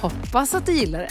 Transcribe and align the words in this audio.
Hoppas 0.00 0.54
att 0.54 0.66
du 0.66 0.72
gillar 0.72 0.98
det. 0.98 1.10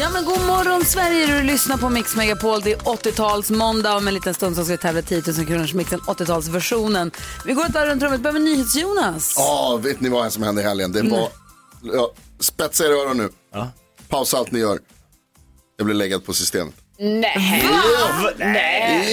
Ja 0.00 0.10
men 0.10 0.24
god 0.24 0.46
morgon 0.46 0.84
Sverige, 0.84 1.26
du 1.26 1.42
lyssnar 1.42 1.76
på 1.76 1.88
Mix 1.88 2.16
Megapol. 2.16 2.60
Det 2.60 2.72
är 2.72 2.78
80-tals 2.78 3.50
måndag 3.50 3.96
om 3.96 4.08
en 4.08 4.14
liten 4.14 4.34
stund 4.34 4.56
så 4.56 4.64
ska 4.64 4.72
vi 4.72 4.78
tävla 4.78 5.02
10 5.02 5.22
000 5.26 5.46
kronors 5.46 5.74
mixen 5.74 6.00
80-talsversionen. 6.00 7.14
Vi 7.44 7.52
går 7.52 7.64
ett 7.64 7.74
varv 7.74 7.88
runt 7.88 8.02
rummet, 8.02 8.20
behöver 8.20 8.40
NyhetsJonas. 8.40 9.34
Ja, 9.36 9.78
vet 9.82 10.00
ni 10.00 10.08
vad 10.08 10.32
som 10.32 10.42
hände 10.42 10.62
i 10.62 10.64
helgen? 10.64 10.92
Det 10.92 11.02
var, 11.02 11.28
ja, 11.82 12.12
spetsa 12.40 12.84
er 12.84 12.90
öron 12.90 13.16
nu. 13.16 13.30
Pausa 14.08 14.38
allt 14.38 14.52
ni 14.52 14.58
gör. 14.58 14.78
Jag 15.76 15.86
blev 15.86 15.96
läggad 15.96 16.24
på 16.24 16.32
systemet. 16.32 16.74
Nej. 16.98 17.64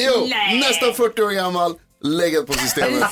Jo, 0.05 0.11
jo, 0.19 0.27
nästan 0.59 0.93
40 0.93 1.21
år 1.21 1.31
gammal, 1.31 1.75
läggad 2.03 2.47
på 2.47 2.53
systemet. 2.53 3.03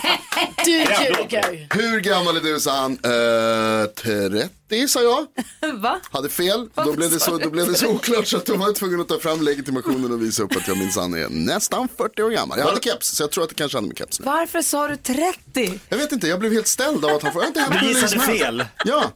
Du 0.65 0.71
ljuger. 0.71 1.67
Hur 1.73 1.99
gammal 1.99 2.37
är 2.37 2.41
du, 2.41 2.59
sa 2.59 2.71
han. 2.81 2.91
Eh, 2.91 3.85
30, 3.89 4.87
sa 4.87 5.01
jag. 5.01 5.25
Va? 5.73 5.99
Hade 6.11 6.29
fel. 6.29 6.69
Då 6.75 6.93
blev, 6.93 7.11
det 7.11 7.19
så, 7.19 7.37
då 7.37 7.49
blev 7.49 7.67
det 7.67 7.75
så 7.75 7.87
oklart 7.87 8.27
så 8.27 8.37
att 8.37 8.45
de 8.45 8.59
var 8.59 8.73
tvungna 8.73 9.01
att 9.01 9.07
ta 9.07 9.19
fram 9.19 9.41
legitimationen 9.41 10.11
och 10.11 10.21
visa 10.21 10.43
upp 10.43 10.55
att 10.55 10.67
jag 10.67 10.77
minsann 10.77 11.13
är 11.13 11.29
nästan 11.29 11.87
40 11.97 12.23
år 12.23 12.29
gammal. 12.29 12.59
Jag 12.59 12.65
hade 12.65 12.81
keps, 12.81 13.07
så 13.07 13.23
jag 13.23 13.31
tror 13.31 13.43
att 13.43 13.49
det 13.49 13.55
kanske 13.55 13.77
hade 13.77 13.87
med 13.87 13.97
keps 13.97 14.19
nu. 14.19 14.25
Varför 14.25 14.61
sa 14.61 14.87
du 14.87 14.95
30? 14.97 15.79
Jag 15.89 15.97
vet 15.97 16.11
inte, 16.11 16.27
jag 16.27 16.39
blev 16.39 16.53
helt 16.53 16.67
ställd 16.67 17.05
av 17.05 17.11
att 17.11 17.23
han 17.23 17.33
får... 17.33 17.41
Hänt 17.41 17.57
Du 17.81 17.87
gissade 17.87 18.19
fel. 18.19 18.65
Ja. 18.85 19.11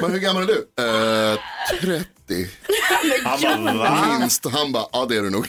Men 0.00 0.10
hur 0.10 0.18
gammal 0.18 0.42
är 0.42 0.46
du? 0.46 0.68
Eh, 1.32 1.38
30. 1.80 2.48
Han 3.24 3.64
bara, 3.64 3.74
va? 3.74 4.16
Minst. 4.18 4.46
Han 4.46 4.72
bara, 4.72 4.86
ja 4.92 5.06
det 5.08 5.16
är 5.16 5.22
du 5.22 5.30
nog. 5.30 5.46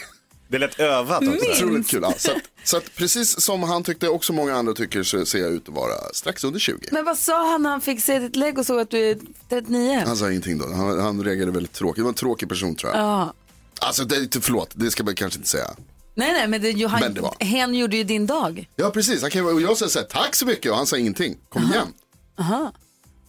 Det 0.51 0.59
lät 0.59 0.79
övat 0.79 1.23
också. 1.27 1.51
Otroligt 1.51 1.87
kul. 1.87 2.01
Ja, 2.03 2.13
så, 2.17 2.31
att, 2.31 2.37
så 2.63 2.77
att 2.77 2.95
precis 2.95 3.41
som 3.41 3.63
han 3.63 3.83
tyckte, 3.83 4.07
också 4.09 4.33
många 4.33 4.55
andra 4.55 4.73
tycker, 4.73 5.03
så 5.03 5.25
ser 5.25 5.39
jag 5.39 5.51
ut 5.51 5.69
att 5.69 5.75
vara 5.75 5.93
strax 6.13 6.43
under 6.43 6.59
20. 6.59 6.77
Men 6.91 7.05
vad 7.05 7.17
sa 7.17 7.51
han 7.51 7.63
när 7.63 7.69
han 7.69 7.81
fick 7.81 8.01
se 8.01 8.19
ditt 8.19 8.35
lägg 8.35 8.57
och 8.57 8.65
såg 8.65 8.79
att 8.79 8.89
du 8.89 9.09
är 9.09 9.17
39? 9.49 10.03
Han 10.05 10.17
sa 10.17 10.29
ingenting 10.29 10.57
då. 10.57 10.73
Han, 10.73 10.99
han 10.99 11.23
reagerade 11.23 11.51
väldigt 11.51 11.73
tråkigt. 11.73 11.95
Det 11.95 12.03
var 12.03 12.09
en 12.09 12.15
tråkig 12.15 12.49
person 12.49 12.75
tror 12.75 12.91
jag. 12.91 13.01
Ja. 13.01 13.33
Alltså, 13.79 14.03
det, 14.03 14.43
förlåt, 14.43 14.69
det 14.73 14.91
ska 14.91 15.03
man 15.03 15.15
kanske 15.15 15.37
inte 15.37 15.49
säga. 15.49 15.67
Nej, 16.15 16.33
nej, 16.33 16.47
men, 16.47 16.61
det, 16.61 16.69
ju, 16.69 16.87
han, 16.87 16.99
Men 16.99 17.13
det 17.13 17.21
var. 17.21 17.35
hen 17.39 17.73
gjorde 17.75 17.97
ju 17.97 18.03
din 18.03 18.27
dag. 18.27 18.69
Ja, 18.75 18.89
precis. 18.89 19.21
Han 19.21 19.31
kan, 19.31 19.45
och 19.45 19.61
jag 19.61 19.77
sa 19.77 19.87
så 19.87 19.99
här, 19.99 20.05
tack 20.05 20.35
så 20.35 20.45
mycket 20.45 20.71
och 20.71 20.77
han 20.77 20.87
sa 20.87 20.97
ingenting. 20.97 21.37
Kom 21.49 21.63
igen. 21.63 21.87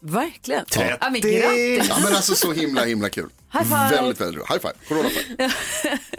Verkligen. 0.03 0.65
Trettio. 0.65 0.97
Ja, 1.01 1.11
men 1.11 1.21
grattis. 1.21 1.89
Ja, 1.89 1.97
men 2.05 2.15
alltså 2.15 2.35
så 2.35 2.53
himla, 2.53 2.85
himla 2.85 3.09
kul. 3.09 3.29
High 3.53 3.65
five. 3.65 3.89
Väldigt, 3.91 4.21
väldigt 4.21 4.37
roligt. 4.37 4.51
High 4.51 4.61
five. 4.61 4.73
Corona 4.89 5.09
five. 5.09 5.49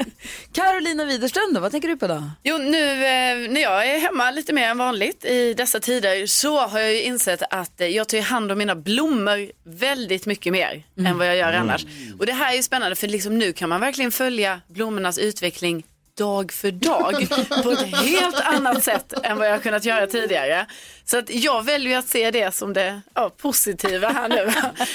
Carolina 0.53 1.05
Widerström 1.05 1.53
då, 1.53 1.59
vad 1.59 1.71
tänker 1.71 1.87
du 1.87 1.97
på 1.97 2.07
då? 2.07 2.23
Jo, 2.43 2.57
nu 2.57 2.91
eh, 2.91 3.51
när 3.51 3.61
jag 3.61 3.87
är 3.87 3.99
hemma 3.99 4.31
lite 4.31 4.53
mer 4.53 4.69
än 4.69 4.77
vanligt 4.77 5.25
i 5.25 5.53
dessa 5.53 5.79
tider 5.79 6.25
så 6.25 6.59
har 6.67 6.79
jag 6.79 6.93
ju 6.93 7.01
insett 7.01 7.41
att 7.49 7.81
eh, 7.81 7.87
jag 7.87 8.07
tar 8.09 8.21
hand 8.21 8.51
om 8.51 8.57
mina 8.57 8.75
blommor 8.75 9.51
väldigt 9.65 10.25
mycket 10.25 10.53
mer 10.53 10.83
än 11.05 11.17
vad 11.17 11.27
jag 11.27 11.35
gör 11.35 11.53
annars. 11.53 11.85
Och 12.19 12.25
det 12.25 12.33
här 12.33 12.51
är 12.51 12.55
ju 12.55 12.63
spännande 12.63 12.95
för 12.95 13.07
liksom 13.07 13.37
nu 13.39 13.53
kan 13.53 13.69
man 13.69 13.81
verkligen 13.81 14.11
följa 14.11 14.61
blommornas 14.67 15.17
utveckling 15.17 15.83
dag 16.17 16.52
för 16.52 16.72
dag 16.72 17.28
på 17.64 17.72
ett 17.72 17.95
helt 17.95 18.39
annat 18.39 18.83
sätt 18.83 19.14
än 19.23 19.38
vad 19.38 19.47
jag 19.50 19.64
kunnat 19.64 19.86
göra 19.86 20.08
tidigare. 20.08 20.66
Så 21.06 21.17
att 21.17 21.30
jag 21.30 21.64
väljer 21.64 21.97
att 22.00 22.08
se 22.08 22.31
det 22.31 22.56
som 22.56 22.73
det 22.73 23.02
ja, 23.14 23.31
positiva 23.38 24.09
här 24.09 24.30
nu, 24.30 24.52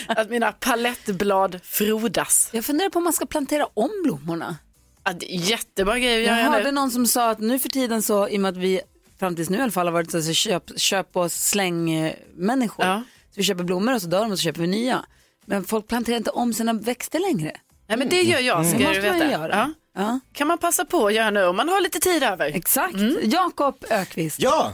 att 0.09 0.31
mina 0.31 0.53
palettblad 0.53 1.61
frodas. 1.65 2.49
Jag 2.53 2.65
funderar 2.65 2.91
på 2.91 2.99
om 2.99 3.05
man 3.05 3.13
ska 3.13 3.27
plantera 3.27 3.67
om 3.75 3.91
blommorna. 4.05 4.57
Ja, 5.05 5.12
jättebra 5.28 5.99
grej 5.99 6.23
att 6.23 6.28
Jag 6.28 6.39
göra 6.39 6.51
hörde 6.51 6.65
nu. 6.65 6.71
någon 6.73 6.91
som 6.91 7.07
sa 7.07 7.31
att 7.31 7.39
nu 7.41 7.59
för 7.59 7.69
tiden 7.69 8.03
så, 8.03 8.28
i 8.28 8.37
och 8.37 8.41
med 8.41 8.49
att 8.49 8.57
vi 8.57 8.81
fram 9.19 9.37
tills 9.37 9.51
nu 9.51 9.59
i 9.59 9.61
alla 9.61 9.73
fall 9.73 9.87
har 9.87 9.93
varit 9.93 10.11
så, 10.11 10.23
så 10.23 10.33
köp, 10.33 10.62
köp 10.81 11.17
och 11.17 11.33
släng 11.33 11.91
eh, 11.91 12.12
människor. 12.37 12.87
Ja. 12.87 13.03
Så 13.31 13.34
vi 13.34 13.43
köper 13.43 13.65
blommor 13.65 13.95
och 13.95 14.03
så 14.03 14.09
dör 14.09 14.21
de 14.23 14.33
och 14.33 14.39
så 14.39 14.43
köper 14.43 14.61
vi 14.61 14.67
nya. 14.67 15.05
Men 15.47 15.65
folk 15.65 15.89
planterar 15.89 16.17
inte 16.17 16.31
om 16.31 16.53
sina 16.55 16.73
växter 16.73 17.19
längre. 17.21 17.53
Nej, 17.89 17.99
men 17.99 18.09
det 18.09 18.23
gör 18.23 18.41
jag, 18.41 18.67
ska 18.67 18.78
Det 18.78 18.93
du 18.95 19.01
veta. 19.01 19.31
göra. 19.31 19.49
Ja. 19.57 19.71
Ja, 19.98 20.20
kan 20.32 20.47
man 20.47 20.59
passa 20.59 20.84
på 20.84 21.06
att 21.06 21.14
göra 21.14 21.31
nu 21.31 21.44
om 21.47 21.56
man 21.56 21.69
har 21.69 21.81
lite 21.81 21.98
tid 22.00 22.22
över. 22.22 22.47
exakt. 22.56 22.94
Jakob 23.22 23.84
Ökvist. 23.91 24.38
Ja, 24.42 24.72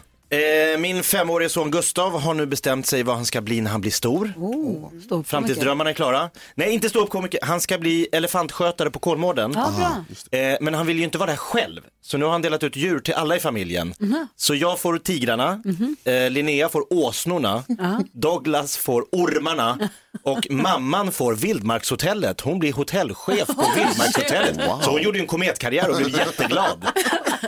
min 0.79 1.03
femårige 1.03 1.49
son 1.49 1.71
Gustav 1.71 2.21
har 2.21 2.35
nu 2.35 2.47
bestämt 2.47 2.87
sig 2.87 3.03
vad 3.03 3.17
han 3.17 3.25
ska 3.25 3.41
bli 3.41 3.61
när 3.61 3.71
han 3.71 3.81
blir 3.81 3.91
stor. 3.91 4.33
Oh. 4.37 5.23
Framtidsdrömmarna 5.25 5.91
är 5.91 5.95
klara. 5.95 6.31
Nej, 6.55 6.73
inte 6.75 6.89
ståuppkomiker. 6.89 7.41
Han 7.43 7.61
ska 7.61 7.79
bli 7.79 8.09
elefantskötare 8.13 8.91
på 8.91 8.99
Kolmården. 8.99 9.53
Ja. 9.55 10.05
Eh, 10.39 10.57
men 10.61 10.75
han 10.75 10.87
vill 10.87 10.99
ju 10.99 11.05
inte 11.05 11.19
vara 11.19 11.31
där 11.31 11.37
själv. 11.37 11.83
Så 12.03 12.19
nu 12.19 12.25
har 12.25 12.33
han 12.33 12.43
delat 12.43 12.63
ut 12.63 12.77
djur 12.77 12.99
till 12.99 13.15
alla 13.15 13.37
i 13.37 13.41
familjen. 13.41 13.95
Mhm. 13.99 14.29
Så 14.37 14.55
jag 14.55 14.79
får 14.79 14.99
tigrarna, 14.99 15.63
eh, 16.05 16.31
Linnea 16.31 16.69
får 16.69 16.93
åsnorna, 16.93 17.65
Douglas 18.13 18.77
får 18.77 19.05
ormarna 19.13 19.79
och 20.23 20.47
mamman 20.51 21.13
får 21.13 21.35
Vildmarkshotellet. 21.35 22.41
Hon 22.41 22.59
blir 22.59 22.73
hotellchef 22.73 23.47
på 23.47 23.67
Vildmarkshotellet. 23.77 24.61
Så 24.83 24.91
hon 24.91 25.03
gjorde 25.03 25.19
ju 25.19 25.23
en 25.23 25.29
kometkarriär 25.29 25.91
och 25.91 25.97
blev 25.97 26.09
jätteglad. 26.17 26.87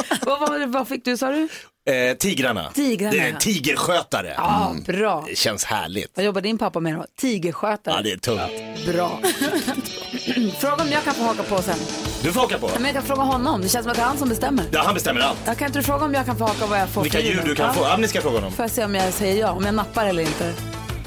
vad, 0.23 0.41
var 0.41 0.59
det- 0.59 0.67
vad 0.67 0.89
fick 0.89 1.05
du 1.05 1.17
sa 1.17 1.31
du? 1.31 1.49
Eh, 1.91 2.17
tigrarna. 2.17 2.71
Tigrarna, 2.75 3.13
Det 3.13 3.19
är 3.21 3.33
tigerskötare. 3.33 4.35
Ja, 4.37 4.75
bra. 4.87 5.25
Det 5.29 5.37
känns 5.39 5.65
härligt. 5.65 6.13
Vad 6.15 6.25
jobbar 6.25 6.41
din 6.41 6.59
pappa 6.59 6.81
med 6.81 6.95
då? 6.95 7.05
Tigerskötare. 7.21 7.95
Ja, 7.97 8.03
det 8.03 8.13
är 8.13 8.17
tungt. 8.17 8.87
Bra. 8.87 9.21
fråga 10.61 10.83
om 10.83 10.89
jag 10.91 11.05
kan 11.05 11.15
få 11.15 11.23
haka 11.23 11.43
på 11.43 11.63
sen. 11.63 11.79
Du 12.23 12.33
får 12.33 12.45
åka 12.45 12.59
på. 12.59 12.71
Men 12.75 12.85
jag 12.85 12.93
kan 12.95 13.03
fråga 13.03 13.23
honom. 13.23 13.63
Det 13.63 13.69
känns 13.69 13.85
som 13.85 13.91
att 13.91 13.97
det 13.97 14.03
är 14.03 14.07
han 14.07 14.19
som 14.19 14.29
bestämmer. 14.29 14.65
Ja, 14.73 14.83
han 14.85 14.95
bestämmer 14.95 15.21
allt. 15.21 15.39
Jag 15.47 15.57
kan 15.59 15.67
inte 15.67 15.79
du 15.79 15.83
fråga 15.83 16.05
om 16.05 16.15
jag 16.15 16.27
kan 16.27 16.37
få 16.39 16.45
haka 16.45 16.67
vad 16.67 16.81
jag 16.81 16.89
får 16.89 17.03
Vilka 17.03 17.21
djur 17.21 17.43
du 17.47 17.55
kan 17.55 17.75
få. 17.75 17.83
Ja, 17.83 17.97
ni 17.97 18.09
ska 18.09 18.21
fråga 18.21 18.37
honom. 18.37 18.53
Får 18.53 18.63
jag 18.63 18.71
se 18.71 18.85
om 18.85 18.95
jag 18.95 19.13
säger 19.13 19.41
ja, 19.41 19.51
om 19.51 19.65
jag 19.65 19.75
nappar 19.75 20.07
eller 20.07 20.23
inte. 20.23 20.53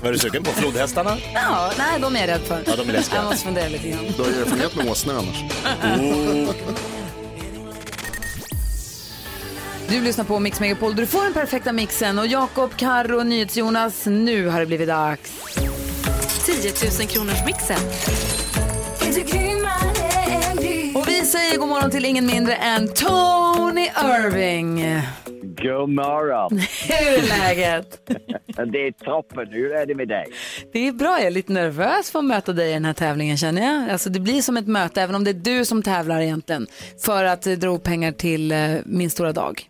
Vad 0.02 0.08
är 0.10 0.14
du 0.14 0.20
sugen 0.20 0.44
på? 0.44 0.52
Flodhästarna? 0.52 1.18
Ja, 1.34 1.72
nej, 1.78 2.00
de 2.02 2.16
är 2.16 2.20
jag 2.20 2.28
rädd 2.30 2.42
för. 2.42 2.64
Ja, 2.66 2.76
de 2.76 2.90
är 2.90 2.94
läskiga. 2.94 3.18
Jag 3.18 3.26
måste 3.26 3.46
fundera 3.46 3.68
lite 3.68 3.90
grann. 3.90 4.06
Du 4.18 4.24
har 4.24 4.30
ju 4.30 4.42
erfarenhet 4.42 4.76
med 4.76 4.90
åsnor 4.92 5.16
annars. 5.16 5.44
Du 9.90 10.02
lyssnar 10.02 10.26
på 10.26 10.40
Mix 10.40 10.60
Megapol. 10.60 10.96
Du 10.96 11.06
får 11.06 11.24
den 11.24 11.34
perfekta 11.34 11.74
mixen. 11.74 12.20
Och 12.20 12.28
Jakob, 12.28 12.76
Karro 12.78 13.18
och 13.18 13.26
NyhetsJonas, 13.26 14.06
nu 14.06 14.48
har 14.48 14.60
det 14.60 14.66
blivit 14.66 14.88
dags. 14.88 15.56
10 16.46 16.72
000 17.00 17.08
kronors 17.08 17.46
mixen. 17.46 17.80
Och 20.96 21.08
vi 21.08 21.26
säger 21.26 21.58
god 21.58 21.70
morgon 21.70 21.92
till 21.92 22.06
ingen 22.06 22.26
mindre 22.26 22.56
än 22.56 22.88
Tony 22.88 23.82
Irving. 23.82 25.02
God 25.64 25.90
morgon. 25.90 26.60
Hur 26.88 27.24
är 27.24 27.40
läget? 27.40 28.10
Det 28.72 28.88
är 28.88 28.92
toppen. 28.92 29.48
Hur 29.52 29.72
är 29.72 29.86
det 29.86 29.96
med 29.96 30.08
dig? 30.08 30.26
Det 30.74 30.88
är 30.88 30.92
bra, 30.92 31.18
jag 31.18 31.28
är 31.28 31.32
lite 31.32 31.54
nervös 31.54 32.12
för 32.12 32.20
att 32.20 32.26
möta 32.26 32.54
dig 32.54 32.70
i 32.70 32.74
den 32.74 32.86
här 32.86 32.94
tävlingen 32.94 33.38
känner 33.38 33.62
jag. 33.62 33.90
Alltså 33.90 34.10
det 34.10 34.20
blir 34.20 34.42
som 34.42 34.58
ett 34.58 34.68
möte, 34.68 35.02
även 35.02 35.16
om 35.16 35.24
det 35.24 35.32
är 35.32 35.34
du 35.34 35.66
som 35.66 35.84
tävlar 35.84 36.22
egentligen, 36.22 36.68
för 37.06 37.24
att 37.24 37.42
dra 37.42 37.78
pengar 37.78 38.12
till 38.12 38.52
eh, 38.52 38.58
min 38.86 39.10
stora 39.10 39.34
dag. 39.34 39.69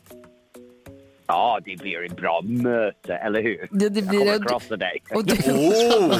Ja, 1.31 1.59
det 1.65 1.75
blir 1.79 2.05
ett 2.05 2.15
bra 2.17 2.41
möte, 2.43 3.13
eller 3.13 3.41
hur? 3.41 3.67
Det- 3.71 3.89
det 3.89 4.01
blir- 4.01 4.25
Jag 4.25 4.35
kommer 4.35 4.49
krossa 4.49 4.77
dig. 4.77 5.03
Och 5.15 5.25
du, 5.25 5.33
Oh! 5.51 6.15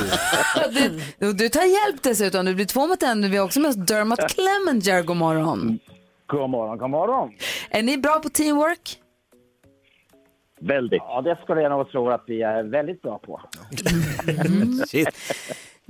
du, 1.19 1.33
du 1.33 1.49
tar 1.49 1.61
hjälp 1.87 2.03
dessutom, 2.03 2.45
du 2.45 2.55
blir 2.55 2.65
två 2.65 2.87
mot 2.87 3.03
en. 3.03 3.31
Vi 3.31 3.37
har 3.37 3.45
också 3.45 3.59
med 3.59 3.69
oss 3.69 3.75
Dermot 3.75 4.19
Clemenger, 4.29 5.03
god 5.03 5.17
morgon. 5.17 5.79
God 6.27 6.49
morgon, 6.49 6.77
god 6.77 6.89
morgon. 6.89 7.31
Är 7.69 7.83
ni 7.83 7.97
bra 7.97 8.19
på 8.19 8.29
teamwork? 8.29 8.97
Väldigt. 10.61 11.01
Ja, 11.05 11.21
det 11.21 11.37
skulle 11.43 11.61
jag 11.61 11.69
nog 11.71 11.91
tro 11.91 12.09
att 12.09 12.23
vi 12.27 12.41
är 12.41 12.63
väldigt 12.63 13.01
bra 13.01 13.19
på. 13.19 13.41
Shit. 14.87 15.09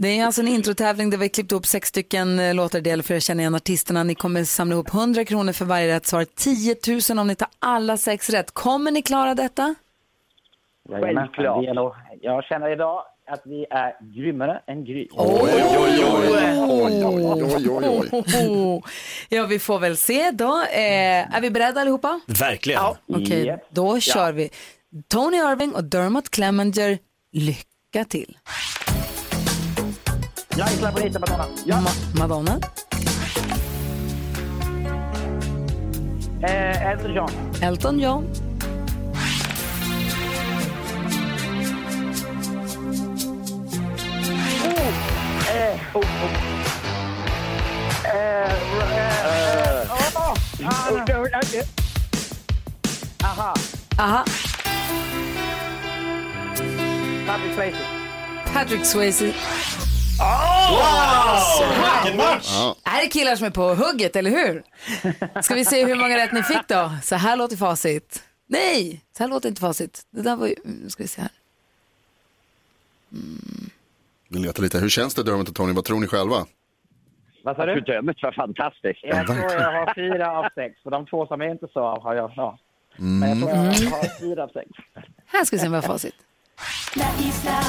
Det 0.01 0.19
är 0.19 0.25
alltså 0.25 0.41
en 0.41 0.47
introtävling 0.47 1.09
där 1.09 1.17
vi 1.17 1.29
klippt 1.29 1.51
ihop 1.51 1.65
sex 1.65 1.89
stycken 1.89 2.39
eh, 2.39 2.53
låtar 2.55 2.81
del 2.81 3.03
för 3.03 3.15
att 3.15 3.23
känna 3.23 3.41
igen 3.41 3.55
artisterna. 3.55 4.03
Ni 4.03 4.15
kommer 4.15 4.43
samla 4.43 4.73
ihop 4.73 4.93
100 4.93 5.25
kronor 5.25 5.53
för 5.53 5.65
varje 5.65 5.95
rätt 5.95 6.05
svar, 6.05 6.25
10 6.35 6.75
000 7.09 7.19
om 7.19 7.27
ni 7.27 7.35
tar 7.35 7.47
alla 7.59 7.97
sex 7.97 8.29
rätt. 8.29 8.51
Kommer 8.51 8.91
ni 8.91 9.01
klara 9.01 9.35
detta? 9.35 9.75
Självklart. 10.89 11.63
Vi 11.63 11.67
är 11.67 11.73
nog, 11.73 11.93
jag 12.21 12.43
känner 12.43 12.71
idag 12.71 13.03
att 13.27 13.41
vi 13.45 13.65
är 13.69 13.95
grymmare 14.15 14.61
än 14.67 14.85
Gry. 14.85 15.07
Oj, 15.11 15.39
oj, 15.43 15.53
oj. 15.79 16.03
Oj, 16.69 17.05
oj, 17.05 17.69
oj, 17.69 18.09
oj. 18.41 18.81
Ja, 19.29 19.45
vi 19.45 19.59
får 19.59 19.79
väl 19.79 19.97
se 19.97 20.31
då. 20.31 20.61
Eh, 20.71 21.35
är 21.35 21.41
vi 21.41 21.51
beredda 21.51 21.81
allihopa? 21.81 22.19
Verkligen. 22.25 22.81
Okej, 23.07 23.45
Japp. 23.45 23.61
då 23.69 23.99
kör 23.99 24.31
vi. 24.31 24.49
Tony 25.07 25.37
Irving 25.37 25.75
och 25.75 25.83
Dermot 25.83 26.29
Clemenger, 26.29 26.97
lycka 27.31 28.05
till. 28.09 28.37
Jag 30.59 30.69
gissar 30.69 30.91
på 30.91 30.99
lite 30.99 31.19
Madonna. 31.19 31.45
Ja. 31.65 31.75
Ma- 31.75 32.19
Madonna? 32.19 32.59
Eh, 36.43 36.87
Elton 36.91 37.13
John. 37.13 37.29
Elton 37.61 37.99
John. 37.99 38.25
Oh, 44.65 45.55
eh, 45.55 45.79
oh, 45.93 46.01
oh. 46.01 46.59
Aha. 53.23 53.53
Aha. 53.97 54.23
Patrick 57.27 57.53
Swayze. 57.55 57.77
Patrick 58.53 58.85
Swayze. 58.85 59.33
Vilken 62.03 62.17
match! 62.17 62.51
Det 62.83 62.89
här 62.89 63.05
är 63.05 63.09
killar 63.09 63.35
som 63.35 63.45
är 63.45 63.51
på 63.51 63.73
hugget, 63.73 64.15
eller 64.15 64.31
hur? 64.31 64.63
Ska 65.41 65.55
vi 65.55 65.65
se 65.65 65.85
hur 65.85 65.95
många 65.95 66.17
rätt 66.17 66.31
ni 66.31 66.43
fick 66.43 66.67
då? 66.67 66.91
Så 67.03 67.15
här 67.15 67.35
låter 67.35 67.57
facit. 67.57 68.23
Nej, 68.47 69.01
så 69.17 69.23
här 69.23 69.29
låter 69.29 69.49
inte 69.49 69.61
facit. 69.61 70.05
Det 70.09 70.21
där 70.21 70.35
var 70.35 70.47
ju, 70.47 70.55
nu 70.63 70.89
ska 70.89 71.03
vi 71.03 71.07
se 71.07 71.21
här. 71.21 71.31
Vi 74.27 74.39
letar 74.39 74.63
lite. 74.63 74.79
Hur 74.79 74.89
känns 74.89 75.13
det 75.13 75.23
Dermot 75.23 75.49
och 75.49 75.55
Tony? 75.55 75.73
Vad 75.73 75.85
tror 75.85 75.99
ni 75.99 76.07
själva? 76.07 76.45
Vad 77.43 77.55
sa 77.55 77.65
du? 77.65 77.81
Dömet 77.81 78.23
var 78.23 78.31
fantastiskt. 78.31 78.99
Jag 79.03 79.27
tror 79.27 79.37
jag 79.37 79.71
har 79.71 79.93
fyra 79.95 80.31
av 80.31 80.49
sex. 80.55 80.83
För 80.83 80.91
de 80.91 81.05
två 81.05 81.27
som 81.27 81.41
jag 81.41 81.51
inte 81.51 81.67
sa 81.73 82.01
har 82.01 82.15
jag, 82.15 82.33
ja. 82.35 82.57
Men 82.97 83.39
jag 83.39 83.39
tror 83.39 83.51
jag 83.51 83.89
har 83.89 84.19
fyra 84.19 84.43
av 84.43 84.47
sex. 84.47 84.69
Här 85.25 85.45
ska 85.45 85.55
vi 85.55 85.59
se 85.59 85.67
vad 85.67 85.83
facit. 85.83 86.15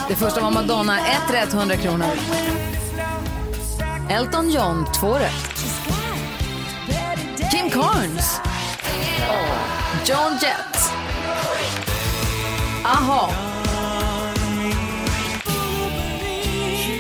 Det 0.09 0.15
första 0.15 0.41
var 0.41 0.51
Madonna, 0.51 0.99
ett 0.99 1.35
rätt, 1.35 1.53
100 1.55 1.77
kronor. 1.77 2.07
Elton 4.11 4.51
John, 4.51 4.87
två 5.01 5.15
rätt. 5.15 5.65
Kim 7.53 7.71
Carnes. 7.71 8.41
John 10.07 10.39
Jett. 10.43 10.93
Aha. 12.85 13.31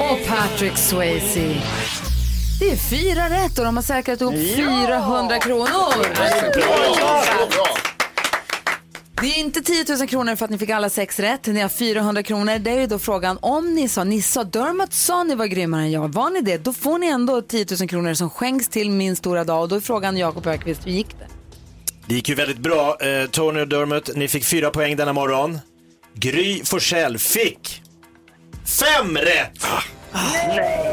Och 0.01 0.29
Patrick 0.29 0.77
Swayze. 0.77 1.63
Det 2.61 2.71
är 2.71 2.77
fyra 2.77 3.31
rätt 3.31 3.59
och 3.59 3.65
de 3.65 3.77
har 3.77 3.83
säkrat 3.83 4.21
ihop 4.21 4.35
400 4.57 5.39
kronor. 5.39 6.07
Det 9.21 9.27
är 9.27 9.39
inte 9.41 9.61
10 9.63 9.85
000 9.99 10.09
kronor 10.09 10.37
för 10.37 10.45
att 10.45 10.51
ni 10.51 10.59
fick 10.59 10.71
alla 10.71 10.91
sex 10.91 11.19
rätt. 11.21 11.47
Ni 11.47 11.61
har 11.61 11.69
400 11.69 12.23
kronor. 12.23 12.59
Det 12.59 12.71
är 12.71 12.81
ju 12.81 12.87
då 12.87 12.99
frågan 12.99 13.39
om 13.43 13.75
ni 13.75 13.89
sa, 13.89 14.05
ni 14.05 14.23
sa 14.23 14.45
Dermot 14.45 14.93
sa 14.93 15.23
ni 15.25 15.35
var 15.35 15.47
grymmare 15.47 15.83
än 15.83 15.91
jag. 15.91 16.09
Var 16.15 16.31
ni 16.31 16.41
det? 16.41 16.59
Då 16.59 16.73
får 16.73 16.99
ni 16.99 17.07
ändå 17.07 17.43
10 17.43 17.67
000 17.81 17.89
kronor 17.89 18.15
som 18.15 18.31
skänks 18.31 18.69
till 18.69 18.91
min 18.91 19.17
stora 19.17 19.45
dag. 19.45 19.63
Och 19.63 19.69
då 19.69 19.77
är 19.77 19.81
frågan 19.81 20.17
Jakob 20.17 20.47
Ökvist, 20.47 20.87
hur 20.87 20.91
gick 20.93 21.19
det? 21.19 21.27
Det 22.07 22.15
gick 22.15 22.29
ju 22.29 22.35
väldigt 22.35 22.59
bra. 22.59 22.97
Eh, 23.01 23.27
Tony 23.31 23.61
och 23.61 23.69
Dermot, 23.69 24.17
ni 24.17 24.29
fick 24.29 24.45
fyra 24.45 24.71
poäng 24.71 24.97
denna 24.97 25.13
morgon. 25.13 25.59
Gry 26.15 26.65
Forssell 26.65 27.19
fick 27.19 27.83
fem 28.81 29.17
rätt! 29.17 29.67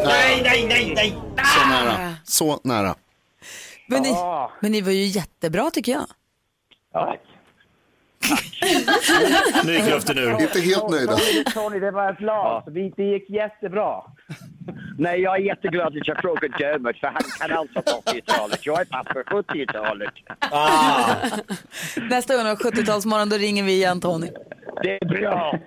Nej, 0.05 0.41
nej, 0.43 0.65
nej, 0.69 0.93
nej! 0.95 1.17
Så 1.37 1.69
nära. 1.69 2.15
Så 2.23 2.59
nära. 2.63 2.95
Men 3.87 4.01
ni, 4.01 4.09
Ah. 4.11 4.51
men 4.61 4.71
ni 4.71 4.81
var 4.81 4.91
ju 4.91 5.05
jättebra 5.05 5.71
tycker 5.71 5.91
jag. 5.91 6.05
Tack. 6.93 7.19
Nu 9.65 9.73
gick 9.73 9.89
luften 9.89 10.17
ur. 10.17 10.41
Inte 10.41 10.59
helt 10.59 10.89
nöjda. 10.89 11.17
Tony, 11.53 11.79
det 11.79 11.91
var 11.91 12.11
ett 12.11 12.21
lag. 12.21 12.63
Det 12.95 13.03
gick 13.03 13.29
jättebra. 13.29 14.01
Nej, 14.97 15.21
jag 15.21 15.35
är 15.35 15.41
jätteglad 15.41 15.87
att 15.87 16.07
jag 16.07 16.17
frågade 16.21 16.57
Dömet 16.57 16.99
för 16.99 17.07
han 17.07 17.21
kan 17.39 17.57
allt 17.57 17.75
om 17.75 17.83
80-talet. 18.13 18.65
Jag 18.65 18.81
är 18.81 18.85
pappa 18.85 19.13
för 19.13 19.23
70-talet. 19.23 20.13
Ah, 20.39 21.15
Nästa 22.09 22.35
gång 22.37 22.45
har 22.45 22.55
70-talsmorgon, 22.55 23.29
då 23.29 23.37
ringer 23.37 23.63
vi 23.63 23.71
igen 23.71 24.01
Tony. 24.01 24.27
Det 24.83 24.95
är 25.01 25.05
bra. 25.05 25.59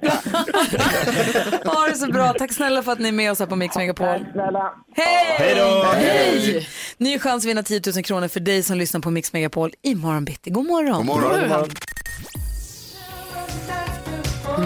Ha 1.64 1.86
det 1.88 1.94
så 1.96 2.06
bra. 2.12 2.32
Tack 2.32 2.52
snälla 2.52 2.82
för 2.82 2.92
att 2.92 2.98
ni 2.98 3.08
är 3.08 3.12
med 3.12 3.30
oss 3.32 3.38
här 3.38 3.46
på 3.46 3.56
Mix 3.56 3.76
Megapol. 3.76 4.06
Tack 4.06 4.32
snälla. 4.32 4.72
Hej! 4.96 5.36
Hej 5.38 5.54
då! 5.56 5.82
Hej! 5.94 6.68
Ny 6.98 7.18
chans 7.18 7.44
att 7.44 7.50
vinna 7.50 7.62
10 7.62 7.80
000 7.94 8.04
kronor 8.04 8.28
för 8.28 8.40
dig 8.40 8.62
som 8.62 8.76
lyssnar 8.78 9.00
på 9.00 9.10
Mix 9.10 9.32
Megapol 9.32 9.70
imorgon 9.82 10.24
bitti. 10.24 10.50
God 10.50 10.66
morgon. 10.66 11.06
God 11.06 11.06
morgon. 11.06 11.68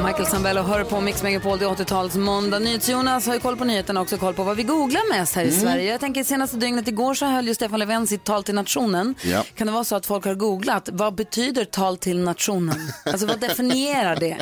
Michael 0.05 0.27
Sambello 0.27 0.63
hör 0.63 0.85
på 0.85 1.01
Mix 1.01 1.23
Megapol, 1.23 1.59
det 1.59 1.65
är 1.65 1.69
80-talets 1.69 2.17
måndag. 2.17 2.59
NyhetsJonas 2.59 3.27
har 3.27 3.35
ju 3.35 3.41
koll 3.41 3.57
på 3.57 3.65
nyheterna 3.65 4.01
och 4.01 4.05
också 4.05 4.17
koll 4.17 4.35
på 4.35 4.43
vad 4.43 4.57
vi 4.57 4.63
googlar 4.63 5.19
mest 5.19 5.35
här 5.35 5.45
i 5.45 5.53
Sverige. 5.53 5.91
Jag 5.91 6.01
tänker 6.01 6.25
senaste 6.25 6.57
dygnet 6.57 6.89
igår 6.89 7.15
så 7.15 7.27
höll 7.27 7.49
ju 7.49 7.55
Stefan 7.55 7.79
Löfven 7.79 8.07
sitt 8.07 8.25
tal 8.25 8.45
till 8.45 8.55
nationen. 8.55 9.15
Ja. 9.23 9.45
Kan 9.55 9.67
det 9.67 9.73
vara 9.73 9.85
så 9.85 9.97
att 9.97 10.07
folk 10.07 10.25
har 10.25 10.35
googlat, 10.35 10.89
vad 10.93 11.15
betyder 11.15 11.65
tal 11.65 11.97
till 11.97 12.19
nationen? 12.19 12.93
Alltså 13.05 13.27
vad 13.27 13.41
definierar 13.41 14.17
det? 14.17 14.37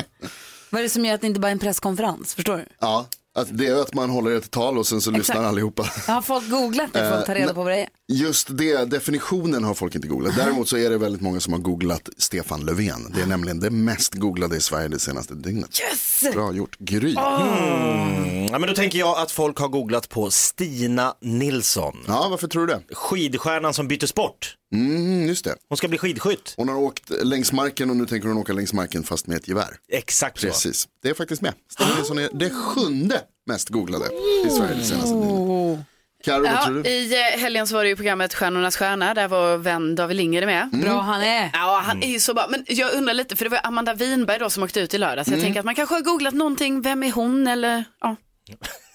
Vad 0.69 0.79
är 0.79 0.83
det 0.83 0.89
som 0.89 1.05
gör 1.05 1.15
att 1.15 1.21
det 1.21 1.27
inte 1.27 1.39
bara 1.39 1.47
är 1.47 1.51
en 1.51 1.59
presskonferens? 1.59 2.35
Förstår 2.35 2.57
du? 2.57 2.65
Ja, 2.79 3.05
att 3.35 3.57
det 3.57 3.67
är 3.67 3.75
att 3.81 3.93
man 3.93 4.09
håller 4.09 4.31
ett 4.31 4.51
tal 4.51 4.77
och 4.77 4.87
sen 4.87 5.01
så 5.01 5.11
lyssnar 5.11 5.43
allihopa. 5.43 5.83
Har 6.07 6.21
folk 6.21 6.49
googlat 6.49 6.93
det 6.93 6.99
för 6.99 7.11
att 7.11 7.25
ta 7.25 7.33
reda 7.35 7.53
på 7.53 7.63
vad 7.63 7.71
det 7.71 7.79
är? 7.79 7.87
Just 8.07 8.57
det, 8.57 8.85
definitionen 8.85 9.63
har 9.63 9.73
folk 9.73 9.95
inte 9.95 10.07
googlat. 10.07 10.35
Däremot 10.37 10.69
så 10.69 10.77
är 10.77 10.89
det 10.89 10.97
väldigt 10.97 11.21
många 11.21 11.39
som 11.39 11.53
har 11.53 11.59
googlat 11.59 12.09
Stefan 12.17 12.65
Löfven. 12.65 13.13
Det 13.15 13.21
är 13.21 13.25
nämligen 13.25 13.59
det 13.59 13.69
mest 13.69 14.13
googlade 14.13 14.57
i 14.57 14.61
Sverige 14.61 14.87
det 14.87 14.99
senaste 14.99 15.33
dygnet. 15.35 15.79
Yes! 15.81 16.33
Bra 16.33 16.53
gjort, 16.53 16.77
Gry. 16.79 17.13
Ja, 17.13 18.59
men 18.59 18.61
då 18.61 18.73
tänker 18.73 18.99
jag 18.99 19.17
att 19.17 19.31
folk 19.31 19.57
har 19.57 19.67
googlat 19.67 20.09
på 20.09 20.31
Stina 20.31 21.13
Nilsson. 21.21 21.97
Ja, 22.07 22.27
varför 22.29 22.47
tror 22.47 22.67
du 22.67 22.73
det? 22.73 22.95
Skidstjärnan 22.95 23.73
som 23.73 23.87
byter 23.87 24.05
sport. 24.05 24.55
Mm, 24.73 25.27
just 25.27 25.45
det. 25.45 25.55
Hon 25.69 25.77
ska 25.77 25.87
bli 25.87 25.97
skidskytt. 25.97 26.53
Hon 26.57 26.69
har 26.69 26.75
åkt 26.75 27.09
längs 27.23 27.51
marken 27.51 27.89
och 27.89 27.95
nu 27.95 28.05
tänker 28.05 28.27
hon 28.27 28.37
åka 28.37 28.53
längs 28.53 28.73
marken 28.73 29.03
fast 29.03 29.27
med 29.27 29.37
ett 29.37 29.47
gevär. 29.47 29.77
Exakt 29.91 30.39
så. 30.39 30.47
Precis, 30.47 30.87
det 31.01 31.09
är 31.09 31.13
faktiskt 31.13 31.41
med. 31.41 31.53
Nilsson 31.97 32.17
är 32.17 32.29
det 32.33 32.49
sjunde 32.49 33.21
mest 33.45 33.69
googlade 33.69 34.05
i 34.45 34.49
Sverige 34.49 34.75
det 34.75 34.83
senaste 34.83 35.13
dygnet. 35.13 35.85
Karo, 36.23 36.43
vad 36.43 36.65
tror 36.65 36.83
du? 36.83 36.89
I 36.89 37.13
eh, 37.13 37.39
helgen 37.39 37.67
så 37.67 37.75
var 37.75 37.83
det 37.83 37.89
ju 37.89 37.95
programmet 37.95 38.33
Stjärnornas 38.33 38.77
stjärna, 38.77 39.13
där 39.13 39.27
var 39.27 39.57
vän 39.57 39.95
David 39.95 40.17
Lindgren 40.17 40.45
med. 40.45 40.69
Bra 40.81 41.01
han 41.01 41.21
är. 41.21 41.49
Ja, 41.53 41.81
han 41.85 42.03
är 42.03 42.07
ju 42.07 42.19
så 42.19 42.33
bra. 42.33 42.47
Men 42.49 42.65
jag 42.67 42.93
undrar 42.93 43.13
lite, 43.13 43.35
för 43.35 43.45
det 43.45 43.49
var 43.49 43.59
Amanda 43.63 43.93
Winberg 43.93 44.39
då 44.39 44.49
som 44.49 44.63
åkte 44.63 44.79
ut 44.79 44.93
i 44.93 44.97
lördags. 44.97 45.29
Jag 45.29 45.41
tänker 45.41 45.59
att 45.59 45.65
man 45.65 45.75
kanske 45.75 45.95
har 45.95 46.01
googlat 46.01 46.33
någonting, 46.33 46.81
vem 46.81 47.03
är 47.03 47.11
hon 47.11 47.47
eller 47.47 47.83
ja, 48.01 48.15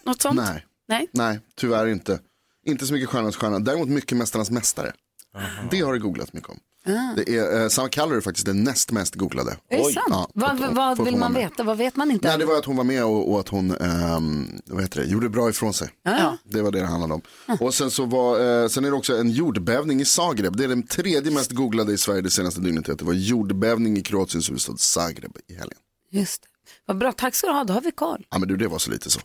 något 0.04 0.22
sånt. 0.22 0.40
Nej. 0.40 0.64
Nej. 0.88 1.08
Nej, 1.12 1.40
tyvärr 1.56 1.86
inte. 1.86 2.20
Inte 2.66 2.86
så 2.86 2.92
mycket 2.92 3.08
Stjärnornas 3.08 3.36
stjärna, 3.36 3.58
däremot 3.58 3.88
mycket 3.88 4.18
Mästarnas 4.18 4.50
mästare. 4.50 4.92
Det 5.70 5.80
har 5.80 5.92
det 5.92 5.98
googlat 5.98 6.32
mycket 6.32 6.50
om. 6.50 6.58
Det 7.16 7.36
är, 7.36 7.62
eh, 7.62 7.68
Sanna 7.68 7.88
Kallur 7.88 8.16
är 8.16 8.20
faktiskt 8.20 8.46
det 8.46 8.52
näst 8.52 8.92
mest 8.92 9.14
googlade. 9.14 9.56
Är 9.68 9.78
det 9.78 9.84
sant? 9.84 10.06
Ja, 10.08 10.28
vad 10.34 10.58
vad 10.74 10.96
folk 10.96 11.08
vill 11.08 11.16
man 11.16 11.34
veta? 11.34 11.62
Vad 11.62 11.76
vet 11.78 11.96
man 11.96 12.10
inte? 12.10 12.28
Nej, 12.28 12.38
det 12.38 12.44
var 12.44 12.58
att 12.58 12.64
hon 12.64 12.76
var 12.76 12.84
med 12.84 13.04
och, 13.04 13.32
och 13.32 13.40
att 13.40 13.48
hon 13.48 13.70
ehm, 13.76 14.60
vad 14.66 14.82
heter 14.82 15.00
det, 15.00 15.06
gjorde 15.06 15.28
bra 15.28 15.50
ifrån 15.50 15.74
sig. 15.74 15.88
Det 16.44 16.62
var 16.62 16.70
det 16.72 16.80
det 16.80 16.86
handlade 16.86 17.14
om. 17.14 17.22
Och 17.60 17.74
sen, 17.74 17.90
så 17.90 18.04
var, 18.04 18.62
eh, 18.62 18.68
sen 18.68 18.84
är 18.84 18.90
det 18.90 18.96
också 18.96 19.16
en 19.16 19.30
jordbävning 19.30 20.00
i 20.00 20.04
Zagreb. 20.04 20.56
Det 20.56 20.64
är 20.64 20.68
den 20.68 20.86
tredje 20.86 21.32
mest 21.32 21.52
googlade 21.52 21.92
i 21.92 21.98
Sverige 21.98 22.20
det 22.22 22.30
senaste 22.30 22.60
dygnet. 22.60 22.88
Att 22.88 22.98
det 22.98 23.04
var 23.04 23.12
jordbävning 23.12 23.96
i 23.96 24.02
Kroatiens 24.02 24.48
huvudstad 24.48 24.76
Zagreb 24.76 25.36
i 25.48 25.54
helgen. 25.54 25.78
Just 26.10 26.42
det. 26.42 26.48
Vad 26.86 26.98
bra, 26.98 27.12
tack 27.12 27.34
ska 27.34 27.46
du 27.46 27.52
ha, 27.52 27.64
då 27.64 27.74
har 27.74 27.80
vi 27.80 27.92
koll. 27.92 28.26
Ja 28.30 28.38
men 28.38 28.48
du, 28.48 28.56
det 28.56 28.68
var 28.68 28.78
så 28.78 28.90
lite 28.90 29.10
så. 29.10 29.20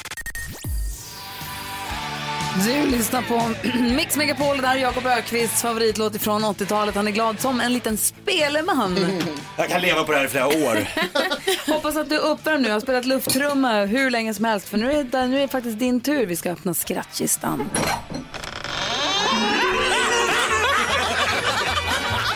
Du 2.61 2.85
lyssnar 2.85 3.21
på 3.21 3.49
Mix 3.95 4.17
Megapol, 4.17 4.57
där 4.57 4.75
är 4.75 4.75
Jakob 4.75 5.05
Ökvists 5.05 5.61
favoritlåt 5.61 6.21
från 6.21 6.45
80-talet. 6.45 6.95
Han 6.95 7.07
är 7.07 7.11
glad 7.11 7.39
som 7.39 7.61
en 7.61 7.73
liten 7.73 7.97
speleman. 7.97 8.97
Jag 9.57 9.69
kan 9.69 9.81
leva 9.81 10.03
på 10.03 10.11
det 10.11 10.17
här 10.17 10.25
i 10.25 10.27
flera 10.27 10.47
år. 10.47 10.87
Hoppas 11.73 11.95
att 11.95 12.09
du 12.09 12.15
är 12.15 12.19
uppvärmd 12.19 12.61
nu. 12.61 12.67
Jag 12.67 12.75
har 12.75 12.81
spelat 12.81 13.05
lufttrumma 13.05 13.85
hur 13.85 14.09
länge 14.09 14.33
som 14.33 14.45
helst. 14.45 14.69
För 14.69 14.77
nu 14.77 14.91
är 14.91 15.03
det, 15.03 15.27
nu 15.27 15.37
är 15.37 15.41
det 15.41 15.47
faktiskt 15.47 15.79
din 15.79 16.01
tur. 16.01 16.25
Vi 16.25 16.35
ska 16.35 16.51
öppna 16.51 16.73
skrattkistan. 16.73 17.69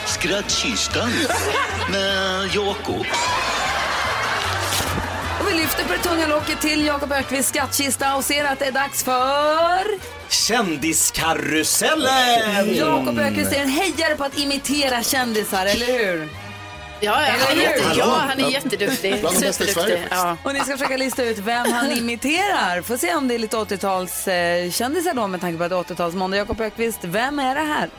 Skrattkistan 0.05 1.09
med 1.91 2.49
Jakob. 2.55 3.05
Och 5.47 5.53
vi 5.53 5.57
lyfter 5.57 5.83
på 5.83 5.93
det 5.93 5.99
tunga 5.99 6.27
locket 6.27 6.61
till 6.61 6.85
Jakob 6.85 7.11
Ökvists 7.11 7.49
skattkista 7.49 8.15
och 8.15 8.23
ser 8.23 8.45
att 8.45 8.59
det 8.59 8.65
är 8.65 8.71
dags 8.71 9.03
för... 9.03 9.83
Kändiskarusellen! 10.29 12.75
Jakob 12.75 13.19
Ökvist 13.19 13.53
är 13.53 13.61
en 13.61 13.69
hejare 13.69 14.15
på 14.15 14.23
att 14.23 14.37
imitera 14.37 15.03
kändisar, 15.03 15.65
eller 15.65 15.85
hur? 15.85 16.29
Ja, 16.99 16.99
ja, 16.99 17.15
han, 17.47 17.59
är, 17.59 17.65
hur? 17.89 17.99
ja, 17.99 18.23
han 18.27 18.39
är 18.39 18.49
jätteduktig. 18.49 19.19
Bland 19.19 19.35
de 19.35 19.41
bästa 19.41 19.63
i 19.63 19.67
Sverige 19.67 19.73
Superduktig. 19.73 20.17
Ja. 20.17 20.37
Och 20.43 20.53
ni 20.53 20.59
ska 20.59 20.71
försöka 20.71 20.97
lista 20.97 21.23
ut 21.23 21.37
vem 21.37 21.71
han 21.71 21.91
imiterar. 21.91 22.81
Får 22.81 22.97
se 22.97 23.15
om 23.15 23.27
det 23.27 23.35
är 23.35 23.39
lite 23.39 23.57
80-tals 23.57 24.27
eh, 24.27 24.71
då 25.15 25.27
med 25.27 25.41
tanke 25.41 25.57
på 25.57 25.63
att 25.63 25.69
det 25.69 25.75
är 25.75 25.83
80-talsmåndag. 25.95 26.37
Jakob 26.37 26.61
Ökvist, 26.61 26.99
vem 27.01 27.39
är 27.39 27.55
det 27.55 27.61
här? 27.61 27.89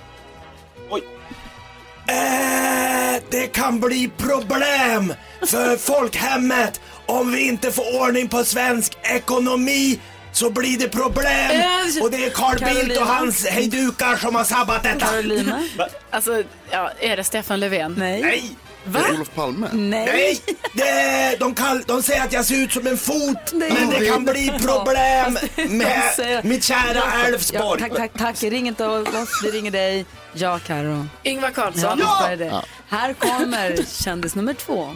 Eh, 2.08 3.22
det 3.30 3.46
kan 3.46 3.80
bli 3.80 4.10
problem 4.16 5.14
för 5.46 5.76
folkhemmet 5.76 6.80
om 7.08 7.32
vi 7.32 7.40
inte 7.48 7.72
får 7.72 8.00
ordning 8.00 8.28
på 8.28 8.44
svensk 8.44 8.92
ekonomi 9.02 10.00
så 10.32 10.50
blir 10.50 10.78
det 10.78 10.88
problem 10.88 11.62
och 12.02 12.10
det 12.10 12.24
är 12.24 12.30
Carl 12.30 12.58
Bildt 12.58 12.68
Carolina. 12.74 13.00
och 13.00 13.06
hans 13.06 13.46
hejdukar 13.46 14.16
som 14.16 14.34
har 14.34 14.44
sabbat 14.44 14.82
detta. 14.82 15.06
Carolina? 15.06 15.64
Alltså, 16.10 16.42
ja, 16.70 16.90
är 17.00 17.16
det 17.16 17.24
Stefan 17.24 17.60
Löfven? 17.60 17.94
Nej. 17.98 18.22
Nej, 18.22 18.50
Va? 18.84 19.00
Olof 19.14 19.30
Palme? 19.34 19.68
Nej. 19.72 20.40
Det, 20.72 21.36
de, 21.40 21.54
kall, 21.54 21.82
de 21.86 22.02
säger 22.02 22.24
att 22.24 22.32
jag 22.32 22.44
ser 22.44 22.54
ut 22.54 22.72
som 22.72 22.86
en 22.86 22.98
fot, 22.98 23.52
Nej. 23.52 23.72
men 23.72 23.90
det 23.90 24.06
kan 24.06 24.24
bli 24.24 24.52
problem 24.60 25.38
de 25.56 25.68
med 25.68 26.02
säger- 26.16 26.42
mitt 26.42 26.64
kära 26.64 26.94
Ja, 26.94 27.26
Älvsborg. 27.26 27.80
tack, 27.80 27.96
tack, 27.96 28.10
tack. 28.18 28.42
Ring 28.42 28.68
inte 28.68 28.86
oss, 28.86 29.08
vi 29.44 29.50
ringer 29.50 29.70
dig. 29.70 30.06
Ja, 30.32 30.58
Karo. 30.66 31.06
Ingvar 31.22 31.48
Ja, 31.56 31.62
Carlsson. 31.62 31.98
det 32.28 32.36
det. 32.36 32.62
Här 32.88 33.12
kommer 33.12 33.76
kändis 34.04 34.34
nummer 34.34 34.54
två. 34.54 34.88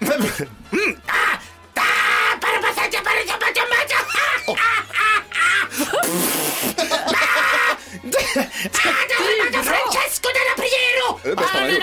Francesco 9.64 10.28
della 10.36 10.54
Priero! 10.56 11.20
Det 11.22 11.28
är 11.28 11.30
det 11.30 11.36
bästa 11.36 11.58
han 11.58 11.62
har 11.62 11.70
gjort. 11.70 11.80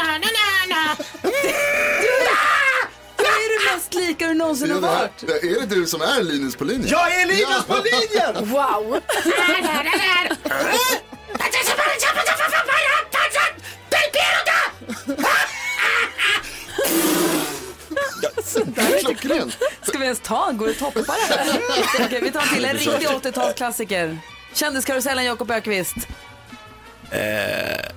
Vad 3.18 3.28
är 3.28 3.50
det 3.70 3.74
mest 3.75 3.94
lika 3.94 4.28
du 4.28 4.34
någonsin 4.34 4.72
har 4.72 4.82
det 4.82 4.88
här, 4.88 4.98
varit? 5.00 5.18
det- 5.20 5.48
är 5.48 5.60
det 5.60 5.66
du 5.75 5.86
som 5.86 6.01
är 6.01 6.24
Linus 6.24 6.56
på 6.56 6.63
linjen? 6.63 6.88
Jag 6.90 7.16
är 7.16 7.25
Linus 7.25 7.63
på 7.68 7.75
linjen! 7.75 8.50
Wow. 8.51 9.01
Det 18.75 18.82
är 18.82 19.00
klockrent. 19.00 19.58
Ska 19.82 19.98
vi 19.98 20.04
ens 20.04 20.20
ta? 20.20 20.51
Går 20.51 20.66
det 20.66 20.72
att 20.72 20.80
toppa 20.80 21.00
det 21.01 21.36
här? 21.36 21.62
Okej, 22.06 22.20
vi 22.22 22.32
tar 22.32 22.42
till 22.42 22.66
en 22.66 22.75
riktig 22.78 23.08
80-talsklassiker. 23.08 24.18
Kändiskarusellen 24.53 25.25
Jakob 25.25 25.51
Ökvist. 25.51 25.96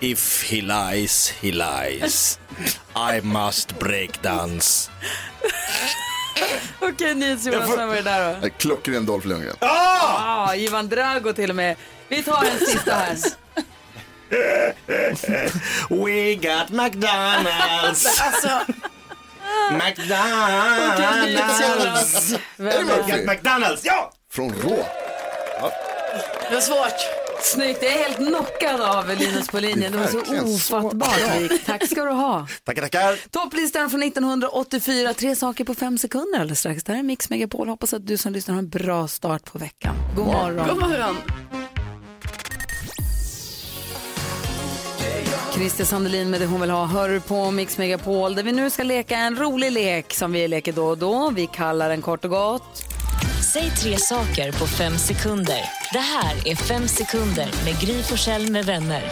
If 0.00 0.42
he 0.50 0.62
lies, 0.62 1.28
he 1.42 1.52
lies. 1.52 2.38
I 2.94 3.20
must 3.22 3.78
break 3.78 4.22
dance. 4.22 4.90
Okej, 6.80 7.14
NyhetsJonas, 7.14 7.70
vem 7.78 7.88
var 7.88 7.94
det 7.96 8.02
där 8.02 8.34
då? 8.34 8.38
Nej, 8.40 8.50
Klockren 8.58 9.06
Dolph 9.06 9.26
Lundgren. 9.26 9.56
Ja, 9.60 10.54
Ivan 10.54 10.88
Drago 10.88 11.32
till 11.32 11.50
och 11.50 11.56
med. 11.56 11.76
Vi 12.08 12.22
tar 12.22 12.44
en 12.44 12.58
sista 12.66 12.94
här. 12.94 13.16
We 15.88 16.34
got 16.34 16.70
McDonalds. 16.70 18.20
Alltså, 18.20 18.60
Okej, 19.70 21.26
NyhetsJonas. 21.26 21.30
McDonalds. 21.30 22.32
Är 22.58 22.58
det 22.58 22.84
We 22.84 23.16
got? 23.16 23.26
McDonalds, 23.26 23.84
ja! 23.84 24.12
Från 24.30 24.52
Rå. 24.52 24.76
det 26.48 26.54
var 26.54 26.60
svårt. 26.60 27.00
Snyggt, 27.42 27.82
jag 27.82 27.92
är 27.92 27.98
helt 27.98 28.16
knockad 28.16 28.80
av 28.80 29.08
Linus 29.18 29.48
på 29.48 29.60
linjen. 29.60 29.92
Det 29.92 29.98
var 29.98 30.06
så 30.06 30.44
ofattbart 30.54 31.40
likt. 31.40 31.66
Tack 31.66 31.90
ska 31.90 32.04
du 32.04 32.10
ha. 32.10 32.46
Tackar, 32.64 32.82
tackar. 32.82 33.30
Topplistan 33.30 33.90
från 33.90 34.02
1984, 34.02 35.14
tre 35.14 35.36
saker 35.36 35.64
på 35.64 35.74
fem 35.74 35.98
sekunder 35.98 36.40
alldeles 36.40 36.60
strax. 36.60 36.84
Det 36.84 36.92
här 36.92 36.98
är 36.98 37.02
Mix 37.02 37.30
Megapol. 37.30 37.68
Hoppas 37.68 37.94
att 37.94 38.06
du 38.06 38.16
som 38.16 38.32
lyssnar 38.32 38.54
har 38.54 38.58
en 38.58 38.68
bra 38.68 39.08
start 39.08 39.44
på 39.52 39.58
veckan. 39.58 39.94
God 40.16 40.26
morgon. 40.26 40.68
God 40.68 40.78
morgon. 40.78 41.16
Christer 45.54 45.84
Sandelin 45.84 46.30
med 46.30 46.40
det 46.40 46.46
hon 46.46 46.60
vill 46.60 46.70
ha 46.70 46.84
hör 46.86 47.08
du 47.08 47.20
på 47.20 47.50
Mix 47.50 47.78
Megapol 47.78 48.34
där 48.34 48.42
vi 48.42 48.52
nu 48.52 48.70
ska 48.70 48.82
leka 48.82 49.16
en 49.16 49.36
rolig 49.36 49.72
lek 49.72 50.14
som 50.14 50.32
vi 50.32 50.48
leker 50.48 50.72
då 50.72 50.86
och 50.86 50.98
då. 50.98 51.30
Vi 51.30 51.46
kallar 51.46 51.88
den 51.88 52.02
kort 52.02 52.24
och 52.24 52.30
gott. 52.30 52.87
Säg 53.58 53.70
tre 53.70 53.96
saker 53.96 54.52
på 54.60 54.66
fem 54.66 54.92
sekunder. 54.92 55.62
Det 55.92 55.98
här 55.98 56.34
är 56.50 56.56
Fem 56.56 56.88
sekunder 56.88 57.48
med 57.64 57.74
Gry 57.80 58.02
Forssell 58.02 58.52
med 58.52 58.64
vänner. 58.64 59.02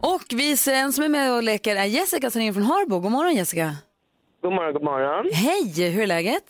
Och 0.00 0.22
vi 0.34 0.56
en 0.72 0.92
som 0.92 1.04
är 1.04 1.08
med 1.08 1.36
och 1.36 1.42
leker 1.42 1.76
är 1.76 1.84
Jessica 1.84 2.30
som 2.30 2.38
ringer 2.38 2.52
från 2.52 2.62
Harbo. 2.62 3.00
God 3.00 3.12
morgon 3.12 3.34
Jessica. 3.34 3.76
God 4.42 4.52
morgon, 4.52 4.72
god 4.72 4.82
morgon. 4.82 5.30
Hej, 5.32 5.90
hur 5.90 6.02
är 6.02 6.06
läget? 6.06 6.42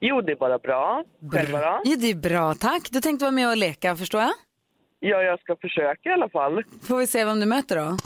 Jo, 0.00 0.20
det 0.20 0.32
är 0.32 0.36
bara 0.36 0.58
bra. 0.58 1.04
Själva 1.32 1.58
då? 1.58 1.80
Ja, 1.84 1.96
det 1.96 2.10
är 2.10 2.14
bra, 2.14 2.54
tack. 2.54 2.88
Du 2.90 3.00
tänkte 3.00 3.24
vara 3.24 3.32
med 3.32 3.48
och 3.48 3.56
leka, 3.56 3.96
förstår 3.96 4.20
jag? 4.20 4.32
Ja, 5.00 5.22
jag 5.22 5.40
ska 5.40 5.56
försöka 5.56 6.08
i 6.08 6.12
alla 6.12 6.28
fall. 6.28 6.62
Får 6.88 6.96
vi 6.96 7.06
se 7.06 7.24
vem 7.24 7.40
du 7.40 7.46
möter 7.46 7.76
då. 7.76 7.96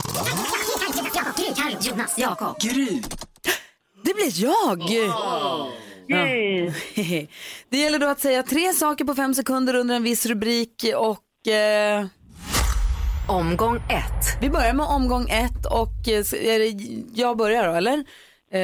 Det 4.03 4.13
blir 4.13 4.43
jag! 4.43 4.81
Yay! 6.09 6.71
Det 7.69 7.77
gäller 7.77 7.99
då 7.99 8.07
att 8.07 8.19
säga 8.19 8.43
tre 8.43 8.73
saker 8.73 9.05
på 9.05 9.15
fem 9.15 9.33
sekunder 9.33 9.73
under 9.73 9.95
en 9.95 10.03
viss 10.03 10.25
rubrik 10.25 10.85
och... 10.95 11.51
Eh, 11.51 12.05
Omgång 13.29 13.75
ett. 13.77 14.41
vi 14.41 14.49
börjar 14.49 14.73
med 14.73 14.85
omgång 14.85 15.29
ett 15.29 15.65
och 15.65 16.07
eh, 16.07 16.19
är 16.55 16.59
det, 16.59 17.03
jag 17.21 17.37
börjar 17.37 17.67
då, 17.67 17.73
eller? 17.73 18.03
Eh, 18.51 18.59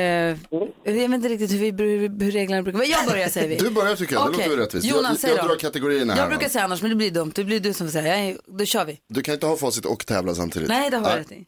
jag 0.84 0.94
vet 0.94 1.12
inte 1.12 1.30
riktigt 1.30 1.52
hur, 1.52 1.58
vi, 1.60 1.72
hur, 1.72 2.20
hur 2.24 2.32
reglerna 2.32 2.64
brukar 2.64 2.78
vara. 2.80 2.88
Jag 2.88 3.06
börjar 3.10 3.30
säger 3.30 3.48
vi. 3.50 3.56
Du 3.60 3.70
börjar 3.70 3.96
tycker 3.96 4.14
jag, 4.14 4.24
det 4.24 4.30
Okej. 4.30 4.38
låter 4.38 4.50
väl 4.50 4.60
rättvist. 4.60 4.86
Jonas, 4.86 5.24
jag, 5.24 5.32
jag 5.32 5.44
då. 5.44 5.48
drar 5.48 5.56
kategorierna 5.56 6.14
här. 6.14 6.22
Jag 6.22 6.30
brukar 6.30 6.46
då. 6.46 6.50
säga 6.52 6.64
annars, 6.64 6.82
men 6.82 6.90
det 6.90 6.96
blir 6.96 7.12
dumt. 7.12 7.32
Det 7.36 7.44
blir 7.44 7.60
du 7.60 7.74
som 7.74 7.88
får 7.88 7.92
säga. 7.92 8.26
Jag 8.26 8.38
då 8.48 8.66
kör 8.66 8.86
vi. 8.86 9.00
Du 9.10 9.22
kan 9.22 9.34
inte 9.34 9.46
ha 9.46 9.58
facit 9.58 9.86
och 9.86 10.06
tävla 10.06 10.36
samtidigt. 10.36 10.70
Nej, 10.70 10.90
det 10.90 10.98
har 10.98 11.12
du 11.12 11.18
rätt 11.20 11.32
i. 11.32 11.46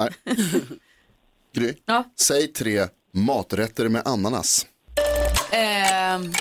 Gry, 1.56 1.74
Ja. 1.86 2.04
säg 2.20 2.48
tre 2.48 2.88
maträtter 3.14 3.90
med 3.90 4.02
ananas. 4.08 4.66
Eh, 6.24 6.32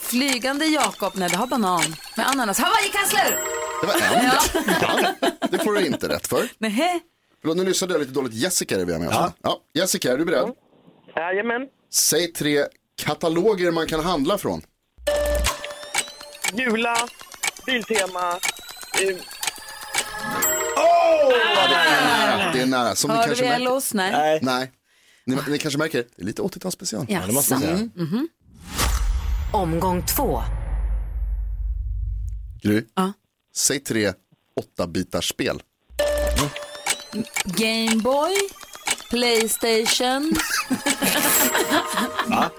flygande 0.00 0.64
Jakob, 0.66 1.12
nej 1.16 1.28
det 1.30 1.36
har 1.36 1.46
banan. 1.46 1.96
Med 2.16 2.26
ananas. 2.28 2.58
Hawaii-kassler! 2.58 3.38
Det 3.80 3.86
var 3.86 3.94
en. 3.94 4.30
Ja. 4.82 5.28
Det 5.50 5.58
får 5.58 5.72
du 5.72 5.86
inte 5.86 6.08
rätt 6.08 6.26
för. 6.26 6.48
Nähä. 6.58 7.00
Förlåt, 7.40 7.56
nu 7.56 7.64
lyssnade 7.64 7.94
jag 7.94 8.00
lite 8.00 8.12
dåligt. 8.12 8.34
Jessica 8.34 8.74
är 8.80 8.84
vi 8.84 8.98
med 8.98 9.08
ja. 9.12 9.32
ja. 9.42 9.60
Jessica, 9.74 10.12
är 10.12 10.18
du 10.18 10.24
beredd? 10.24 10.48
Jajamän. 11.16 11.62
Säg 11.92 12.32
tre 12.32 12.64
kataloger 13.02 13.70
man 13.70 13.86
kan 13.86 14.00
handla 14.00 14.38
från. 14.38 14.62
Jula, 16.52 16.96
Biltema. 17.66 18.30
Eh, 18.30 19.16
Det 22.52 22.60
är 22.60 22.66
nära. 22.66 22.94
Som 22.94 23.10
ni 23.10 23.16
Hörde 23.16 23.26
kanske 23.28 23.44
vi 23.44 23.48
märker. 23.48 23.62
Ellos? 23.62 23.94
Nej. 23.94 24.12
Nej. 24.12 24.38
Nej. 24.42 24.72
Ni, 25.26 25.36
ni 25.48 25.58
kanske 25.58 25.78
märker, 25.78 26.04
det 26.16 26.22
är 26.22 26.26
lite 26.26 26.42
80-talsspecial. 26.42 27.06
Ja, 27.08 27.20
det 27.26 27.32
måste 27.32 27.54
man 27.54 27.62
säga. 27.62 27.88
Omgång 29.52 30.02
två. 30.06 30.42
Gry, 32.62 32.84
Ja. 32.94 33.12
säg 33.56 33.80
tre 33.80 34.12
åtta 34.56 34.86
bitars 34.86 35.28
spel. 35.28 35.62
Gameboy, 37.44 38.34
Playstation, 39.10 40.32
Jag 42.28 42.50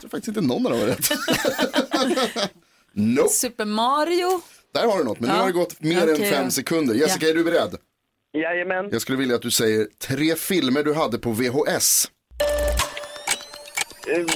tror 0.00 0.10
faktiskt 0.10 0.28
inte 0.28 0.40
någon 0.40 0.66
av 0.66 0.72
dem 0.72 0.80
var 0.80 0.86
rätt. 0.86 1.10
nope. 2.92 3.28
Super 3.28 3.64
Mario. 3.64 4.40
Där 4.74 4.86
har 4.86 4.98
du 4.98 5.04
något, 5.04 5.20
men 5.20 5.28
nu 5.30 5.34
Ja. 5.34 5.40
har 5.40 5.46
det 5.46 5.52
gått 5.52 5.80
mer 5.80 6.02
Okej 6.12 6.24
än 6.26 6.30
fem 6.32 6.50
sekunder. 6.50 6.94
Jessica, 6.94 7.24
Ja. 7.26 7.30
är 7.30 7.34
du 7.34 7.44
beredd? 7.44 7.76
Jajamän. 8.34 8.88
Jag 8.92 9.02
skulle 9.02 9.18
vilja 9.18 9.36
att 9.36 9.42
du 9.42 9.50
säger 9.50 9.88
tre 10.08 10.34
filmer 10.36 10.82
du 10.82 10.94
hade 10.94 11.18
på 11.18 11.32
VHS. 11.32 12.10
Eh, 14.06 14.18
oh! 14.20 14.30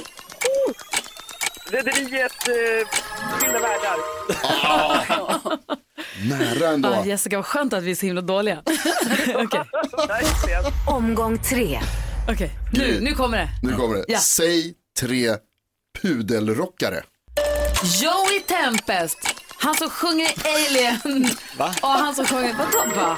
Rederiet 1.71 2.47
eh, 2.47 2.87
Skilda 3.39 3.59
världar. 3.59 3.97
Nära 6.29 6.69
ändå. 6.69 6.89
Ah, 6.89 7.05
Jessica, 7.05 7.35
vad 7.37 7.45
skönt 7.45 7.73
att 7.73 7.83
vi 7.83 7.91
är 7.91 7.95
så 7.95 8.05
himla 8.05 8.21
dåliga. 8.21 8.61
Okej, 9.35 9.61
Verkligen. 10.07 10.63
Omgång 10.87 11.37
tre. 11.37 11.79
okej. 12.29 12.51
Nu, 12.73 12.97
nu 13.01 13.13
kommer 13.13 13.37
det. 13.37 13.49
Nu 13.63 13.73
kommer 13.73 13.95
det. 13.95 14.05
Ja. 14.07 14.19
Säg 14.19 14.73
tre 14.99 15.35
pudelrockare. 16.01 17.03
Joey 18.01 18.39
Tempest. 18.39 19.17
Han 19.59 19.75
som 19.75 19.89
sjunger 19.89 20.25
i 20.25 20.33
Alien. 20.67 21.27
Va? 21.57 21.73
Och 21.81 21.89
han 21.89 22.15
som 22.15 22.25
sjunger, 22.25 22.53
vadå 22.57 22.95
va? 23.01 23.17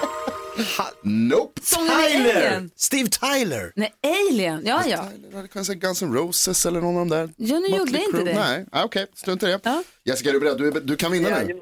Nope. 1.03 1.61
Sången 1.63 1.91
i 1.91 2.13
Tyler! 2.13 2.69
Steve 2.75 3.09
Tyler! 3.09 3.71
Nej, 3.75 3.93
Alien. 4.03 4.61
Ja, 4.65 4.83
ja. 4.87 5.03
Kan 5.31 5.47
jag 5.53 5.65
säga 5.65 5.75
Guns 5.75 6.01
N' 6.01 6.13
Roses 6.13 6.65
eller 6.65 6.81
någon 6.81 6.97
av 6.97 7.07
de 7.07 7.09
där. 7.15 7.33
Ja, 7.37 7.59
nu 7.59 7.67
gjorde 7.67 7.91
Mötley 7.91 8.03
inte 8.05 8.23
det. 8.23 8.33
Nej, 8.33 8.65
ah, 8.71 8.83
okej, 8.83 9.07
strunt 9.15 9.43
i 9.43 9.45
det. 9.45 9.59
Ja. 9.63 9.83
Jessica, 10.05 10.29
är 10.29 10.33
du 10.33 10.39
beredd? 10.39 10.57
Du, 10.57 10.67
är, 10.67 10.71
du 10.71 10.95
kan 10.95 11.11
vinna 11.11 11.29
nu. 11.29 11.61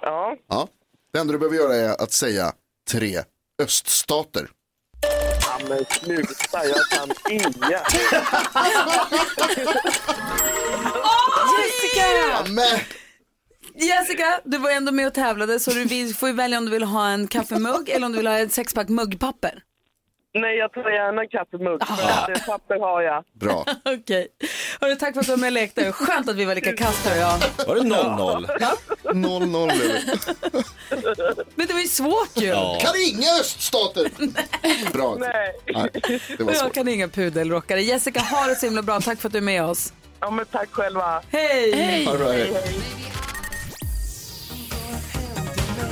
Ja. 0.00 0.36
Ja. 0.48 0.68
Det 1.12 1.18
enda 1.18 1.32
du 1.32 1.38
behöver 1.38 1.56
göra 1.56 1.74
är 1.74 2.02
att 2.02 2.12
säga 2.12 2.52
tre 2.90 3.22
öststater. 3.62 4.48
ja, 5.40 5.58
men 5.68 5.84
sluta. 5.84 6.66
Jag 6.66 6.86
kan 6.90 7.10
inga. 7.30 7.42
Jessica! 11.58 12.44
Men, 12.48 12.78
Jessica, 13.74 14.40
du 14.44 14.58
var 14.58 14.70
ändå 14.70 14.92
med 14.92 15.06
och 15.06 15.14
tävlade 15.14 15.60
så 15.60 15.70
du 15.70 16.14
får 16.14 16.28
ju 16.28 16.34
välja 16.34 16.58
om 16.58 16.64
du 16.64 16.70
vill 16.70 16.82
ha 16.82 17.08
en 17.08 17.28
kaffemugg 17.28 17.88
eller 17.88 18.06
om 18.06 18.12
du 18.12 18.18
vill 18.18 18.26
ha 18.26 18.38
ett 18.38 18.52
sexpack 18.52 18.88
muggpapper. 18.88 19.62
Nej, 20.34 20.56
jag 20.56 20.72
tar 20.72 20.90
gärna 20.90 21.26
kaffemugg. 21.26 21.86
för 21.86 21.94
att, 22.08 22.28
eh, 22.28 22.46
Papper 22.46 22.78
har 22.78 23.02
jag. 23.02 23.24
Bra. 23.40 23.64
Okej. 23.84 24.28
Hörru, 24.80 24.94
tack 24.96 25.14
för 25.14 25.20
att 25.20 25.26
du 25.26 25.32
var 25.32 25.36
med 25.38 25.46
och 25.46 25.52
lekte. 25.52 25.92
Skönt 25.92 26.28
att 26.28 26.36
vi 26.36 26.44
var 26.44 26.54
lika 26.54 26.76
kast 26.76 27.06
här 27.06 27.12
och 27.16 27.22
jag. 27.22 27.66
Var 27.66 27.74
det 27.74 27.80
0-0? 27.82 28.46
0-0 29.14 29.66
blev 29.78 29.88
det. 29.90 31.44
Men 31.54 31.66
det 31.66 31.72
var 31.72 31.80
ju 31.80 31.86
svårt 31.88 32.30
ju. 32.36 32.46
Ja. 32.46 32.78
Kan 32.80 32.92
inga 33.08 33.32
öststater! 33.40 34.10
Bra. 34.92 35.16
Nej. 35.18 35.52
Nej, 35.74 35.90
det 36.38 36.44
var 36.44 36.52
jag 36.54 36.74
kan 36.74 36.88
inga 36.88 37.08
pudelrockare. 37.08 37.80
Jessica, 37.82 38.20
ha 38.20 38.46
det 38.46 38.54
så 38.56 38.66
himla 38.66 38.82
bra. 38.82 39.00
Tack 39.00 39.20
för 39.20 39.28
att 39.28 39.32
du 39.32 39.38
är 39.38 39.42
med 39.42 39.64
oss. 39.64 39.92
Ja, 40.20 40.30
men 40.30 40.46
tack 40.46 40.68
själva. 40.70 41.22
Hej! 41.30 42.06
All 42.06 42.18
right. 42.18 42.56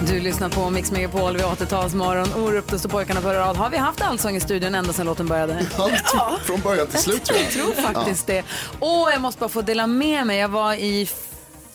Du 0.07 0.21
lyssnar 0.21 0.49
på 0.49 0.71
Mix 0.71 0.93
Megapol 0.93 1.33
vid 1.37 1.45
80-talsmorgon. 1.45 2.45
Orup, 2.45 2.71
står 2.79 2.89
pojkarna 2.89 3.21
på 3.21 3.29
rad. 3.29 3.57
Har 3.57 3.71
vi 3.71 3.77
haft 3.77 4.01
allsång 4.01 4.37
i 4.37 4.41
studion 4.41 4.75
ända 4.75 4.93
sedan 4.93 5.07
låten 5.07 5.27
började? 5.27 5.67
Ja, 6.15 6.39
Från 6.45 6.61
början 6.61 6.87
till 6.87 6.99
slut 6.99 7.23
Jag 7.29 7.51
tror 7.51 7.73
faktiskt 7.73 8.27
det. 8.27 8.45
Och 8.79 9.11
jag 9.13 9.21
måste 9.21 9.41
bara 9.41 9.49
få 9.49 9.63
dela 9.63 9.87
med 9.87 10.27
mig. 10.27 10.39
Jag 10.39 10.49
var 10.49 10.75
i, 10.75 11.09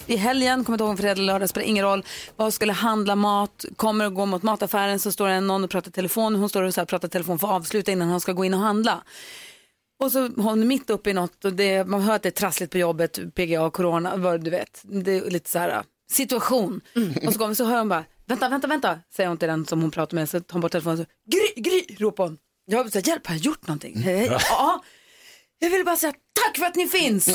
i 0.05 0.15
helgen, 0.15 0.63
kommer 0.63 0.75
inte 0.75 0.83
ihåg 0.83 0.91
om 0.91 0.97
fredag 0.97 1.11
eller 1.11 1.23
lördag, 1.23 1.49
spelar 1.49 1.67
ingen 1.67 1.85
roll. 1.85 2.05
Och 2.35 2.53
skulle 2.53 2.73
handla 2.73 3.15
mat, 3.15 3.65
kommer 3.75 4.05
och 4.05 4.13
går 4.13 4.25
mot 4.25 4.43
mataffären 4.43 4.99
så 4.99 5.11
står 5.11 5.27
det 5.27 5.39
någon 5.39 5.63
och 5.63 5.69
pratar 5.69 5.91
telefon. 5.91 6.35
Hon 6.35 6.49
står 6.49 6.63
och 6.63 6.73
så 6.73 6.81
här, 6.81 6.85
pratar 6.85 7.07
telefon 7.07 7.39
för 7.39 7.47
att 7.47 7.53
avsluta 7.53 7.91
innan 7.91 8.09
hon 8.09 8.21
ska 8.21 8.31
gå 8.31 8.45
in 8.45 8.53
och 8.53 8.59
handla. 8.59 9.03
Och 10.03 10.11
så 10.11 10.29
hon 10.37 10.67
mitt 10.67 10.89
uppe 10.89 11.09
i 11.09 11.13
något 11.13 11.45
och 11.45 11.53
det, 11.53 11.87
man 11.87 12.01
hör 12.01 12.15
att 12.15 12.23
det 12.23 12.29
är 12.29 12.31
trassligt 12.31 12.71
på 12.71 12.77
jobbet, 12.77 13.19
PGA, 13.35 13.69
corona, 13.69 14.15
vad 14.15 14.43
du 14.43 14.51
vet. 14.51 14.81
Det 14.83 15.11
är 15.11 15.29
lite 15.29 15.49
så 15.49 15.59
här 15.59 15.83
situation. 16.11 16.81
Och 17.27 17.33
så, 17.33 17.39
kommer, 17.39 17.53
så 17.53 17.65
hör 17.65 17.77
hon 17.77 17.89
bara, 17.89 18.03
vänta, 18.25 18.49
vänta, 18.49 18.67
vänta, 18.67 18.99
säger 19.15 19.27
hon 19.29 19.37
till 19.37 19.47
den 19.47 19.65
som 19.65 19.81
hon 19.81 19.91
pratar 19.91 20.15
med. 20.15 20.29
Så 20.29 20.39
tar 20.39 20.53
hon 20.53 20.61
bort 20.61 20.71
telefonen 20.71 20.99
och 20.99 21.05
så, 21.05 21.11
Gry, 21.31 21.61
Gry, 21.61 21.95
ropar 21.99 22.23
hon. 22.23 22.37
Jag 22.65 22.83
vill 22.83 22.91
säga, 22.91 23.03
hjälp, 23.05 23.27
har 23.27 23.35
jag 23.35 23.41
gjort 23.43 23.67
någonting? 23.67 23.97
Hej. 23.97 24.37
Ja, 24.49 24.83
jag 25.59 25.69
vill 25.69 25.85
bara 25.85 25.95
säga 25.95 26.13
tack 26.45 26.57
för 26.57 26.65
att 26.65 26.75
ni 26.75 26.87
finns. 26.87 27.27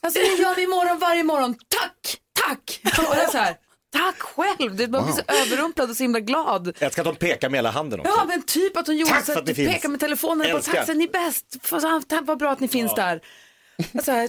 Alltså 0.00 0.20
det 0.20 0.42
gör 0.42 0.54
vi 0.54 0.62
imorgon 0.62 0.98
varje 0.98 1.24
morgon. 1.24 1.54
Tack, 1.54 2.16
tack. 2.46 2.80
Och 2.98 3.16
jag 3.16 3.24
är 3.24 3.28
så 3.28 3.38
här, 3.38 3.56
tack 3.92 4.18
själv. 4.20 4.76
Det 4.76 4.88
bara 4.88 5.02
blir 5.02 5.12
så 5.12 5.22
överrumplad 5.26 5.90
och 5.90 5.96
så 5.96 6.02
himla 6.02 6.20
glad. 6.20 6.76
Jag 6.78 6.92
ska 6.92 7.00
att 7.00 7.06
de 7.06 7.16
pekar 7.16 7.50
med 7.50 7.58
hela 7.58 7.70
handen 7.70 8.00
också. 8.00 8.12
Ja 8.16 8.24
men 8.24 8.42
typ 8.42 8.76
att 8.76 8.86
hon 8.86 8.96
gjorde 8.96 9.10
Tack 9.12 9.24
så 9.24 9.32
att 9.32 9.38
att 9.38 9.56
pekar 9.56 9.88
med 9.88 10.00
telefonen 10.00 10.40
och 10.40 10.52
bara 10.52 10.56
Älskar. 10.56 10.74
tack 10.74 10.86
så 10.86 10.94
ni 10.94 11.04
är 11.04 11.08
bäst. 11.08 11.56
Så, 11.68 12.02
tack, 12.08 12.20
vad 12.22 12.38
bra 12.38 12.50
att 12.52 12.60
ni 12.60 12.68
finns 12.68 12.94
där. 12.94 13.20
Och 13.92 14.04
så 14.04 14.12
här, 14.12 14.28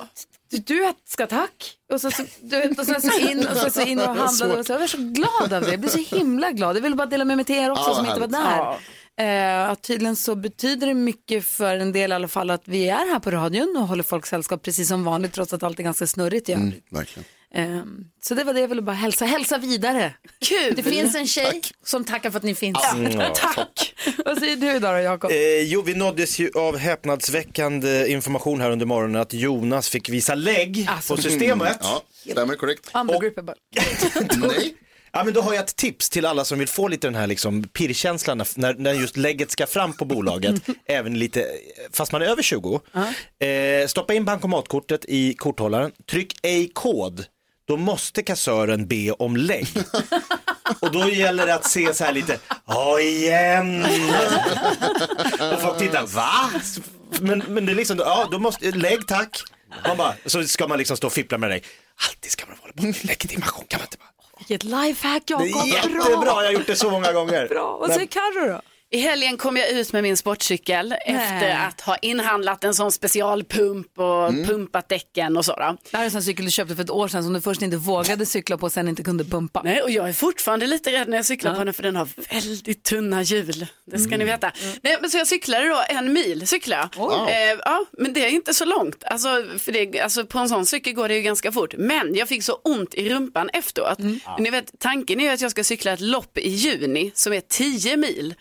du, 0.50 0.94
ska 1.06 1.28
tack. 1.28 1.78
Och 1.94 2.02
så, 2.02 2.12
så, 2.12 2.24
du, 2.42 2.60
vet, 2.60 2.80
och 2.80 2.86
sen 2.86 3.02
så 3.02 3.20
in 3.20 3.48
och, 3.48 3.58
så, 3.58 3.70
så 3.70 3.82
in 3.82 4.00
och 4.00 4.06
handlade. 4.16 4.60
Och 4.60 4.66
så, 4.66 4.74
jag 4.74 4.80
var 4.80 4.88
så 4.88 4.98
glad 4.98 5.54
av 5.54 5.62
det. 5.62 5.72
Jag 5.72 5.80
blev 5.80 5.90
så 5.90 6.16
himla 6.16 6.52
glad. 6.52 6.76
Jag 6.78 6.82
ville 6.82 6.96
bara 6.96 7.08
dela 7.08 7.26
med 7.26 7.38
mig 7.38 7.46
till 7.46 7.56
er 7.56 7.72
också 7.72 7.90
Ja, 7.90 7.96
som 7.96 8.06
inte 8.06 8.20
var 8.20 8.28
där. 8.28 8.78
Eh, 9.18 9.70
att 9.70 9.82
tydligen 9.82 10.16
så 10.16 10.36
betyder 10.36 10.88
det 10.88 10.94
mycket 10.94 11.46
för 11.46 11.76
en 11.76 11.92
del 11.92 12.12
i 12.12 12.16
alla 12.16 12.28
fall 12.28 12.50
att 12.50 12.68
vi 12.68 12.90
är 12.90 13.12
här 13.12 13.20
på 13.20 13.32
radion 13.32 13.78
och 13.78 13.88
håller 13.88 14.04
folk 14.04 14.26
sällskap 14.26 14.62
precis 14.62 14.88
som 14.88 15.04
vanligt 15.04 15.34
trots 15.34 15.54
att 15.54 15.64
allt 15.64 15.80
är 15.80 15.84
ganska 15.84 16.08
snurrigt 16.08 16.50
i 16.50 16.54
övrigt. 16.54 16.86
Verkligen. 16.90 17.26
Eh, 17.56 17.82
så 18.22 18.36
det 18.36 18.44
var 18.44 18.54
det 18.54 18.60
jag 18.60 18.68
ville 18.68 18.82
bara 18.82 18.96
hälsa. 18.96 19.26
Hälsa 19.26 19.58
vidare. 19.58 20.14
Kul! 20.46 20.74
Det 20.76 20.84
finns 20.84 21.16
en 21.16 21.28
tjej 21.28 21.62
som 21.86 22.06
tackar 22.06 22.32
för 22.32 22.38
att 22.38 22.44
ni 22.44 22.56
finns. 22.56 22.78
Mm, 22.94 23.12
Tack. 23.36 23.94
Vad 24.26 24.38
säger 24.40 24.56
du 24.56 24.72
idag 24.76 24.96
då 24.96 25.02
Jakob? 25.02 25.32
Eh, 25.32 25.38
jo, 25.62 25.82
vi 25.82 25.94
nåddes 25.96 26.40
ju 26.40 26.52
av 26.56 26.78
häpnadsväckande 26.78 28.08
information 28.08 28.62
här 28.62 28.72
under 28.72 28.86
morgonen 28.86 29.22
att 29.22 29.34
Jonas 29.34 29.90
fick 29.90 30.10
visa 30.10 30.36
lägg 30.36 30.88
Alltså. 30.90 31.16
på 31.16 31.22
systemet. 31.22 31.78
Ja, 31.82 32.04
stämmer 32.32 32.56
korrekt. 32.56 32.92
Unbegrippable. 32.94 33.54
Nej. 34.38 34.76
Ja, 35.16 35.24
men 35.24 35.34
då 35.34 35.42
har 35.42 35.54
jag 35.54 35.64
ett 35.64 35.76
tips 35.76 36.10
till 36.10 36.26
alla 36.26 36.46
som 36.46 36.60
vill 36.60 36.68
få 36.68 36.88
lite 36.88 37.08
den 37.08 37.16
här 37.16 37.28
liksom 37.28 37.64
pirrkänslan 37.64 38.38
när- 38.56 38.74
när, 38.74 38.94
just 38.94 39.18
lägget 39.18 39.52
ska 39.52 39.66
fram 39.68 39.94
på 39.94 40.06
bolaget, 40.06 40.56
även 40.86 41.20
lite, 41.20 41.46
fast 41.92 42.12
man 42.12 42.22
är 42.22 42.26
över 42.26 42.42
20. 42.44 42.82
Eh, 43.46 43.88
stoppa 43.88 44.14
in 44.14 44.26
bankomatkortet 44.26 45.06
i 45.08 45.34
korthållaren, 45.34 45.92
tryck 46.12 46.34
ej 46.44 46.72
kod, 46.74 47.26
då 47.68 47.78
måste 47.78 48.24
kassören 48.24 48.88
be 48.88 49.12
om 49.12 49.38
lägg. 49.38 49.68
Och 50.80 50.92
då 50.92 51.10
gäller 51.10 51.46
det 51.46 51.56
att 51.56 51.66
se 51.70 51.94
så 51.94 52.04
här 52.04 52.14
lite, 52.14 52.40
ja 52.68 53.00
igen. 53.00 53.86
Och 55.54 55.62
folk 55.62 55.78
tittar, 55.80 56.06
va? 56.08 56.50
Men, 57.22 57.44
men 57.48 57.66
det 57.66 57.72
är 57.72 57.76
liksom, 57.76 57.98
ja 58.00 58.28
då 58.32 58.40
måste, 58.40 58.72
lägg 58.72 59.08
tack. 59.08 59.44
Man 59.88 59.98
bara, 59.98 60.14
så 60.26 60.44
ska 60.44 60.68
man 60.68 60.78
liksom 60.78 60.98
stå 60.98 61.08
och 61.08 61.14
fippla 61.14 61.38
med 61.38 61.50
dig. 61.50 61.64
Alltid 62.10 62.32
ska 62.32 62.46
man 62.46 62.58
hålla 62.62 62.74
på 62.74 62.84
med 62.84 63.06
legitimation, 63.06 63.66
kan 63.68 63.80
man 63.80 63.86
inte 63.86 63.98
bara. 63.98 64.10
Vilket 64.38 64.64
lifehack 64.64 65.24
Det 65.26 65.34
Jakob. 65.34 65.48
är 65.48 65.74
jättebra, 65.74 66.26
jag 66.26 66.34
har 66.36 66.52
gjort 66.52 66.68
det 66.68 66.76
så 66.76 66.92
många 66.92 67.12
gånger. 67.14 67.48
Bra. 67.48 67.78
Vad 67.78 67.94
säger 67.94 68.08
Carro 68.08 68.48
då? 68.48 68.62
I 68.94 69.00
helgen 69.00 69.38
kom 69.38 69.58
jag 69.58 69.70
ut 69.70 69.94
med 69.94 70.04
min 70.04 70.18
sportcykel 70.18 70.96
efter 71.06 71.50
att 71.68 71.82
ha 71.82 71.98
inhandlat 71.98 72.64
en 72.64 72.76
sån 72.76 72.92
specialpump 72.92 74.00
och 74.00 74.30
pumpat 74.48 74.90
däcken 74.90 75.38
och 75.38 75.46
så. 75.46 75.52
Då. 75.56 75.78
Det 75.92 75.98
här 75.98 76.04
är 76.04 76.06
en 76.06 76.12
sån 76.12 76.24
cykel 76.24 76.46
du 76.46 76.52
köpte 76.52 76.76
för 76.76 76.84
ett 76.84 76.90
år 76.90 77.08
sedan 77.08 77.24
som 77.24 77.34
du 77.34 77.42
först 77.42 77.62
inte 77.62 77.78
vågade 77.78 78.26
cykla 78.26 78.58
på 78.58 78.66
och 78.66 78.72
sen 78.72 78.88
inte 78.88 79.04
kunde 79.04 79.26
pumpa. 79.26 79.62
Nej, 79.64 79.82
och 79.82 79.92
jag 79.92 80.10
är 80.10 80.14
fortfarande 80.14 80.68
lite 80.68 80.92
rädd 80.92 81.08
när 81.10 81.18
jag 81.18 81.26
cyklar 81.26 81.56
på 81.56 81.64
den 81.64 81.74
för 81.74 81.84
den 81.84 81.96
har 81.96 82.08
väldigt 82.34 82.84
tunna 82.84 83.22
hjul. 83.22 83.68
Det 83.86 84.00
ska 84.00 84.18
ni 84.18 84.26
veta. 84.26 84.52
Nej, 84.82 84.98
men 85.02 85.10
så 85.10 85.18
jag 85.18 85.28
cyklade 85.28 85.68
då 85.68 85.84
en 85.90 86.14
mil 86.14 86.48
cyklar 86.48 86.90
jag. 86.98 87.30
Eh, 87.30 87.60
ja, 87.66 87.86
men 87.92 88.14
det 88.14 88.26
är 88.26 88.30
inte 88.30 88.54
så 88.54 88.66
långt. 88.66 89.04
Alltså, 89.04 89.46
för 89.58 89.72
det, 89.72 90.00
alltså, 90.00 90.26
på 90.26 90.40
en 90.40 90.50
sån 90.50 90.66
cykel 90.66 90.94
går 90.94 91.08
det 91.08 91.16
ju 91.16 91.22
ganska 91.22 91.52
fort. 91.52 91.74
Men 91.78 92.16
jag 92.16 92.28
fick 92.28 92.44
så 92.44 92.54
ont 92.54 92.94
i 92.94 93.10
rumpan 93.10 93.50
efteråt. 93.54 93.98
Ni 94.40 94.50
vet, 94.50 94.72
tanken 94.80 95.20
är 95.20 95.24
ju 95.24 95.30
att 95.30 95.42
jag 95.42 95.52
ska 95.52 95.64
cykla 95.64 95.94
ett 95.94 96.02
lopp 96.02 96.38
i 96.38 96.50
juni 96.50 97.12
som 97.16 97.34
är 97.34 97.42
10 97.42 97.98
mil. 97.98 98.36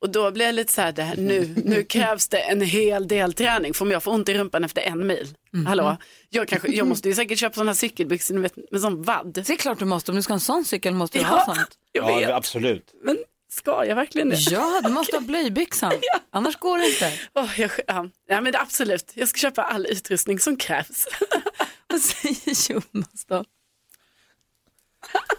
Och 0.00 0.10
då 0.10 0.30
blir 0.30 0.46
jag 0.46 0.54
lite 0.54 0.72
så 0.72 0.80
här, 0.80 0.92
det 0.92 1.02
här 1.02 1.16
nu, 1.16 1.54
nu 1.64 1.82
krävs 1.88 2.28
det 2.28 2.38
en 2.38 2.60
hel 2.60 3.08
del 3.08 3.32
träning 3.32 3.74
för 3.74 3.84
om 3.84 3.90
jag 3.90 4.02
får 4.02 4.12
ont 4.12 4.28
i 4.28 4.34
rumpan 4.34 4.64
efter 4.64 4.82
en 4.82 5.06
mil. 5.06 5.34
Hallå, 5.66 5.96
jag, 6.28 6.48
kanske, 6.48 6.68
jag 6.68 6.86
måste 6.86 7.08
ju 7.08 7.14
säkert 7.14 7.38
köpa 7.38 7.54
sådana 7.54 7.74
cykelbyxor 7.74 8.34
med, 8.34 8.50
med 8.70 8.80
sån 8.80 9.02
vadd. 9.02 9.32
Det 9.32 9.50
är 9.50 9.56
klart 9.56 9.78
du 9.78 9.84
måste, 9.84 10.10
om 10.10 10.16
du 10.16 10.22
ska 10.22 10.32
ha 10.32 10.36
en 10.36 10.40
sån 10.40 10.64
cykel 10.64 10.94
måste 10.94 11.18
du 11.18 11.24
ha 11.24 11.44
sånt. 11.44 11.78
jag 11.92 12.06
vet. 12.06 12.28
Ja, 12.28 12.36
absolut. 12.36 12.94
Men 13.02 13.18
ska 13.50 13.84
jag 13.84 13.96
verkligen 13.96 14.28
det? 14.28 14.36
Ja, 14.36 14.80
du 14.84 14.90
måste 14.90 15.16
ha 15.16 15.20
blöjbyxan. 15.20 15.92
Annars 16.30 16.56
går 16.56 16.78
det 16.78 16.86
inte. 16.86 17.12
Åh, 17.34 17.60
jag, 17.60 17.70
ja. 17.86 18.08
ja, 18.26 18.40
men 18.40 18.52
det, 18.52 18.60
absolut. 18.60 19.12
Jag 19.14 19.28
ska 19.28 19.38
köpa 19.38 19.62
all 19.62 19.86
utrustning 19.86 20.38
som 20.38 20.56
krävs. 20.56 21.08
Vad 21.88 22.00
säger 22.00 22.72
Jonas 22.72 23.24
då? 23.28 23.44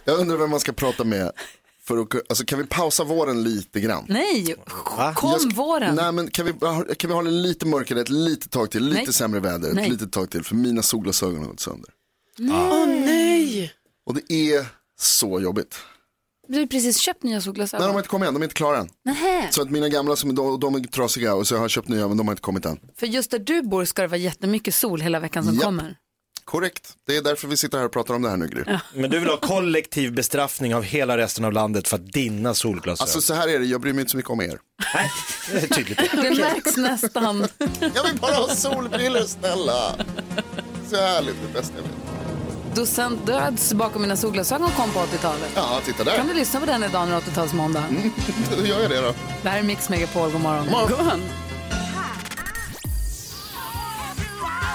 Jag 0.04 0.20
undrar 0.20 0.38
vem 0.38 0.50
man 0.50 0.60
ska 0.60 0.74
prata 0.74 1.04
med. 1.04 1.32
För 1.90 1.98
att, 1.98 2.30
alltså, 2.30 2.46
kan 2.46 2.60
vi 2.60 2.66
pausa 2.66 3.04
våren 3.04 3.44
lite 3.44 3.80
grann? 3.80 4.06
Nej, 4.10 4.56
Jag 4.98 5.16
kom 5.16 5.32
sk- 5.34 5.56
våren. 5.56 5.96
Nej, 5.96 6.12
men 6.12 6.32
kan 6.32 6.46
vi, 6.46 6.54
kan 6.96 7.08
vi 7.10 7.14
ha 7.14 7.22
det 7.24 7.32
lite 7.32 7.66
mörkare 7.66 8.02
ett 8.02 8.10
litet 8.10 8.52
tag 8.52 8.72
till, 8.72 8.84
lite 8.86 9.02
Nej. 9.04 9.14
sämre 9.14 9.40
väder, 9.40 9.74
Nej. 9.74 9.84
ett 9.86 9.92
litet 9.92 10.12
tag 10.12 10.30
till, 10.30 10.44
för 10.44 10.56
mina 10.56 10.82
solglasögon 10.82 11.40
har 11.40 11.48
gått 11.48 11.60
sönder. 11.60 11.90
Åh 12.40 12.86
nej! 12.88 13.74
Och 14.06 14.14
det 14.16 14.34
är 14.34 14.66
så 15.00 15.42
jobbigt. 15.42 15.76
Du 16.48 16.60
har 16.60 16.66
precis 16.66 16.98
köpt 16.98 17.24
nya 17.24 17.32
Nej, 17.32 17.40
de 17.40 17.44
solglasögon. 17.44 17.90
har 17.90 17.98
inte 17.98 18.10
kommit 18.10 18.28
än, 18.28 18.34
de 18.34 18.42
är 18.42 18.46
inte 18.46 18.56
klara 18.56 18.78
än. 18.78 18.90
Nähä. 19.06 19.48
Så 19.52 19.62
att 19.62 19.70
mina 19.72 19.90
gamla, 19.90 20.16
som, 20.16 20.36
de, 20.36 20.60
de 20.60 20.76
är 20.76 20.80
trasiga 20.80 21.36
och 21.36 21.48
så 21.48 21.54
jag 21.56 21.60
har 21.62 21.70
köpt 21.70 21.88
nya, 21.88 22.08
men 22.08 22.18
de 22.18 22.28
har 22.28 22.34
inte 22.34 22.42
kommit 22.42 22.66
än. 22.66 22.80
För 23.00 23.08
just 23.08 23.32
där 23.32 23.40
du 23.40 23.62
bor 23.62 23.86
ska 23.86 24.02
det 24.02 24.08
vara 24.08 24.18
jättemycket 24.18 24.76
sol 24.76 25.02
hela 25.02 25.20
veckan 25.20 25.44
som 25.44 25.54
Japp. 25.54 25.64
kommer. 25.64 25.96
Korrekt, 26.50 26.94
det 27.08 27.18
är 27.18 27.22
därför 27.22 27.48
vi 27.48 27.58
sitter 27.58 27.78
här 27.78 27.86
och 27.86 27.92
pratar 27.92 28.14
om 28.14 28.22
det 28.22 28.30
här 28.30 28.38
nu 28.38 28.48
Gry. 28.48 28.64
Men 28.94 29.10
du 29.10 29.20
vill 29.20 29.30
ha 29.30 29.38
kollektiv 29.38 30.14
bestraffning 30.14 30.76
av 30.76 30.84
hela 30.84 31.18
resten 31.18 31.46
av 31.46 31.54
landet 31.54 31.88
för 31.88 31.96
att 31.96 32.14
dina 32.14 32.54
solglasögon. 32.54 32.98
Alltså 33.04 33.22
så 33.22 33.34
här 33.34 33.48
är 33.48 33.60
det, 33.60 33.66
jag 33.66 33.82
bryr 33.82 33.94
mig 33.94 34.02
inte 34.02 34.12
så 34.12 34.18
mycket 34.18 34.32
om 34.32 34.42
er. 34.42 34.60
Nej, 34.96 35.12
det 35.52 35.58
är 35.64 35.68
tydligt. 35.76 35.98
Det 36.12 36.36
märks 36.38 36.78
nästan. 36.78 37.48
Jag 37.96 38.04
vill 38.04 38.20
bara 38.22 38.34
ha 38.36 38.48
solbriller 38.48 39.24
snälla. 39.24 39.96
Så 40.90 40.96
härligt, 40.96 41.36
det 41.48 41.60
bästa 41.60 41.74
jag 41.76 41.84
vet. 41.84 42.76
Docent 42.76 43.26
Döds 43.26 43.74
bakom 43.74 44.02
mina 44.02 44.16
solglasögon 44.16 44.72
kom 44.72 44.92
på 44.92 45.00
80-talet. 45.00 45.52
Ja, 45.56 45.80
titta 45.86 45.98
Kan 46.06 46.28
där. 46.28 46.34
du 46.34 46.40
lyssna 46.40 46.60
på 46.60 46.66
den 46.66 46.84
idag 46.84 47.08
när 47.08 47.16
det 47.16 47.22
är 47.28 47.32
80-talsmåndag? 47.32 48.12
Då 48.58 48.66
gör 48.66 48.82
jag 48.82 48.90
det 48.90 49.02
då. 49.02 49.14
Det 49.44 49.50
här 49.50 49.60
är 49.60 49.64
Mix 49.64 49.90
Megapol, 49.90 50.32
god 50.32 50.42
morgon. 50.42 50.68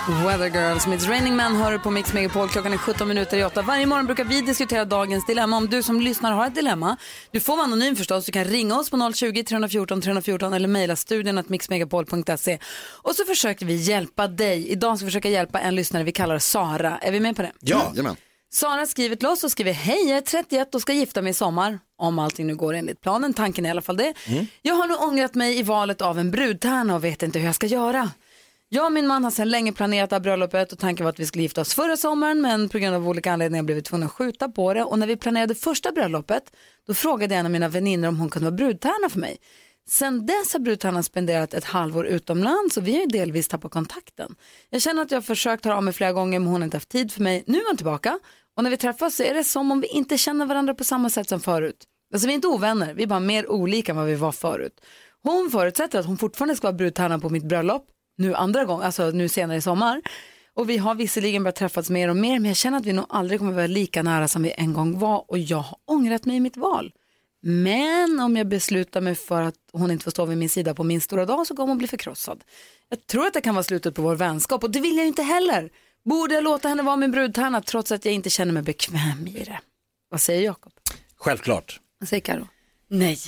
Weather 0.09 0.47
Girls 0.47 0.87
med 0.87 0.99
It's 0.99 1.09
Raining 1.09 1.37
Men 1.37 1.57
hör 1.57 1.73
du 1.73 1.79
på 1.79 1.91
Mix 1.91 2.13
Megapol. 2.13 2.49
Klockan 2.49 2.73
är 2.73 2.77
17 2.77 3.09
minuter 3.09 3.37
i 3.39 3.45
8. 3.45 3.63
Varje 3.63 3.87
morgon 3.87 4.07
brukar 4.07 4.25
vi 4.25 4.41
diskutera 4.41 4.85
dagens 4.85 5.27
dilemma. 5.27 5.57
Om 5.57 5.67
du 5.69 5.83
som 5.83 6.01
lyssnar 6.01 6.33
har 6.33 6.47
ett 6.47 6.55
dilemma, 6.55 6.97
du 7.31 7.41
får 7.41 7.57
vara 7.57 7.65
anonym 7.65 7.97
förstås. 7.97 8.27
Du 8.27 8.33
kan 8.33 8.45
ringa 8.45 8.79
oss 8.79 8.91
på 8.91 8.97
020-314 8.97 10.01
314 10.01 10.53
eller 10.53 10.69
mejla 10.69 10.97
studion 10.97 11.39
att 11.39 11.49
mixmegapol.se. 11.49 12.59
Och 13.03 13.15
så 13.15 13.25
försöker 13.25 13.67
vi 13.67 13.75
hjälpa 13.75 14.29
dig. 14.29 14.69
Idag 14.69 14.99
ska 14.99 15.05
vi 15.05 15.11
försöka 15.11 15.29
hjälpa 15.29 15.61
en 15.61 15.75
lyssnare 15.75 16.05
vi 16.05 16.13
kallar 16.13 16.39
Sara. 16.39 16.99
Är 16.99 17.13
vi 17.13 17.21
med 17.21 17.37
på 17.37 17.43
det? 17.43 17.53
Ja, 17.61 17.85
Jajamän. 17.89 18.17
Sara 18.53 18.87
skriver 18.87 19.17
till 19.17 19.29
oss 19.29 19.45
och 19.45 19.51
skriver 19.51 19.73
hej, 19.73 20.09
jag 20.09 20.17
är 20.17 20.21
31 20.21 20.75
och 20.75 20.81
ska 20.81 20.93
gifta 20.93 21.23
mig 21.23 21.31
i 21.31 21.35
sommar. 21.35 21.79
Om 21.99 22.19
allting 22.19 22.47
nu 22.47 22.57
går 22.57 22.75
enligt 22.75 23.01
planen, 23.01 23.35
tanken 23.35 23.65
är 23.65 23.69
i 23.69 23.71
alla 23.71 23.83
fall 23.83 23.97
det. 23.97 24.15
Jag 24.63 24.75
har 24.75 24.87
nu 24.87 24.95
ångrat 24.95 25.35
mig 25.35 25.59
i 25.59 25.63
valet 25.63 26.03
av 26.03 26.19
en 26.19 26.31
brudtärna 26.31 26.95
och 26.95 27.05
vet 27.05 27.23
inte 27.23 27.39
hur 27.39 27.47
jag 27.47 27.55
ska 27.55 27.67
göra. 27.67 28.11
Jag 28.75 28.87
och 28.87 28.93
min 28.93 29.07
man 29.07 29.25
har 29.25 29.31
sedan 29.31 29.49
länge 29.49 29.73
planerat 29.73 30.11
det 30.11 30.17
här 30.17 30.21
bröllopet 30.21 30.73
och 30.73 30.79
tanken 30.79 31.05
var 31.05 31.11
att 31.11 31.21
vi 31.21 31.27
skulle 31.27 31.43
gifta 31.43 31.61
oss 31.61 31.75
förra 31.75 31.97
sommaren 31.97 32.41
men 32.41 32.69
på 32.69 32.79
grund 32.79 32.97
av 32.97 33.09
olika 33.09 33.33
anledningar 33.33 33.63
blev 33.63 33.77
vi 33.77 33.83
tvungna 33.83 34.07
att 34.07 34.13
skjuta 34.13 34.49
på 34.49 34.75
det 34.75 34.85
och 34.85 34.99
när 34.99 35.07
vi 35.07 35.17
planerade 35.17 35.55
första 35.55 35.93
bröllopet 35.93 36.43
då 36.87 36.95
frågade 36.95 37.35
jag 37.35 37.41
en 37.41 37.47
av 37.47 37.53
mina 37.53 37.69
vänner 37.69 38.09
om 38.09 38.19
hon 38.19 38.29
kunde 38.29 38.51
vara 38.51 38.57
brudtärna 38.57 39.09
för 39.09 39.21
mig. 39.21 39.37
Sen 39.89 40.27
dess 40.27 40.53
har 40.53 40.61
brudtärnan 40.61 41.03
spenderat 41.03 41.55
ett 41.55 41.65
halvår 41.65 42.07
utomlands 42.07 42.77
och 42.77 42.87
vi 42.89 42.93
har 42.93 43.01
ju 43.01 43.07
delvis 43.07 43.49
tappat 43.49 43.73
kontakten. 43.73 44.35
Jag 44.71 44.83
känner 44.83 45.03
att 45.03 45.11
jag 45.11 45.17
har 45.17 45.23
försökt 45.23 45.65
höra 45.65 45.77
av 45.77 45.83
mig 45.83 45.95
flera 45.95 46.13
gånger 46.13 46.39
men 46.39 46.49
hon 46.49 46.61
har 46.61 46.65
inte 46.65 46.77
haft 46.77 46.89
tid 46.89 47.13
för 47.13 47.23
mig. 47.23 47.45
Nu 47.47 47.59
är 47.59 47.67
hon 47.67 47.77
tillbaka 47.77 48.19
och 48.57 48.65
när 48.65 48.71
vi 48.71 48.77
träffas 48.77 49.17
så 49.17 49.23
är 49.23 49.35
det 49.35 49.45
som 49.45 49.73
om 49.73 49.81
vi 49.81 49.87
inte 49.87 50.19
känner 50.19 50.47
varandra 50.47 50.75
på 50.75 50.85
samma 50.85 51.11
sätt 51.11 51.29
som 51.29 51.41
förut. 51.41 51.85
Alltså 52.15 52.27
vi 52.27 52.33
är 52.33 52.35
inte 52.35 52.49
ovänner, 52.49 52.95
vi 52.95 53.03
är 53.03 53.07
bara 53.07 53.21
mer 53.21 53.51
olika 53.51 53.93
än 53.93 53.97
vad 53.97 54.07
vi 54.07 54.15
var 54.15 54.33
förut. 54.33 54.81
Hon 55.23 55.51
förutsätter 55.51 55.99
att 55.99 56.07
hon 56.07 56.19
fortfarande 56.19 56.57
ska 56.57 56.67
vara 56.67 56.77
brudtärna 56.77 57.19
på 57.19 57.31
mitt 57.31 57.45
bröllop, 57.45 57.87
nu 58.17 58.35
andra 58.35 58.65
gången, 58.65 58.87
alltså 58.87 59.11
nu 59.11 59.29
senare 59.29 59.57
i 59.57 59.61
sommar. 59.61 60.03
Och 60.55 60.71
vi 60.71 60.77
har 60.77 60.95
visserligen 60.95 61.43
börjat 61.43 61.57
träffas 61.57 61.91
mer 61.91 62.09
och 62.09 62.17
mer 62.17 62.39
men 62.39 62.45
jag 62.45 62.57
känner 62.57 62.79
att 62.79 62.87
vi 62.87 62.93
nog 62.93 63.07
aldrig 63.09 63.41
kommer 63.41 63.53
vara 63.53 63.67
lika 63.67 64.03
nära 64.03 64.29
som 64.29 64.43
vi 64.43 64.53
en 64.57 64.73
gång 64.73 64.99
var 64.99 65.31
och 65.31 65.39
jag 65.39 65.59
har 65.59 65.79
ångrat 65.85 66.25
mig 66.25 66.37
i 66.37 66.41
mitt 66.41 66.57
val. 66.57 66.93
Men 67.41 68.21
om 68.21 68.37
jag 68.37 68.49
beslutar 68.49 69.01
mig 69.01 69.15
för 69.15 69.43
att 69.43 69.55
hon 69.73 69.91
inte 69.91 70.05
får 70.05 70.11
stå 70.11 70.25
vid 70.25 70.39
min 70.39 70.51
sida 70.51 70.75
på 70.75 70.85
min 70.85 71.01
stora 71.01 71.27
dag 71.27 71.47
så 71.47 71.57
kommer 71.57 71.69
hon 71.69 71.79
bli 71.79 71.87
förkrossad. 71.87 72.45
Jag 72.89 73.07
tror 73.07 73.27
att 73.27 73.35
det 73.35 73.41
kan 73.41 73.55
vara 73.55 73.65
slutet 73.65 73.95
på 73.95 74.03
vår 74.03 74.17
vänskap 74.17 74.65
och 74.65 74.71
det 74.71 74.81
vill 74.81 74.97
jag 74.97 75.03
ju 75.03 75.09
inte 75.09 75.23
heller. 75.23 75.71
Borde 76.05 76.35
jag 76.35 76.45
låta 76.45 76.69
henne 76.69 76.83
vara 76.83 76.97
min 76.97 77.11
brudtärna 77.11 77.61
trots 77.61 77.93
att 77.93 78.05
jag 78.05 78.15
inte 78.15 78.31
känner 78.31 78.53
mig 78.53 78.63
bekväm 78.63 79.27
i 79.27 79.45
det? 79.45 79.61
Vad 80.09 80.21
säger 80.21 80.43
Jakob? 80.43 80.73
Självklart. 81.17 81.81
Vad 81.99 82.09
säger 82.09 82.21
Karo? 82.21 82.49
Nej. 82.89 83.19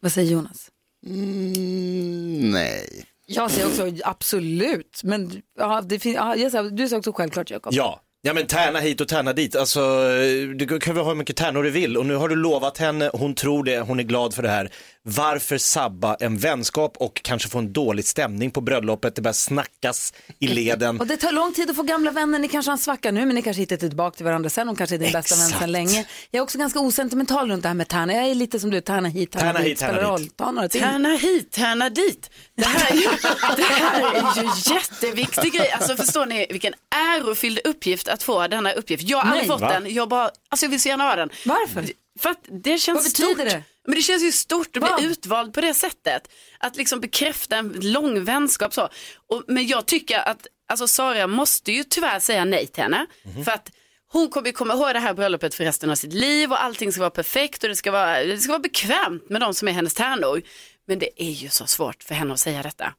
Vad 0.00 0.12
säger 0.12 0.32
Jonas? 0.32 0.70
Mm, 1.06 2.50
nej. 2.50 3.06
Jag 3.26 3.50
säger 3.50 3.66
också 3.66 4.02
absolut, 4.04 5.00
men 5.04 5.42
ja, 5.58 5.80
det 5.80 5.98
fin- 5.98 6.14
ja, 6.14 6.36
jag 6.36 6.52
säger, 6.52 6.70
du 6.70 6.88
säger 6.88 6.98
också 6.98 7.12
självklart 7.12 7.50
Jakob. 7.50 7.72
Ja. 7.74 8.00
Ja 8.26 8.34
men 8.34 8.46
tärna 8.46 8.80
hit 8.80 9.00
och 9.00 9.08
tärna 9.08 9.32
dit, 9.32 9.56
alltså 9.56 10.08
du 10.54 10.80
kan 10.80 10.94
väl 10.94 11.04
ha 11.04 11.10
hur 11.10 11.18
mycket 11.18 11.36
tärnor 11.36 11.62
du 11.62 11.70
vill 11.70 11.96
och 11.96 12.06
nu 12.06 12.14
har 12.14 12.28
du 12.28 12.36
lovat 12.36 12.78
henne, 12.78 13.10
hon 13.12 13.34
tror 13.34 13.64
det, 13.64 13.80
hon 13.80 14.00
är 14.00 14.04
glad 14.04 14.34
för 14.34 14.42
det 14.42 14.48
här. 14.48 14.70
Varför 15.02 15.58
sabba 15.58 16.14
en 16.14 16.38
vänskap 16.38 16.96
och 16.96 17.20
kanske 17.22 17.48
få 17.48 17.58
en 17.58 17.72
dålig 17.72 18.04
stämning 18.04 18.50
på 18.50 18.60
bröllopet, 18.60 19.14
det 19.14 19.22
börjar 19.22 19.32
snackas 19.32 20.12
i 20.38 20.46
leden. 20.46 21.00
Och 21.00 21.06
det 21.06 21.16
tar 21.16 21.32
lång 21.32 21.52
tid 21.52 21.70
att 21.70 21.76
få 21.76 21.82
gamla 21.82 22.10
vänner, 22.10 22.38
ni 22.38 22.48
kanske 22.48 22.70
har 22.70 22.72
en 22.76 22.78
svacka 22.78 23.10
nu 23.10 23.26
men 23.26 23.34
ni 23.34 23.42
kanske 23.42 23.62
hittar 23.62 23.76
tillbaka 23.76 24.16
till 24.16 24.24
varandra 24.24 24.50
sen, 24.50 24.66
hon 24.68 24.76
kanske 24.76 24.96
är 24.96 24.98
din 24.98 25.12
bästa 25.12 25.34
vän 25.34 25.44
Exakt. 25.44 25.60
sedan 25.60 25.72
länge. 25.72 26.06
Jag 26.30 26.38
är 26.38 26.42
också 26.42 26.58
ganska 26.58 26.80
osentimental 26.80 27.50
runt 27.50 27.62
det 27.62 27.68
här 27.68 27.74
med 27.74 27.88
tärna, 27.88 28.12
jag 28.12 28.26
är 28.30 28.34
lite 28.34 28.60
som 28.60 28.70
du, 28.70 28.80
tärna 28.80 29.08
hit, 29.08 29.32
tärna, 29.32 29.44
Tärna 29.44 29.58
dit, 29.58 29.68
hit, 29.68 29.78
tärna 29.78 29.92
spelar 29.92 30.10
roll, 30.10 30.22
dit. 30.22 30.36
ta 30.36 30.50
några 30.50 30.68
till. 30.68 30.80
Tärna 30.80 31.08
hit, 31.08 31.52
tärna 31.52 31.90
dit. 31.90 32.30
Det 32.56 32.64
här, 32.64 32.90
är 32.90 32.96
ju, 32.96 33.02
det 33.56 33.62
här 33.62 34.00
är 34.14 34.42
ju 34.42 34.74
jätteviktig 34.74 35.52
grej. 35.52 35.70
Alltså 35.70 35.96
förstår 35.96 36.26
ni 36.26 36.46
vilken 36.50 36.74
ärofylld 36.94 37.58
uppgift 37.64 38.08
att 38.16 38.22
få 38.22 38.46
denna 38.48 38.72
uppgift. 38.72 39.02
Jag 39.02 39.18
har 39.18 39.24
aldrig 39.30 39.48
Nej. 39.48 39.58
fått 39.58 39.60
Va? 39.60 39.80
den. 39.80 39.94
Jag 39.94 40.08
bara, 40.08 40.30
alltså 40.48 40.66
jag 40.66 40.70
vill 40.70 40.80
så 40.80 40.88
gärna 40.88 41.04
ha 41.04 41.16
den. 41.16 41.30
Varför? 41.44 41.84
För 42.20 42.30
att 42.30 42.44
det 42.48 42.78
känns 42.78 42.96
Vad 42.96 43.04
betyder 43.04 43.34
stort. 43.50 43.60
det? 43.60 43.62
Men 43.86 43.94
det 43.94 44.02
känns 44.02 44.22
ju 44.22 44.32
stort 44.32 44.76
att 44.76 44.82
Vad? 44.82 45.00
bli 45.00 45.06
utvald 45.06 45.54
på 45.54 45.60
det 45.60 45.74
sättet. 45.74 46.28
Att 46.58 46.76
liksom 46.76 47.00
bekräfta 47.00 47.56
en 47.56 47.72
lång 47.92 48.24
vänskap 48.24 48.74
så. 48.74 48.88
Och, 49.28 49.42
men 49.46 49.66
jag 49.66 49.86
tycker 49.86 50.18
att, 50.28 50.46
alltså 50.68 50.88
Sara 50.88 51.26
måste 51.26 51.72
ju 51.72 51.84
tyvärr 51.84 52.20
säga 52.20 52.44
nej 52.44 52.66
till 52.66 52.82
henne. 52.82 53.06
För 53.44 53.52
att 53.52 53.70
hon 54.12 54.28
kommer 54.28 54.46
ju 54.46 54.52
komma 54.52 54.74
ihåg 54.74 54.88
det 54.94 54.98
här 55.00 55.14
bröllopet 55.14 55.54
för 55.54 55.64
resten 55.64 55.90
av 55.90 55.94
sitt 55.94 56.12
liv 56.12 56.52
och 56.52 56.64
allting 56.64 56.92
ska 56.92 57.00
vara 57.00 57.10
perfekt 57.10 57.62
och 57.62 57.68
det 57.68 57.76
ska 57.76 57.90
vara, 57.90 58.22
det 58.24 58.38
ska 58.38 58.52
vara 58.52 58.58
bekvämt 58.62 59.30
med 59.30 59.40
de 59.40 59.54
som 59.54 59.68
är 59.68 59.72
hennes 59.72 59.94
tärnor. 59.94 60.42
Men 60.86 60.98
det 60.98 61.22
är 61.22 61.30
ju 61.30 61.48
så 61.48 61.66
svårt 61.66 62.02
för 62.02 62.14
henne 62.14 62.32
att 62.34 62.40
säga 62.40 62.62
detta. 62.62 62.92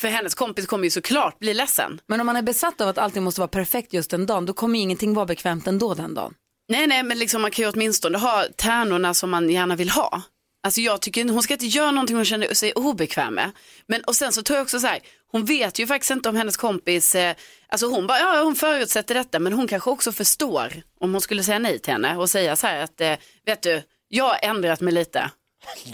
För 0.00 0.08
hennes 0.08 0.34
kompis 0.34 0.66
kommer 0.66 0.84
ju 0.84 0.90
såklart 0.90 1.38
bli 1.38 1.54
ledsen. 1.54 2.00
Men 2.06 2.20
om 2.20 2.26
man 2.26 2.36
är 2.36 2.42
besatt 2.42 2.80
av 2.80 2.88
att 2.88 2.98
allting 2.98 3.22
måste 3.22 3.40
vara 3.40 3.48
perfekt 3.48 3.92
just 3.92 4.10
den 4.10 4.26
dagen, 4.26 4.46
då 4.46 4.52
kommer 4.52 4.78
ju 4.78 4.82
ingenting 4.82 5.14
vara 5.14 5.26
bekvämt 5.26 5.66
ändå 5.66 5.94
den 5.94 6.14
dagen. 6.14 6.34
Nej, 6.68 6.86
nej, 6.86 7.02
men 7.02 7.18
liksom 7.18 7.42
man 7.42 7.50
kan 7.50 7.64
ju 7.64 7.70
åtminstone 7.70 8.18
ha 8.18 8.44
tärnorna 8.56 9.14
som 9.14 9.30
man 9.30 9.50
gärna 9.50 9.76
vill 9.76 9.90
ha. 9.90 10.22
Alltså 10.62 10.80
jag 10.80 11.00
tycker 11.00 11.28
hon 11.28 11.42
ska 11.42 11.54
inte 11.54 11.66
göra 11.66 11.90
någonting 11.90 12.16
hon 12.16 12.24
känner 12.24 12.54
sig 12.54 12.72
obekväm 12.72 13.34
med. 13.34 13.50
Men 13.86 14.02
och 14.04 14.16
sen 14.16 14.32
så 14.32 14.42
tror 14.42 14.56
jag 14.56 14.64
också 14.64 14.80
så 14.80 14.86
här, 14.86 14.98
hon 15.32 15.44
vet 15.44 15.78
ju 15.78 15.86
faktiskt 15.86 16.10
inte 16.10 16.28
om 16.28 16.36
hennes 16.36 16.56
kompis, 16.56 17.14
eh, 17.14 17.36
alltså 17.68 17.86
hon 17.86 18.06
bara, 18.06 18.18
ja 18.18 18.42
hon 18.42 18.56
förutsätter 18.56 19.14
detta, 19.14 19.38
men 19.38 19.52
hon 19.52 19.68
kanske 19.68 19.90
också 19.90 20.12
förstår 20.12 20.82
om 21.00 21.12
hon 21.12 21.20
skulle 21.20 21.42
säga 21.42 21.58
nej 21.58 21.78
till 21.78 21.92
henne 21.92 22.16
och 22.16 22.30
säga 22.30 22.56
så 22.56 22.66
här 22.66 22.82
att, 22.84 23.00
eh, 23.00 23.14
vet 23.46 23.62
du, 23.62 23.82
jag 24.08 24.24
har 24.24 24.38
ändrat 24.42 24.80
mig 24.80 24.94
lite. 24.94 25.30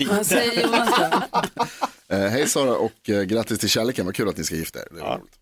Vad 0.09 0.27
säger 0.27 0.63
Jonas? 0.63 1.01
Eh, 2.09 2.19
hej 2.19 2.49
Sara 2.49 2.77
och 2.77 3.11
eh, 3.11 3.23
grattis 3.23 3.59
till 3.59 3.69
kärleken, 3.69 4.07
vad 4.07 4.15
kul 4.15 4.29
att 4.29 4.37
ni 4.37 4.45
ska 4.45 4.55
gifta 4.55 4.79
er. 4.79 4.89
Det 4.91 5.01
är 5.01 5.19
roligt. 5.19 5.39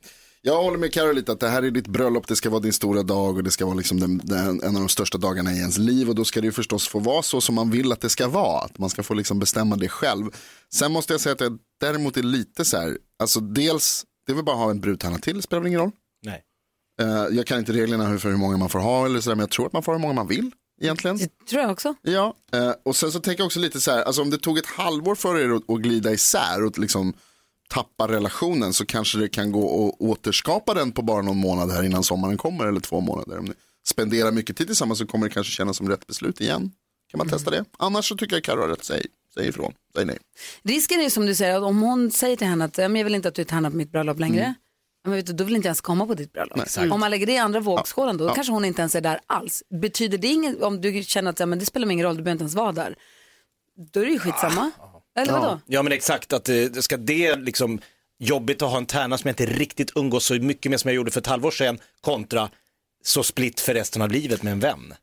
Jag 0.46 0.62
håller 0.62 0.78
med 0.78 0.92
Carro 0.92 1.12
lite 1.12 1.32
att 1.32 1.40
det 1.40 1.48
här 1.48 1.62
är 1.62 1.70
ditt 1.70 1.86
bröllop, 1.86 2.28
det 2.28 2.36
ska 2.36 2.50
vara 2.50 2.60
din 2.60 2.72
stora 2.72 3.02
dag 3.02 3.36
och 3.36 3.44
det 3.44 3.50
ska 3.50 3.64
vara 3.66 3.74
liksom 3.74 4.00
den, 4.00 4.18
den, 4.24 4.62
en 4.62 4.74
av 4.76 4.82
de 4.82 4.88
största 4.88 5.18
dagarna 5.18 5.52
i 5.52 5.58
ens 5.58 5.78
liv 5.78 6.08
och 6.08 6.14
då 6.14 6.24
ska 6.24 6.40
det 6.40 6.46
ju 6.46 6.52
förstås 6.52 6.88
få 6.88 6.98
vara 6.98 7.22
så 7.22 7.40
som 7.40 7.54
man 7.54 7.70
vill 7.70 7.92
att 7.92 8.00
det 8.00 8.08
ska 8.10 8.28
vara, 8.28 8.60
att 8.60 8.78
man 8.78 8.90
ska 8.90 9.02
få 9.02 9.14
liksom 9.14 9.38
bestämma 9.38 9.76
det 9.76 9.88
själv. 9.88 10.30
Sen 10.74 10.92
måste 10.92 11.12
jag 11.12 11.20
säga 11.20 11.32
att 11.32 11.40
jag 11.40 11.58
däremot 11.80 12.16
är 12.16 12.22
lite 12.22 12.64
så 12.64 12.76
här, 12.76 12.98
alltså 13.18 13.40
dels, 13.40 14.04
det 14.26 14.32
är 14.32 14.36
väl 14.36 14.44
bara 14.44 14.56
att 14.56 14.62
ha 14.62 14.70
en 14.70 14.80
brudtärna 14.80 15.18
till, 15.18 15.42
spelar 15.42 15.60
väl 15.60 15.68
ingen 15.68 15.80
roll. 15.80 15.90
Nej. 16.22 16.42
Eh, 17.00 17.26
jag 17.36 17.46
kan 17.46 17.58
inte 17.58 17.72
reglerna 17.72 18.06
hur- 18.08 18.18
för 18.18 18.28
hur 18.30 18.36
många 18.36 18.56
man 18.56 18.68
får 18.68 18.78
ha 18.78 19.06
eller 19.06 19.20
så 19.20 19.30
där, 19.30 19.36
men 19.36 19.42
jag 19.42 19.50
tror 19.50 19.66
att 19.66 19.72
man 19.72 19.82
får 19.82 19.92
ha 19.92 19.98
hur 19.98 20.02
många 20.02 20.14
man 20.14 20.28
vill 20.28 20.50
egentligen. 20.80 21.16
Det 21.16 21.28
tror 21.50 21.62
jag 21.62 21.70
också. 21.70 21.94
Ja, 22.02 22.34
eh, 22.52 22.72
och 22.82 22.96
sen 22.96 23.12
så 23.12 23.20
tänker 23.20 23.40
jag 23.40 23.46
också 23.46 23.60
lite 23.60 23.80
så 23.80 23.90
här, 23.90 24.02
alltså 24.02 24.22
om 24.22 24.30
det 24.30 24.38
tog 24.38 24.58
ett 24.58 24.66
halvår 24.66 25.14
för 25.14 25.38
er 25.38 25.50
att, 25.56 25.70
att 25.70 25.80
glida 25.80 26.12
isär 26.12 26.64
och 26.64 26.78
liksom 26.78 27.12
tappa 27.68 28.08
relationen 28.08 28.72
så 28.72 28.86
kanske 28.86 29.18
det 29.18 29.28
kan 29.28 29.52
gå 29.52 29.88
att 29.88 30.00
återskapa 30.00 30.74
den 30.74 30.92
på 30.92 31.02
bara 31.02 31.22
någon 31.22 31.36
månad 31.36 31.70
här 31.70 31.82
innan 31.82 32.04
sommaren 32.04 32.36
kommer 32.36 32.66
eller 32.66 32.80
två 32.80 33.00
månader. 33.00 33.38
Om 33.38 33.44
ni 33.44 33.52
spenderar 33.86 34.32
mycket 34.32 34.56
tid 34.56 34.66
tillsammans 34.66 34.98
så 34.98 35.06
kommer 35.06 35.28
det 35.28 35.34
kanske 35.34 35.52
kännas 35.52 35.76
som 35.76 35.88
rätt 35.88 36.06
beslut 36.06 36.40
igen. 36.40 36.70
Kan 37.10 37.18
man 37.18 37.28
testa 37.28 37.50
det? 37.50 37.64
Annars 37.78 38.08
så 38.08 38.16
tycker 38.16 38.36
jag 38.36 38.44
Carro 38.44 38.60
har 38.60 38.68
rätt, 38.68 38.84
säg, 38.84 39.06
säg 39.34 39.48
ifrån, 39.48 39.72
säg 39.94 40.04
nej. 40.04 40.18
Risken 40.62 41.00
är 41.00 41.10
som 41.10 41.26
du 41.26 41.34
säger, 41.34 41.56
att 41.56 41.62
om 41.62 41.82
hon 41.82 42.10
säger 42.10 42.36
till 42.36 42.46
henne 42.46 42.64
att 42.64 42.78
"Ja, 42.78 42.88
men 42.88 42.96
jag 43.00 43.04
vill 43.04 43.14
inte 43.14 43.28
att 43.28 43.34
du 43.34 43.42
är 43.42 43.46
tärna 43.46 43.70
på 43.70 43.76
mitt 43.76 43.92
bröllop 43.92 44.18
längre, 44.18 44.42
ja, 44.42 44.63
men 45.04 45.12
vet 45.16 45.26
du, 45.26 45.32
då 45.32 45.44
vill 45.44 45.56
inte 45.56 45.68
ens 45.68 45.80
komma 45.80 46.06
på 46.06 46.14
ditt 46.14 46.32
bröllop. 46.32 46.56
Om 46.92 47.00
man 47.00 47.10
lägger 47.10 47.26
det 47.26 47.32
i 47.32 47.38
andra 47.38 47.60
vågskålen 47.60 48.16
då, 48.16 48.28
då 48.28 48.34
kanske 48.34 48.52
hon 48.52 48.64
inte 48.64 48.82
ens 48.82 48.94
är 48.94 49.00
där 49.00 49.20
alls. 49.26 49.62
Betyder 49.80 50.18
det 50.18 50.26
inget, 50.28 50.62
om 50.62 50.80
du 50.80 51.02
känner 51.02 51.30
att 51.30 51.40
ja, 51.40 51.46
men 51.46 51.58
det 51.58 51.66
spelar 51.66 51.90
ingen 51.90 52.06
roll, 52.06 52.16
du 52.16 52.22
behöver 52.22 52.32
inte 52.34 52.42
ens 52.42 52.54
vara 52.54 52.72
där, 52.72 52.96
då 53.92 54.00
är 54.00 54.04
det 54.04 54.10
ju 54.12 54.18
skitsamma. 54.18 54.70
Eller 55.16 55.32
vadå? 55.32 55.60
Ja 55.66 55.82
men 55.82 55.92
exakt, 55.92 56.32
att 56.32 56.48
eh, 56.48 56.54
det 56.56 56.82
ska 56.82 56.96
det 56.96 57.36
liksom 57.36 57.80
jobbigt 58.18 58.62
att 58.62 58.70
ha 58.70 58.78
en 58.78 58.86
tärna 58.86 59.18
som 59.18 59.28
jag 59.28 59.32
inte 59.32 59.46
riktigt 59.46 59.92
umgås 59.96 60.24
så 60.24 60.34
mycket 60.34 60.70
med 60.70 60.80
som 60.80 60.88
jag 60.88 60.96
gjorde 60.96 61.10
för 61.10 61.20
ett 61.20 61.26
halvår 61.26 61.50
sedan 61.50 61.78
kontra 62.00 62.50
så 63.04 63.22
split 63.22 63.60
för 63.60 63.74
resten 63.74 64.02
av 64.02 64.10
livet 64.10 64.42
med 64.42 64.52
en 64.52 64.60
vän. 64.60 64.94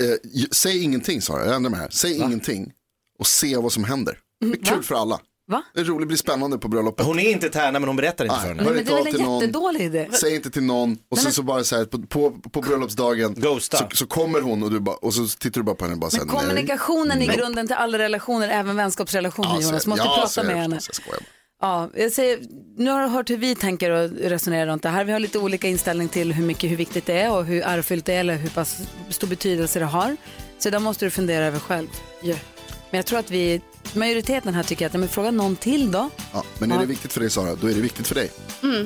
Eh, 0.00 0.06
j- 0.24 0.48
säg 0.50 0.82
ingenting 0.82 1.22
Sara, 1.22 1.46
jag 1.46 1.54
ändrar 1.54 1.70
mig 1.70 1.80
här. 1.80 1.88
Säg 1.90 2.16
ingenting 2.16 2.72
och 3.18 3.26
se 3.26 3.56
vad 3.56 3.72
som 3.72 3.84
händer. 3.84 4.18
Det 4.40 4.46
är 4.46 4.64
kul 4.74 4.82
för 4.82 4.94
alla. 4.94 5.20
Va? 5.52 5.62
Det 5.74 5.80
är 5.80 5.84
roligt, 5.84 6.00
det 6.00 6.06
blir 6.06 6.16
spännande 6.16 6.58
på 6.58 6.68
bröllopet. 6.68 7.06
Hon 7.06 7.18
är 7.18 7.30
inte 7.30 7.48
tärna 7.48 7.78
men 7.78 7.88
hon 7.88 7.96
berättar 7.96 8.24
inte 8.24 8.36
för 8.36 8.48
henne. 8.48 8.62
Nej, 8.62 8.74
men 8.74 8.84
det 8.84 8.92
är 8.92 9.04
väl 9.04 9.14
en 9.14 9.22
någon. 9.22 9.40
jättedålig 9.40 9.80
idé. 9.80 10.08
Säg 10.12 10.34
inte 10.34 10.50
till 10.50 10.62
någon 10.62 10.96
och 11.10 11.18
sen 11.18 11.32
så 11.32 11.42
bara 11.42 11.64
så 11.64 11.76
här 11.76 11.84
på, 11.84 11.98
på, 11.98 12.30
på 12.30 12.60
bröllopsdagen 12.60 13.42
så, 13.60 13.76
så 13.92 14.06
kommer 14.06 14.40
hon 14.40 14.62
och, 14.62 14.70
du 14.70 14.80
bara, 14.80 14.96
och 14.96 15.14
så 15.14 15.26
tittar 15.26 15.60
du 15.60 15.64
bara 15.64 15.76
på 15.76 15.84
henne 15.84 15.94
och 15.94 16.00
bara 16.00 16.10
säger 16.10 16.24
Men 16.24 16.36
kommunikationen 16.36 17.22
är 17.22 17.36
grunden 17.36 17.66
till 17.66 17.76
alla 17.76 17.98
relationer, 17.98 18.48
även 18.48 18.76
vänskapsrelationer 18.76 19.60
Jonas. 19.62 19.86
Måste 19.86 20.04
prata 20.04 20.42
med 20.42 20.56
henne. 20.56 20.78
Jag. 21.06 21.16
Ja, 21.60 21.90
jag 21.94 22.12
säger, 22.12 22.38
nu 22.76 22.90
har 22.90 23.02
du 23.02 23.08
hört 23.08 23.30
hur 23.30 23.36
vi 23.36 23.54
tänker 23.54 23.90
och 23.90 24.10
resonerar 24.10 24.66
runt 24.66 24.82
det 24.82 24.88
här. 24.88 25.04
Vi 25.04 25.12
har 25.12 25.20
lite 25.20 25.38
olika 25.38 25.68
inställning 25.68 26.08
till 26.08 26.32
hur 26.32 26.44
mycket, 26.44 26.70
hur 26.70 26.76
viktigt 26.76 27.06
det 27.06 27.20
är 27.20 27.32
och 27.32 27.44
hur 27.44 27.62
ärofyllt 27.62 28.04
det 28.04 28.14
är 28.14 28.20
eller 28.20 28.36
hur 28.36 28.48
pass 28.48 28.78
stor 29.08 29.28
betydelse 29.28 29.78
det 29.78 29.84
har. 29.84 30.16
Så 30.58 30.70
där 30.70 30.78
måste 30.78 31.04
du 31.04 31.10
fundera 31.10 31.44
över 31.44 31.58
själv. 31.58 31.88
Ja. 32.22 32.34
Men 32.90 32.98
jag 32.98 33.06
tror 33.06 33.18
att 33.18 33.30
vi, 33.30 33.60
majoriteten 33.94 34.54
här 34.54 34.62
tycker 34.62 34.86
att, 34.86 34.92
men 34.92 35.08
fråga 35.08 35.30
någon 35.30 35.56
till 35.56 35.92
då. 35.92 36.10
Ja, 36.32 36.44
men 36.58 36.70
är 36.70 36.74
Ja. 36.74 36.80
det 36.80 36.86
viktigt 36.86 37.12
för 37.12 37.20
dig 37.20 37.30
Sara, 37.30 37.54
då 37.54 37.66
är 37.70 37.74
det 37.74 37.80
viktigt 37.80 38.06
för 38.08 38.14
dig. 38.14 38.30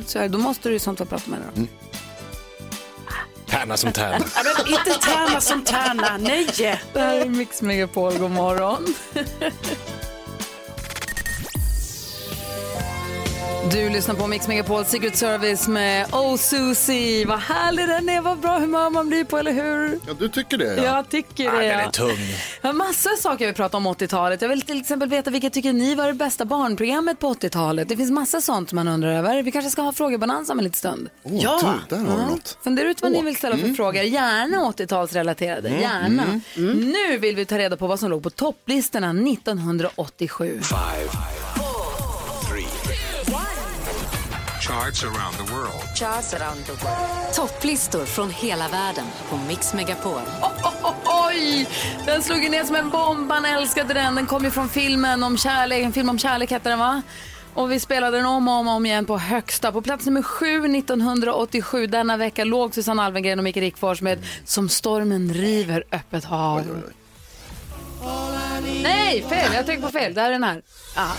Så 0.06 0.18
här, 0.18 0.28
då 0.28 0.38
måste 0.38 0.68
du 0.68 0.72
ju 0.72 0.78
sånt 0.78 1.00
att 1.00 1.08
prata 1.08 1.30
med 1.30 1.38
henne 1.38 1.50
då. 1.54 1.66
Tärna 3.50 3.76
som 3.76 3.92
tärna. 3.92 4.24
Ja, 4.34 4.42
men 4.44 4.72
inte 4.72 4.90
tärna 5.06 5.40
som 5.40 5.64
tärna, 5.64 6.16
nej. 6.20 6.46
Det 6.92 7.00
här 7.00 7.16
är 7.16 7.28
Mix 7.28 7.62
Megapol, 7.62 8.18
god 8.18 8.30
morgon. 8.30 8.94
Du 13.72 13.90
lyssnar 13.90 14.14
på 14.14 14.26
Mix 14.26 14.48
Megapol 14.48 14.84
Secret 14.84 15.16
Service 15.16 15.68
med 15.68 16.14
Oh 16.14 16.36
Susie. 16.36 17.26
Vad 17.26 17.38
härlig 17.38 17.88
den 17.88 18.08
är, 18.08 18.20
vad 18.20 18.38
bra 18.38 18.58
humör 18.58 18.90
man 18.90 19.08
blir 19.08 19.24
på, 19.24 19.38
eller 19.38 19.52
hur? 19.52 19.98
Ja, 20.06 20.14
du 20.18 20.28
tycker 20.28 20.58
det 20.58 20.74
ja. 20.76 20.82
Jag 20.84 21.08
tycker 21.08 21.44
Ja, 21.44 21.50
det. 21.52 21.58
den 21.58 21.68
Ja. 21.68 21.80
är 21.86 21.90
tung. 21.90 22.18
Jag 22.60 22.68
har 22.68 22.72
massor 22.74 23.12
av 23.12 23.16
saker 23.16 23.44
jag 23.44 23.48
vill 23.48 23.56
prata 23.56 23.76
om 23.76 23.86
80-talet. 23.86 24.42
Jag 24.42 24.48
vill 24.48 24.62
till 24.62 24.80
exempel 24.80 25.08
veta 25.08 25.30
vilket 25.30 25.52
tycker 25.52 25.72
ni 25.72 25.94
var 25.94 26.06
det 26.06 26.12
bästa 26.14 26.44
barnprogrammet 26.44 27.18
på 27.18 27.34
80-talet. 27.34 27.88
Det 27.88 27.96
finns 27.96 28.10
massa 28.10 28.40
sånt 28.40 28.72
man 28.72 28.88
undrar 28.88 29.12
över. 29.12 29.42
Vi 29.42 29.52
kanske 29.52 29.70
ska 29.70 29.82
ha 29.82 29.92
frågebalansa 29.92 30.52
om 30.52 30.58
en 30.58 30.64
liten 30.64 30.78
stund. 30.78 31.08
Oh, 31.22 31.42
Ja. 31.42 31.74
du, 31.90 31.96
där 31.96 32.02
har 32.04 32.18
du 32.18 32.22
något. 32.26 32.58
Fundera 32.64 32.88
ut 32.90 33.02
vad 33.02 33.12
ni 33.12 33.22
vill 33.22 33.36
ställa 33.36 33.56
för 33.56 33.68
frågor. 33.74 34.02
Gärna 34.02 34.58
80-talsrelaterade. 34.70 35.80
Gärna. 35.80 36.40
Nu 36.74 37.18
vill 37.18 37.36
vi 37.36 37.44
ta 37.44 37.58
reda 37.58 37.76
på 37.76 37.86
vad 37.86 38.00
som 38.00 38.10
låg 38.10 38.22
på 38.22 38.30
topplistorna 38.30 39.10
1987. 39.10 40.60
Charts 44.66 45.04
around 45.04 45.36
the 45.36 45.52
world. 45.54 45.94
Charts 45.94 46.34
around 46.34 46.64
the 46.64 46.72
world. 46.72 47.34
Topplistor 47.34 48.04
från 48.04 48.30
hela 48.30 48.68
världen 48.68 49.04
på 49.28 49.36
Mix 49.36 49.74
Megapol. 49.74 50.20
Oj! 51.04 51.68
Den 52.06 52.22
slog 52.22 52.42
ju 52.42 52.48
ner 52.48 52.64
som 52.64 52.76
en 52.76 52.90
bomb. 52.90 53.32
Han 53.32 53.44
älskade 53.44 53.94
den. 53.94 54.14
Den 54.14 54.26
kom 54.26 54.44
ju 54.44 54.50
från 54.50 54.68
filmen 54.68 55.22
om 55.22 55.38
kärlek. 55.38 55.82
En 55.82 55.92
film 55.92 56.08
om 56.08 56.18
kärlek 56.18 56.50
hette 56.50 56.68
den 56.68 56.78
va? 56.78 57.02
Och 57.54 57.72
vi 57.72 57.80
spelade 57.80 58.16
den 58.16 58.26
om 58.26 58.48
och 58.48 58.54
om, 58.54 58.68
och 58.68 58.74
om 58.74 58.86
igen 58.86 59.06
på 59.06 59.18
högsta. 59.18 59.72
På 59.72 59.82
plats 59.82 60.06
nummer 60.06 60.22
sju 60.22 60.76
1987 60.76 61.86
denna 61.86 62.16
vecka 62.16 62.44
låg 62.44 62.74
Susanne 62.74 63.02
Alvengren 63.02 63.38
och 63.38 63.44
Micke 63.44 63.56
Rickfors 63.56 64.02
med 64.02 64.18
Som 64.44 64.68
stormen 64.68 65.34
river 65.34 65.84
öppet 65.92 66.24
hav. 66.24 66.82
Nej, 68.82 69.24
fel. 69.28 69.54
Jag 69.54 69.66
tänkte 69.66 69.86
på 69.86 69.92
fel. 69.92 70.14
Det 70.14 70.20
här 70.20 70.28
är 70.28 70.32
den 70.32 70.44
här. 70.44 70.62
Ah. 70.94 71.12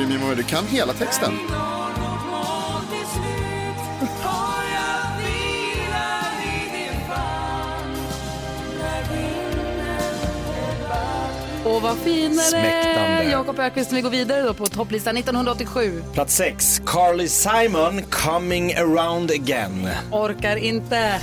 Gry 0.00 0.06
Mimo, 0.06 0.34
du 0.34 0.42
kan 0.42 0.66
hela 0.66 0.92
texten. 0.92 1.32
Och 11.64 11.82
vad 11.82 11.98
finare! 11.98 12.44
Smäktande. 12.44 13.24
Jakob 13.30 13.58
Öqvist, 13.58 13.92
vi 13.92 14.00
går 14.00 14.10
vidare 14.10 14.42
då 14.42 14.54
på 14.54 14.66
topplistan 14.66 15.16
1987. 15.16 16.02
Plats 16.12 16.36
6, 16.36 16.82
Carly 16.86 17.28
Simon, 17.28 18.02
Coming 18.02 18.74
around 18.74 19.30
again. 19.30 19.88
Orkar 20.12 20.56
inte. 20.56 21.20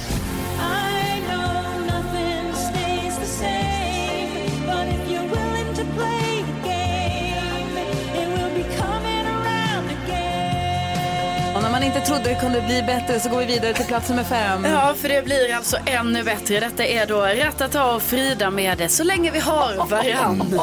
Man 11.78 11.84
inte 11.84 12.00
trodde 12.00 12.24
det 12.24 12.36
kunde 12.36 12.62
bli 12.62 12.84
bättre 12.84 13.20
så 13.20 13.30
går 13.30 13.40
vi 13.40 13.46
vidare 13.46 13.74
till 13.74 13.86
plats 13.86 14.10
nummer 14.10 14.24
fem. 14.24 14.66
Ja, 14.66 14.94
för 14.98 15.10
det 15.10 15.26
blir 15.26 15.56
alltså 15.56 15.78
ännu 15.86 16.24
bättre. 16.24 16.60
Detta 16.60 16.86
är 16.86 17.06
då 17.06 17.22
Ratata 17.22 17.96
och 17.96 18.02
Frida 18.02 18.50
med 18.50 18.78
det, 18.78 18.90
så 18.90 19.04
länge 19.04 19.32
vi 19.32 19.40
har 19.40 19.76
varann. 19.90 20.60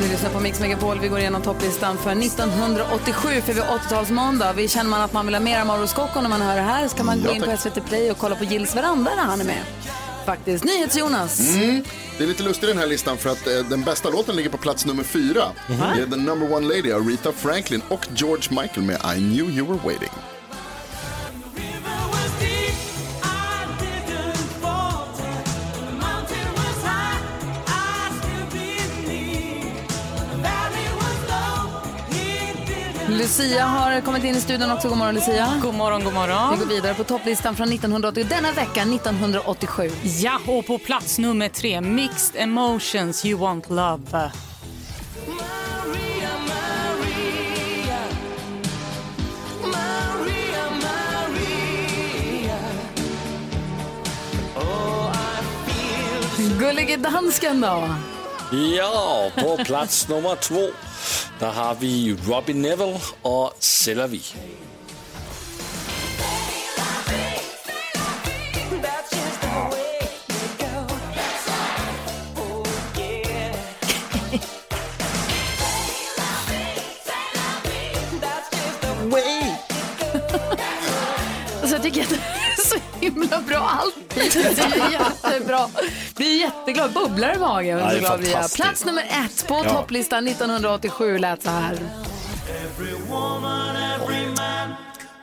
Ni 0.00 0.08
lyssnar 0.08 0.30
på 0.30 0.40
Mix 0.40 0.60
Megapol. 0.60 0.98
Vi 1.00 1.08
går 1.08 1.18
igenom 1.18 1.42
topplistan 1.42 1.98
för 1.98 2.10
1987 2.10 3.28
för 3.40 3.52
vi 3.52 3.60
har 3.60 3.78
80-talsmåndag. 3.78 4.52
Vi 4.52 4.68
känner 4.68 4.90
man 4.90 5.00
att 5.00 5.12
man 5.12 5.26
vill 5.26 5.34
ha 5.34 5.40
mer 5.42 5.64
Mauro 5.64 5.86
Scocco 5.86 6.20
när 6.20 6.28
man 6.28 6.40
hör 6.40 6.56
det 6.56 6.62
här 6.62 6.88
ska 6.88 7.04
man 7.04 7.20
gå 7.22 7.28
Ja, 7.28 7.34
in 7.34 7.42
på. 7.42 7.56
SVT 7.56 7.84
Play 7.88 8.10
och 8.10 8.18
kolla 8.18 8.36
på 8.36 8.44
Gills 8.44 8.76
veranda 8.76 9.14
när 9.14 9.22
han 9.22 9.40
är 9.40 9.44
med. 9.44 9.62
Faktiskt. 10.26 10.64
NyhetsJonas. 10.64 11.40
Mm. 11.56 11.84
Det 12.18 12.24
är 12.24 12.28
lite 12.28 12.42
lustigt 12.42 12.68
den 12.68 12.78
här 12.78 12.86
listan 12.86 13.16
för 13.16 13.30
att 13.30 13.46
eh, 13.46 13.52
den 13.70 13.82
bästa 13.84 14.10
låten 14.10 14.36
ligger 14.36 14.50
på 14.50 14.58
plats 14.58 14.86
nummer 14.86 15.02
fyra. 15.04 15.42
Det 15.66 16.02
är 16.02 16.06
The 16.06 16.16
Number 16.16 16.52
One 16.52 16.68
Lady 16.68 16.92
av 16.92 17.08
Rita 17.08 17.32
Franklin 17.32 17.82
och 17.88 18.06
George 18.14 18.62
Michael 18.62 18.86
med 18.86 18.96
I 18.96 19.18
Knew 19.18 19.50
You 19.58 19.66
Were 19.68 19.78
Waiting. 19.84 20.10
Lucia 33.28 33.64
har 33.64 34.00
kommit 34.00 34.24
in 34.24 34.34
i 34.34 34.40
studion 34.40 34.70
också. 34.70 34.88
God 34.88 34.98
morgon 34.98 35.14
Lucia. 35.14 35.60
God 35.62 35.74
morgon, 35.74 36.04
god 36.04 36.14
morgon. 36.14 36.50
Vi 36.50 36.64
går 36.64 36.66
vidare 36.66 36.94
på 36.94 37.04
topplistan 37.04 37.56
från 37.56 37.68
1980. 37.68 38.26
Denna 38.28 38.52
vecka 38.52 38.82
1987. 38.82 39.90
Ja, 40.02 40.40
och 40.46 40.66
på 40.66 40.78
plats 40.78 41.18
nummer 41.18 41.48
tre, 41.48 41.80
Mixed 41.80 42.42
Emotions, 42.42 43.24
You 43.24 43.40
Want 43.40 43.70
Love. 43.70 44.30
Gullige 56.58 56.96
dansken 56.96 57.60
då? 57.60 57.88
Ja, 58.76 59.30
på 59.34 59.64
plats 59.64 60.08
nummer 60.08 60.36
två 60.36 60.87
där 61.38 61.52
har 61.52 61.74
vi 61.74 62.16
Robin 62.26 62.62
Neville 62.62 63.00
och 63.22 63.52
Cellavi. 63.58 64.22
Alltså 81.60 81.76
jag 81.76 81.82
tycker 81.82 82.02
att 82.02 82.08
det 82.08 82.16
är 82.16 82.47
så 82.68 82.76
himla 83.00 83.40
bra 83.40 83.70
alltid. 83.80 84.32
Det 84.32 84.60
är 84.62 84.90
jättebra. 84.90 85.68
Blir 86.16 86.40
jätteglad. 86.40 86.92
Bubblar 86.92 87.34
i 87.34 87.38
magen. 87.38 87.78
Ja, 87.78 87.84
det 87.86 88.06
är 88.06 88.18
blir 88.18 88.30
jag. 88.30 88.52
Plats 88.52 88.84
nummer 88.84 89.02
ett 89.02 89.48
på 89.48 89.62
Ja. 89.64 89.70
topplistan 89.70 90.24
1987 90.28 91.18
lät 91.18 91.42
så 91.42 91.50
här. 91.50 91.72
Every 92.64 92.94
woman, 93.08 93.76
every 93.76 94.26
man, 94.26 94.74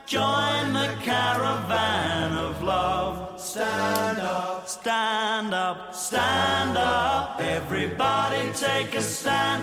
join 0.06 0.74
the 0.74 1.10
caravan 1.10 2.38
of 2.50 2.62
love. 2.62 3.16
Stand 3.38 4.18
up, 4.18 4.68
stand 4.68 5.54
up, 5.54 5.94
stand 5.94 6.76
up. 6.76 7.40
Everybody 7.40 8.52
take 8.60 8.98
a 8.98 9.02
stand. 9.02 9.62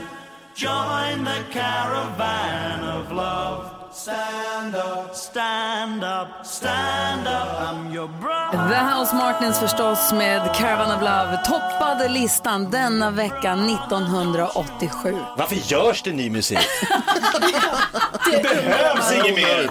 Join 0.55 1.25
the 1.25 1.53
caravan 1.59 2.83
of 3.01 3.11
love. 3.11 3.69
Stand 3.95 4.75
up, 4.75 5.15
stand 5.15 6.03
up, 6.03 6.45
stand 6.45 7.27
up. 7.27 7.61
I'm 7.61 7.93
your 7.93 8.07
brother. 8.07 8.69
The 8.69 8.75
House 8.75 9.15
Martins 9.15 9.59
förstås 9.59 10.13
med 10.13 10.55
Caravan 10.55 10.91
of 10.95 11.01
Love 11.01 11.39
toppade 11.45 12.07
listan 12.07 12.71
denna 12.71 13.11
vecka 13.11 13.53
1987. 13.53 15.15
Varför 15.37 15.55
görs 15.55 16.01
det 16.03 16.11
ny 16.11 16.29
musik? 16.29 16.57
det 18.31 18.43
behövs 18.43 19.11
inget 19.13 19.35
mer. 19.35 19.69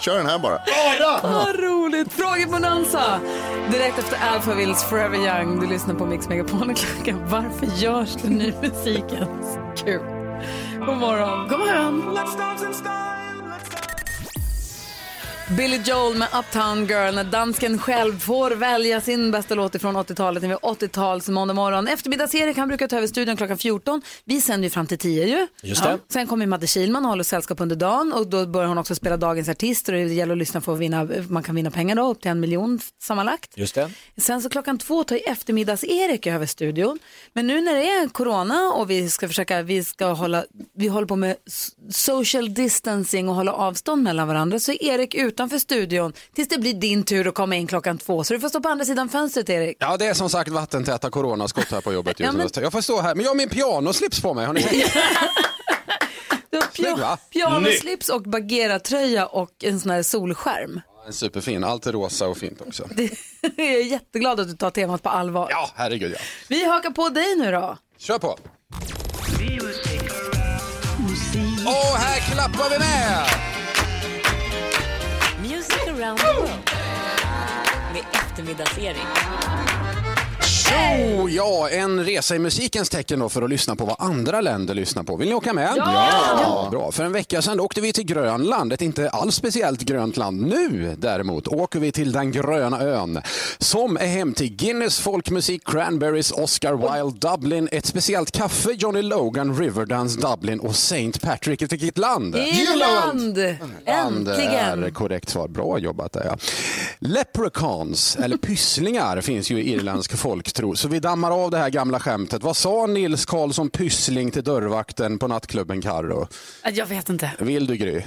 Kör 0.00 0.16
den 0.16 0.26
här 0.26 0.38
bara. 0.38 0.58
Vad 1.22 1.56
roligt! 1.60 2.12
Frågebonanza! 2.12 3.20
Direkt 3.70 3.98
efter 3.98 4.18
Alphavilles 4.32 4.84
Forever 4.84 5.16
Young. 5.16 5.60
Du 5.60 5.66
lyssnar 5.66 5.94
på 5.94 6.06
Mix 6.06 6.28
Megapol 6.28 6.70
och 6.70 6.76
klockan. 6.76 7.28
Varför 7.28 7.66
görs 7.66 8.14
det 8.22 8.28
ny 8.28 8.52
musik 8.62 9.04
ens? 9.12 9.58
Kul. 9.84 10.24
God 10.86 10.98
morgon. 11.00 11.48
God 11.48 11.58
morgon. 11.60 13.13
Billy 15.50 15.80
Joel 15.84 16.18
med 16.18 16.28
Uptown 16.38 16.86
Girl 16.86 17.14
när 17.14 17.24
dansken 17.24 17.78
själv 17.78 18.18
får 18.18 18.50
välja 18.50 19.00
sin 19.00 19.30
bästa 19.30 19.54
låt 19.54 19.80
från 19.80 19.96
80-talet. 19.96 20.42
när 20.42 20.48
vi 20.48 20.56
har 20.62 20.74
80-tals 20.74 21.28
måndag 21.28 21.54
morgon. 21.54 21.88
Eftermiddags-Erik 21.88 22.56
han 22.56 22.68
brukar 22.68 22.88
ta 22.88 22.96
över 22.96 23.06
studion 23.06 23.36
klockan 23.36 23.58
14. 23.58 24.02
Vi 24.24 24.40
sänder 24.40 24.64
ju 24.64 24.70
fram 24.70 24.86
till 24.86 24.98
10 24.98 25.26
ju. 25.26 25.46
Just 25.62 25.82
det. 25.82 25.98
Sen 26.12 26.26
kommer 26.26 26.46
Madde 26.46 26.66
Kihlman 26.66 27.04
och 27.04 27.10
håller 27.10 27.24
sällskap 27.24 27.60
under 27.60 27.76
dagen 27.76 28.12
och 28.12 28.26
då 28.26 28.46
börjar 28.46 28.68
hon 28.68 28.78
också 28.78 28.94
spela 28.94 29.16
dagens 29.16 29.48
artist 29.48 29.88
och 29.88 29.94
det 29.94 30.00
gäller 30.00 30.32
att 30.32 30.38
lyssna 30.38 30.60
för 30.60 30.72
att 30.72 30.78
vinna, 30.78 31.08
man 31.28 31.42
kan 31.42 31.54
vinna 31.54 31.70
pengar 31.70 31.96
då 31.96 32.10
upp 32.10 32.20
till 32.20 32.30
en 32.30 32.40
miljon 32.40 32.80
sammanlagt. 33.02 33.50
Just 33.58 33.74
det. 33.74 33.90
Sen 34.16 34.42
så 34.42 34.48
klockan 34.48 34.78
två 34.78 35.04
tar 35.04 35.20
eftermiddags-Erik 35.26 36.26
över 36.26 36.46
studion. 36.46 36.98
Men 37.32 37.46
nu 37.46 37.60
när 37.60 37.74
det 37.74 37.90
är 37.90 38.08
corona 38.08 38.72
och 38.72 38.90
vi 38.90 39.10
ska 39.10 39.28
försöka, 39.28 39.62
vi 39.62 39.84
ska 39.84 40.06
hålla, 40.06 40.44
vi 40.76 40.88
håller 40.88 41.06
på 41.06 41.16
med 41.16 41.36
social 41.90 42.54
distancing 42.54 43.28
och 43.28 43.34
hålla 43.34 43.52
avstånd 43.52 44.02
mellan 44.02 44.28
varandra 44.28 44.58
så 44.60 44.72
är 44.72 44.84
Erik 44.84 45.14
utanför 45.14 45.58
studion 45.58 46.12
tills 46.34 46.48
det 46.48 46.58
blir 46.58 46.74
din 46.74 47.04
tur 47.04 47.28
att 47.28 47.34
komma 47.34 47.56
in 47.56 47.66
klockan 47.66 47.98
två. 47.98 48.24
Så 48.24 48.34
du 48.34 48.40
får 48.40 48.48
stå 48.48 48.60
på 48.60 48.68
andra 48.68 48.84
sidan 48.84 49.08
fönstret 49.08 49.50
Erik. 49.50 49.76
Ja, 49.80 49.96
det 49.96 50.06
är 50.06 50.14
som 50.14 50.30
sagt 50.30 50.50
vattentäta 50.50 51.10
coronaskott 51.10 51.70
här 51.70 51.80
på 51.80 51.92
jobbet 51.92 52.20
just 52.20 52.32
Ja, 52.32 52.38
men- 52.54 52.62
Jag 52.62 52.72
får 52.72 52.80
stå 52.80 53.00
här, 53.00 53.14
men 53.14 53.24
jag 53.24 53.30
har 53.30 53.36
min 53.36 53.48
pianoslips 53.48 54.20
på 54.22 54.34
mig. 54.34 54.46
Har 54.46 54.52
ni? 54.52 54.62
Du 56.50 56.56
har 56.60 56.66
pia- 56.96 57.16
pianoslips 57.32 58.08
och 58.08 58.22
bagheera-tröja 58.22 59.26
och 59.26 59.50
en 59.64 59.80
sån 59.80 59.90
här 59.90 60.02
solskärm. 60.02 60.80
En 61.06 61.12
superfin, 61.12 61.64
allt 61.64 61.86
är 61.86 61.92
rosa 61.92 62.28
och 62.28 62.36
fint 62.38 62.60
också. 62.66 62.88
Jag 63.56 63.66
är 63.66 63.84
jätteglad 63.84 64.40
att 64.40 64.48
du 64.48 64.56
tar 64.56 64.70
temat 64.70 65.02
på 65.02 65.08
allvar. 65.08 65.48
Ja, 65.50 65.70
herregud 65.74 66.12
ja. 66.12 66.18
Vi 66.48 66.64
hakar 66.64 66.90
på 66.90 67.08
dig 67.08 67.36
nu 67.36 67.50
då. 67.52 67.78
Kör 67.98 68.18
på. 68.18 68.38
Och 71.66 71.98
här 71.98 72.20
klappar 72.20 72.70
vi 72.70 72.78
med! 72.78 73.26
Music 75.40 75.88
around 75.88 76.18
the 76.18 76.26
world. 76.26 76.70
Med 77.92 78.02
eftermiddagsserie. 78.12 79.73
Så, 80.68 81.28
ja, 81.30 81.68
en 81.70 82.04
resa 82.04 82.36
i 82.36 82.38
musikens 82.38 82.88
tecken 82.88 83.18
då 83.18 83.28
för 83.28 83.42
att 83.42 83.50
lyssna 83.50 83.76
på 83.76 83.84
vad 83.84 83.96
andra 83.98 84.40
länder 84.40 84.74
lyssnar 84.74 85.02
på. 85.02 85.16
Vill 85.16 85.28
ni 85.28 85.34
åka 85.34 85.52
med? 85.52 85.72
Ja! 85.76 86.68
Bra. 86.70 86.92
För 86.92 87.04
en 87.04 87.12
vecka 87.12 87.42
sedan 87.42 87.60
åkte 87.60 87.80
vi 87.80 87.92
till 87.92 88.04
Grönland, 88.04 88.72
ett 88.72 88.82
inte 88.82 89.10
alls 89.10 89.34
speciellt 89.34 89.80
grönt 89.80 90.16
land. 90.16 90.40
Nu 90.46 90.94
däremot 90.98 91.48
åker 91.48 91.80
vi 91.80 91.92
till 91.92 92.12
den 92.12 92.32
gröna 92.32 92.80
ön 92.80 93.20
som 93.58 93.96
är 93.96 94.06
hem 94.06 94.34
till 94.34 94.56
Guinness 94.56 95.00
folkmusik, 95.00 95.62
Cranberries, 95.64 96.32
Oscar 96.32 96.74
Wilde, 96.74 97.28
Dublin, 97.28 97.68
ett 97.72 97.86
speciellt 97.86 98.30
kaffe, 98.30 98.70
Johnny 98.72 99.02
Logan, 99.02 99.58
Riverdance, 99.58 100.20
Dublin 100.20 100.60
och 100.60 100.70
St. 100.70 101.12
Patrick. 101.22 101.62
Vilket 101.62 101.98
land? 101.98 102.36
Irland! 102.36 103.36
Land 103.36 103.38
är 103.38 103.58
Äntligen! 103.86 104.94
korrekt 104.94 105.28
svar. 105.28 105.48
Bra 105.48 105.78
jobbat 105.78 106.12
där 106.12 106.24
ja. 106.24 106.36
Leprechauns, 106.98 108.16
eller 108.16 108.36
pysslingar, 108.36 109.20
finns 109.20 109.50
ju 109.50 109.58
i 109.58 109.72
irländsk 109.72 110.16
folktro. 110.54 110.76
Så 110.76 110.88
vi 110.88 111.00
dammar 111.00 111.30
av 111.44 111.50
det 111.50 111.58
här 111.58 111.70
gamla 111.70 112.00
skämtet. 112.00 112.42
Vad 112.42 112.56
sa 112.56 112.86
Nils 112.86 113.26
Karlsson 113.26 113.70
Pyssling 113.70 114.30
till 114.30 114.44
dörrvakten 114.44 115.18
på 115.18 115.28
nattklubben 115.28 115.82
Carro? 115.82 116.28
Jag 116.72 116.86
vet 116.86 117.08
inte. 117.08 117.30
Vill 117.38 117.66
du 117.66 117.76
Gry? 117.76 118.02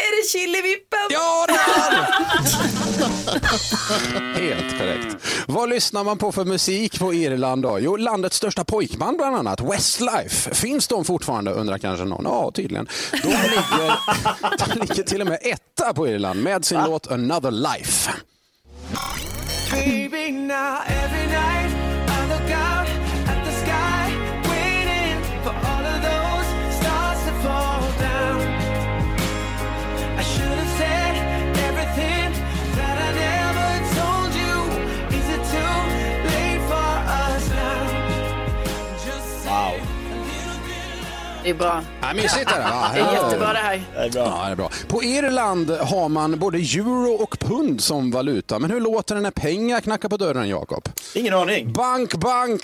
Är 0.00 0.22
det 0.22 0.28
Chilivippen? 0.28 0.98
Ja, 1.10 1.46
Helt 4.34 4.78
korrekt. 4.78 5.16
Vad 5.46 5.68
lyssnar 5.68 6.04
man 6.04 6.18
på 6.18 6.32
för 6.32 6.44
musik 6.44 6.98
på 6.98 7.14
Irland 7.14 7.62
då? 7.62 7.78
Jo, 7.80 7.96
landets 7.96 8.36
största 8.36 8.64
pojkband 8.64 9.16
bland 9.16 9.36
annat, 9.36 9.60
Westlife. 9.60 10.54
Finns 10.54 10.88
de 10.88 11.04
fortfarande 11.04 11.50
undrar 11.50 11.78
kanske 11.78 12.04
någon? 12.04 12.24
Ja, 12.24 12.50
tydligen. 12.54 12.88
De 13.10 13.28
ligger, 13.28 13.98
de 14.58 14.80
ligger 14.80 15.02
till 15.02 15.20
och 15.20 15.26
med 15.26 15.38
etta 15.42 15.94
på 15.94 16.08
Irland 16.08 16.42
med 16.42 16.64
sin 16.64 16.80
låt 16.84 17.10
Another 17.10 17.50
Life. 17.50 18.10
Baby, 19.72 20.32
now 20.32 20.78
every 22.50 22.77
Det 41.48 41.52
är 41.52 41.58
bra. 41.58 41.82
Ja, 42.00 42.14
mysigt 42.14 42.50
är 42.52 42.58
det, 42.58 42.64
va? 42.64 42.90
Det 42.94 43.00
är 43.00 43.12
jättebra 43.12 43.52
det 43.52 43.58
här. 43.58 43.82
Det 43.94 44.00
är 44.00 44.10
bra. 44.10 44.22
Ja, 44.22 44.44
det 44.46 44.52
är 44.52 44.56
bra. 44.56 44.70
På 44.88 45.02
Irland 45.02 45.70
har 45.70 46.08
man 46.08 46.38
både 46.38 46.58
euro 46.58 47.12
och 47.12 47.38
pund 47.38 47.80
som 47.80 48.10
valuta. 48.10 48.58
Men 48.58 48.70
hur 48.70 48.80
låter 48.80 49.14
det 49.14 49.20
när 49.20 49.30
pengar 49.30 49.80
knackar 49.80 50.08
på 50.08 50.16
dörren, 50.16 50.48
Jakob? 50.48 50.88
Ingen 51.14 51.34
aning. 51.34 51.72
Bank, 51.72 52.14
bank! 52.14 52.62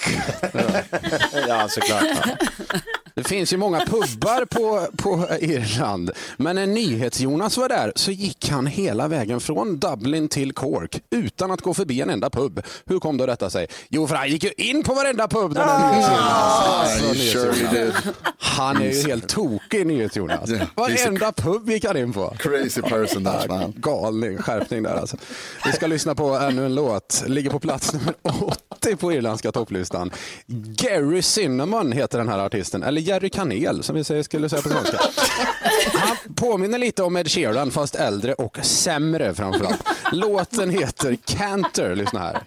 ja, 1.49 1.69
såklart. 1.69 2.03
Det 3.15 3.25
finns 3.25 3.53
ju 3.53 3.57
många 3.57 3.81
pubbar 3.81 4.45
på, 4.45 4.87
på 4.97 5.29
Irland. 5.41 6.11
Men 6.37 6.57
när 6.57 6.67
NyhetsJonas 6.67 7.57
var 7.57 7.69
där 7.69 7.93
så 7.97 8.11
gick 8.11 8.49
han 8.51 8.67
hela 8.67 9.09
vägen 9.09 9.41
från 9.41 9.79
Dublin 9.79 10.29
till 10.29 10.53
Cork 10.53 11.03
utan 11.11 11.51
att 11.51 11.61
gå 11.61 11.75
förbi 11.75 12.01
en 12.01 12.11
enda 12.11 12.31
pub. 12.31 12.63
Hur 12.87 12.99
kom 12.99 13.17
då 13.17 13.27
detta 13.27 13.51
sig? 13.51 13.67
Jo, 13.89 14.07
för 14.07 14.15
han 14.15 14.29
gick 14.29 14.45
ju 14.45 14.53
in 14.57 14.83
på 14.83 14.95
varenda 14.95 15.29
pub. 15.29 15.55
Den 15.55 15.69
här 15.69 15.93
NyhetsJonas. 15.93 16.67
Alltså, 16.67 17.13
NyhetsJonas. 17.13 17.73
did. 17.73 18.15
Han 18.75 18.83
är 18.83 18.93
ju 18.93 19.09
helt 19.09 19.29
tokig, 19.29 19.87
NyhetsJonas. 19.87 20.51
Yeah, 20.51 20.67
Varenda 20.75 21.33
pub 21.33 21.71
gick 21.71 21.85
han 21.85 21.97
in 21.97 22.13
på. 22.13 22.37
Crazy 22.39 22.83
person 22.83 23.25
that 23.25 23.49
man. 23.49 23.73
Galning, 23.77 24.39
skärpning 24.39 24.83
där 24.83 24.95
alltså. 24.95 25.17
Vi 25.65 25.73
ska 25.73 25.87
lyssna 25.87 26.15
på 26.15 26.35
ännu 26.35 26.67
en 26.67 26.75
låt. 26.75 27.25
Ligger 27.27 27.51
på 27.51 27.61
plats 27.61 27.93
nummer 27.93 28.15
80 28.23 28.97
på 28.97 29.13
irländska 29.13 29.53
topplistan. 29.53 30.11
Gary 30.47 31.23
Cinnamon 31.23 31.93
heter 31.93 32.19
den 32.19 32.29
här 32.29 32.39
artisten, 32.39 32.83
eller 32.83 33.01
Jerry 33.01 33.31
Kanel 33.31 33.83
som 33.83 33.97
vi 33.97 34.05
säger, 34.05 34.23
skulle 34.23 34.49
säga 34.49 34.63
på 34.63 34.69
svenska. 34.69 34.99
Han 35.93 36.35
påminner 36.35 36.79
lite 36.79 37.03
om 37.03 37.17
Ed 37.17 37.31
Sheeran 37.31 37.71
fast 37.71 37.95
äldre 37.95 38.35
och 38.35 38.59
sämre 38.63 39.35
framförallt. 39.35 39.83
Låten 40.13 40.71
heter 40.71 41.17
Canter, 41.25 41.97
lyssna 41.97 42.21
här. 42.21 42.43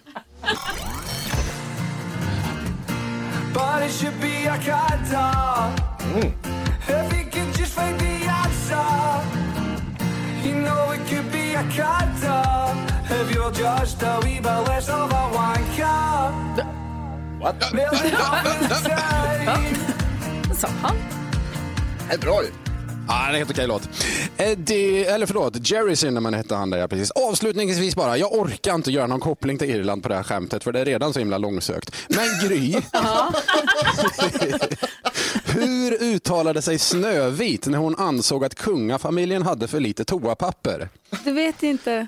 It 3.88 3.94
should 3.94 4.20
be 4.20 4.46
a 4.50 4.58
cutter. 4.58 5.37
A 14.08 14.20
wee 14.24 14.40
bit 14.40 14.68
less 14.68 14.88
of 14.88 15.12
a 15.12 15.30
wanker. 15.34 16.32
What? 17.40 17.62
Sa 20.56 20.68
han? 20.82 20.96
Det 22.08 22.14
är 22.14 22.18
bra 22.18 22.42
ju. 22.42 22.48
Ja, 23.08 23.14
det 23.14 23.24
är 23.24 23.28
en 23.28 23.34
helt 23.34 23.50
okej 23.50 23.66
låt. 23.66 23.88
Eddie, 24.36 25.04
eller 25.04 25.26
förlåt, 25.26 25.70
Jerry 25.70 25.96
Cinnamon 25.96 26.34
hette 26.34 26.54
han 26.54 26.70
där, 26.70 26.78
ja, 26.78 26.88
precis. 26.88 27.10
Avslutningsvis 27.10 27.96
bara, 27.96 28.16
jag 28.16 28.32
orkar 28.32 28.74
inte 28.74 28.90
göra 28.90 29.06
någon 29.06 29.20
koppling 29.20 29.58
till 29.58 29.70
Irland 29.70 30.02
på 30.02 30.08
det 30.08 30.14
här 30.14 30.22
skämtet 30.22 30.64
för 30.64 30.72
det 30.72 30.80
är 30.80 30.84
redan 30.84 31.12
så 31.12 31.18
himla 31.18 31.38
långsökt. 31.38 31.96
Men 32.08 32.48
Gry, 32.48 32.72
hur 35.60 36.02
uttalade 36.02 36.62
sig 36.62 36.78
Snövit 36.78 37.66
när 37.66 37.78
hon 37.78 37.96
ansåg 37.96 38.44
att 38.44 38.54
kungafamiljen 38.54 39.42
hade 39.42 39.68
för 39.68 39.80
lite 39.80 40.04
toapapper? 40.04 40.88
Du 41.24 41.32
vet 41.32 41.62
inte. 41.62 42.06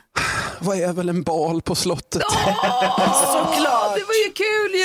Vad 0.58 0.78
är 0.78 0.92
väl 0.92 1.08
en 1.08 1.22
bal 1.22 1.62
på 1.62 1.74
slottet? 1.74 2.22
Såklart! 2.22 3.94
Det 3.94 4.04
var 4.04 4.26
ju 4.26 4.32
kul 4.34 4.74
ju! 4.74 4.84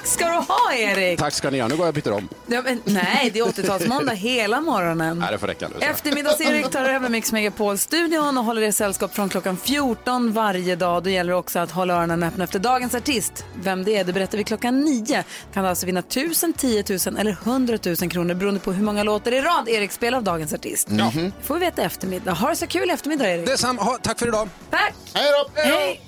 Tack 0.00 0.08
ska 0.08 0.24
du 0.28 0.34
ha 0.34 0.74
Erik! 0.74 1.18
Tack 1.18 1.34
ska 1.34 1.50
ni 1.50 1.60
ha, 1.60 1.68
nu 1.68 1.76
går 1.76 1.86
jag 1.86 1.96
och 1.96 2.02
byter 2.02 2.12
om. 2.12 2.28
Ja, 2.46 2.62
men, 2.62 2.82
nej, 2.84 3.30
det 3.32 3.38
är 3.38 3.44
80-talsmåndag 3.44 4.14
hela 4.14 4.60
morgonen. 4.60 5.18
Nej, 5.18 5.28
det 5.32 5.38
får 5.38 5.46
räcka 5.46 5.68
nu. 5.68 5.86
Eftermiddags-Erik 5.86 6.70
tar 6.70 6.84
över 6.84 7.08
Mix 7.08 7.32
Megapol-studion 7.32 8.38
och 8.38 8.44
håller 8.44 8.62
er 8.62 8.72
sällskap 8.72 9.14
från 9.14 9.28
klockan 9.28 9.56
14 9.56 10.32
varje 10.32 10.76
dag. 10.76 11.02
Då 11.02 11.10
gäller 11.10 11.32
det 11.32 11.38
också 11.38 11.58
att 11.58 11.70
hålla 11.70 11.94
öronen 11.94 12.22
öppna 12.22 12.44
efter 12.44 12.58
dagens 12.58 12.94
artist. 12.94 13.44
Vem 13.62 13.84
det 13.84 13.96
är, 13.96 14.04
det 14.04 14.12
berättar 14.12 14.38
vi 14.38 14.44
klockan 14.44 14.80
9. 14.80 15.24
Kan 15.54 15.62
du 15.62 15.68
alltså 15.68 15.86
vinna 15.86 16.00
1000, 16.00 16.52
10 16.52 16.84
000 17.06 17.18
eller 17.18 17.32
100 17.32 17.78
000 17.84 17.96
kronor 17.96 18.34
beroende 18.34 18.60
på 18.60 18.72
hur 18.72 18.84
många 18.84 19.02
låtar 19.02 19.32
i 19.32 19.40
rad 19.40 19.68
Erik 19.68 19.92
spelar 19.92 20.18
av 20.18 20.24
dagens 20.24 20.54
artist. 20.54 20.88
Ja. 20.90 21.12
Det 21.14 21.32
får 21.42 21.54
vi 21.54 21.60
veta 21.60 21.82
i 21.82 21.84
eftermiddag. 21.84 22.32
Ha 22.32 22.48
det 22.48 22.56
så 22.56 22.66
kul 22.66 22.90
i 22.90 22.92
eftermiddag 22.92 23.34
Erik. 23.34 23.46
Detsamma, 23.46 23.98
tack 24.02 24.18
för 24.18 24.28
idag. 24.28 24.48
Tack! 24.70 24.94
Hej 25.14 25.24
då! 25.54 25.60
Hej! 25.62 26.00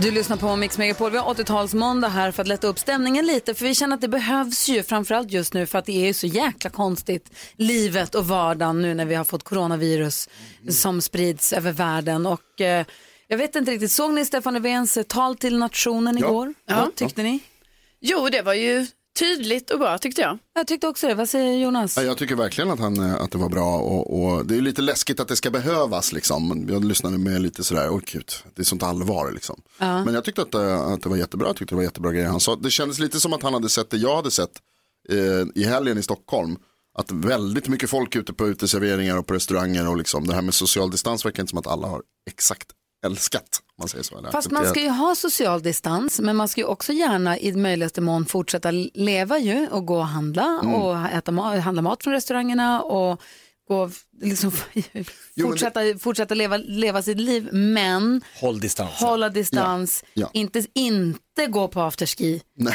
Du 0.00 0.10
lyssnar 0.10 0.36
på 0.36 0.56
Mix 0.56 0.78
Megapol. 0.78 1.10
Vi 1.10 1.18
har 1.18 1.34
80-talsmåndag 1.34 2.08
här 2.08 2.30
för 2.32 2.42
att 2.42 2.48
lätta 2.48 2.66
upp 2.66 2.78
stämningen 2.78 3.26
lite. 3.26 3.54
För 3.54 3.64
vi 3.64 3.74
känner 3.74 3.94
att 3.94 4.00
det 4.00 4.08
behövs 4.08 4.68
ju, 4.68 4.82
framförallt 4.82 5.30
just 5.30 5.54
nu 5.54 5.66
för 5.66 5.78
att 5.78 5.84
det 5.86 6.08
är 6.08 6.12
så 6.12 6.26
jäkla 6.26 6.70
konstigt, 6.70 7.30
livet 7.56 8.14
och 8.14 8.26
vardagen 8.28 8.82
nu 8.82 8.94
när 8.94 9.04
vi 9.04 9.14
har 9.14 9.24
fått 9.24 9.42
coronavirus 9.42 10.28
som 10.70 11.00
sprids 11.02 11.52
över 11.52 11.72
världen. 11.72 12.26
Och 12.26 12.60
eh, 12.60 12.86
jag 13.28 13.38
vet 13.38 13.56
inte 13.56 13.70
riktigt, 13.70 13.92
såg 13.92 14.12
ni 14.14 14.24
Stefan 14.24 14.54
Löfvens 14.54 14.98
tal 15.08 15.36
till 15.36 15.58
nationen 15.58 16.18
Ja. 16.18 16.26
igår? 16.26 16.54
Ja. 16.66 16.76
Vad 16.76 16.94
tyckte 16.94 17.22
ni? 17.22 17.40
Jo, 18.00 18.28
det 18.28 18.42
var 18.42 18.54
ju 18.54 18.86
tydligt 19.18 19.70
och 19.70 19.78
bra 19.78 19.98
tyckte 19.98 20.22
jag. 20.22 20.38
Jag 20.54 20.66
tyckte 20.66 20.88
också 20.88 21.08
det. 21.08 21.14
Vad 21.14 21.28
säger 21.28 21.58
Jonas? 21.58 21.96
Ja, 21.96 22.02
Jag 22.02 22.18
tycker 22.18 22.34
verkligen 22.34 22.70
att, 22.70 22.78
han, 22.78 22.96
eh, 23.10 23.14
att 23.14 23.30
det 23.30 23.38
var 23.38 23.48
bra 23.48 23.78
och, 23.78 24.22
och 24.22 24.46
det 24.46 24.56
är 24.56 24.60
lite 24.60 24.82
läskigt 24.82 25.20
att 25.20 25.28
det 25.28 25.36
ska 25.36 25.50
behövas 25.50 26.12
liksom. 26.12 26.66
Jag 26.70 26.84
lyssnade 26.84 27.18
med 27.18 27.42
lite 27.42 27.64
sådär, 27.64 27.90
åh 27.90 28.00
gud, 28.06 28.30
det 28.54 28.62
är 28.62 28.64
sånt 28.66 28.82
allvar 28.82 29.32
liksom. 29.32 29.62
Ja. 29.78 30.04
Men 30.04 30.14
jag 30.14 30.24
tyckte 30.24 30.42
att, 30.42 30.54
eh, 30.54 30.80
att 30.80 31.02
det 31.02 31.08
var 31.08 31.16
jättebra, 31.16 31.46
jag 31.46 31.56
tyckte 31.56 31.74
det 31.74 31.76
var 31.76 31.82
jättebra 31.82 32.12
grejer 32.12 32.28
han 32.28 32.40
sa. 32.40 32.56
Det 32.56 32.70
kändes 32.70 32.98
lite 32.98 33.20
som 33.20 33.32
att 33.32 33.42
han 33.42 33.54
hade 33.54 33.68
sett 33.68 33.90
det 33.90 33.96
jag 33.96 34.16
hade 34.16 34.30
sett 34.30 34.52
eh, 35.08 35.62
i 35.62 35.64
helgen 35.64 35.98
i 35.98 36.02
Stockholm. 36.02 36.56
Att 36.98 37.12
väldigt 37.12 37.68
mycket 37.68 37.90
folk 37.90 38.16
ute 38.16 38.32
på 38.32 38.48
uteserveringar 38.48 39.18
och 39.18 39.26
på 39.26 39.34
restauranger 39.34 39.88
och 39.88 39.96
liksom 39.96 40.26
det 40.26 40.34
här 40.34 40.42
med 40.42 40.54
social 40.54 40.90
distans 40.90 41.24
verkar 41.24 41.42
inte 41.42 41.50
som 41.50 41.58
att 41.58 41.66
alla 41.66 41.88
har 41.88 42.02
exakt 42.30 42.68
älskat. 43.06 43.62
Man 43.78 43.88
säger 43.88 44.04
så. 44.04 44.28
Fast 44.32 44.50
man 44.50 44.66
ska 44.66 44.80
ju 44.80 44.88
ha 44.88 45.14
social 45.14 45.62
distans, 45.62 46.20
men 46.20 46.36
man 46.36 46.48
ska 46.48 46.60
ju 46.60 46.66
också 46.66 46.92
gärna 46.92 47.38
i 47.38 47.52
möjligaste 47.52 48.00
mån 48.00 48.26
fortsätta 48.26 48.70
leva 48.94 49.38
ju 49.38 49.68
och 49.68 49.86
gå 49.86 49.96
och 49.98 50.06
handla 50.06 50.60
Mm. 50.62 50.74
och 50.74 50.96
äta 51.06 51.32
ma- 51.32 51.58
handla 51.58 51.82
mat 51.82 52.02
från 52.02 52.12
restaurangerna 52.12 52.82
och 52.82 53.20
gå, 53.68 53.90
liksom, 54.22 54.52
fortsätta, 55.42 55.80
fortsätta 55.98 56.34
leva, 56.34 56.56
leva 56.56 57.02
sitt 57.02 57.18
liv, 57.20 57.48
men 57.52 58.22
Håll 58.40 58.60
distans. 58.60 58.90
hålla 58.94 59.28
distans, 59.28 60.04
Ja, 60.14 60.20
ja. 60.22 60.30
Inte, 60.40 60.64
inte 60.74 61.46
gå 61.48 61.68
på 61.68 61.82
afterski, 61.82 62.42
Nej. 62.56 62.74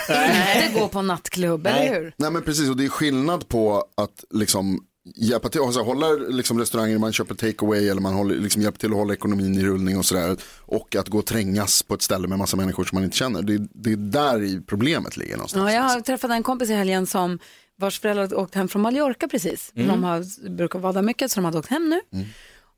inte 0.68 0.80
gå 0.80 0.88
på 0.88 1.02
nattklubb, 1.02 1.68
eller 1.68 1.94
hur? 1.96 2.14
Nej 2.18 2.32
men 2.32 2.42
precis 2.44 2.70
och 2.70 2.78
det 2.78 2.86
är 2.86 2.90
skillnad 2.90 3.48
på 3.48 3.86
att 3.98 4.24
liksom 4.30 4.86
hjälpa 5.16 5.50
till, 5.50 5.62
alltså, 5.62 5.82
hålla 5.82 6.08
liksom, 6.12 6.60
restauranger, 6.60 6.98
man 6.98 7.14
köper 7.14 7.36
takeaway 7.36 7.90
eller 7.90 8.02
man 8.02 8.14
håller, 8.14 8.36
liksom, 8.36 8.62
hjälper 8.62 8.80
till 8.80 8.90
att 8.90 8.98
hålla 8.98 9.14
ekonomin 9.14 9.56
i 9.56 9.64
rullning 9.64 9.98
och 9.98 10.06
sådär. 10.06 10.38
Och 10.60 10.96
att 10.96 11.08
gå 11.08 11.18
och 11.18 11.26
trängas 11.26 11.84
på 11.84 11.94
ett 11.94 12.02
ställe 12.02 12.28
med 12.28 12.38
massa 12.38 12.58
människor 12.58 12.84
som 12.84 12.96
man 12.96 13.04
inte 13.04 13.18
känner. 13.18 13.42
Det, 13.42 13.68
det 13.74 13.92
är 13.92 13.98
där 13.98 14.44
i 14.44 14.62
problemet 14.62 15.18
ligger 15.18 15.36
någonstans. 15.36 15.72
Ja, 15.72 15.76
jag 15.76 15.84
har 15.84 16.02
träffat 16.02 16.32
en 16.32 16.44
kompis 16.44 16.70
i 16.70 16.74
helgen 16.74 17.08
som 17.08 17.40
vars 17.76 18.00
föräldrar 18.00 18.24
hade 18.24 18.36
åkt 18.36 18.56
hem 18.56 18.68
från 18.68 18.82
Mallorca 18.82 19.28
precis. 19.28 19.72
Mm. 19.76 19.88
De 19.88 20.04
har, 20.04 20.50
brukar 20.50 20.80
vara 20.80 20.94
där 20.94 21.02
mycket 21.02 21.32
så 21.32 21.40
de 21.40 21.46
hade 21.46 21.60
åkt 21.60 21.70
hem 21.70 21.90
nu. 21.90 22.26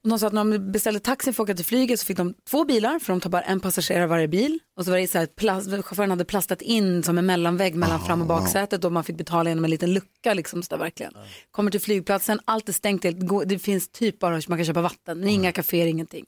Och 0.04 0.10
de 0.10 0.20
sa 0.20 0.28
att 0.28 0.34
när 0.34 0.43
de 0.43 0.72
beställde 0.72 1.00
taxi 1.00 1.34
för 1.34 1.43
att 1.43 1.50
åka 1.50 1.56
till 1.56 1.66
flyget 1.66 2.00
så 2.00 2.06
fick 2.06 2.18
de 2.18 2.34
två 2.50 2.66
bilar 2.66 3.00
för 3.00 3.14
de 3.14 3.22
tar 3.22 3.30
bara 3.30 3.41
en 3.41 3.60
passagerare 3.60 4.08
varje 4.08 4.28
bil. 4.28 4.60
Och 4.78 4.86
så 4.86 4.91
var 4.91 4.97
det 4.97 5.08
så 5.08 5.18
här, 5.18 5.26
plast, 5.26 5.70
chauffören 5.70 6.10
hade 6.10 6.26
plastat 6.26 6.62
in 6.62 7.04
som 7.04 7.18
en 7.18 7.26
mellanvägg 7.26 7.76
mellan 7.76 8.06
fram 8.06 8.22
och 8.22 8.28
baksätet 8.28 8.86
och 8.86 8.91
man 8.91 9.04
fick 9.04 9.18
betala 9.18 9.50
genom 9.50 9.64
en 9.64 9.72
liten 9.72 9.93
lucka 9.93 10.34
liksom 10.34 10.64
så 10.64 10.70
där 10.70 10.78
verkligen. 10.84 11.14
Kommer 11.52 11.72
till 11.72 11.82
flygplatsen, 11.82 12.39
allt 12.45 12.70
är 12.70 12.74
stängt, 12.74 13.04
helt. 13.04 13.18
Det 13.45 13.60
finns 13.60 13.89
typ 13.89 14.20
bara, 14.20 14.41
man 14.47 14.58
kan 14.58 14.66
köpa 14.66 14.82
vatten, 14.82 15.28
inga 15.28 15.52
kaféer, 15.52 15.86
ingenting. 15.86 16.26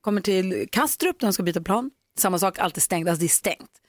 Kommer 0.00 0.20
till 0.20 0.68
Kastrup 0.72 1.22
när 1.22 1.28
de 1.28 1.32
ska 1.32 1.42
byta 1.42 1.60
plan, 1.60 1.90
samma 2.18 2.38
sak, 2.38 2.58
allt 2.58 2.76
är 2.76 2.80
stängt, 2.80 3.08
alltså 3.08 3.20
det 3.20 3.26
är 3.26 3.28
stängt. 3.28 3.80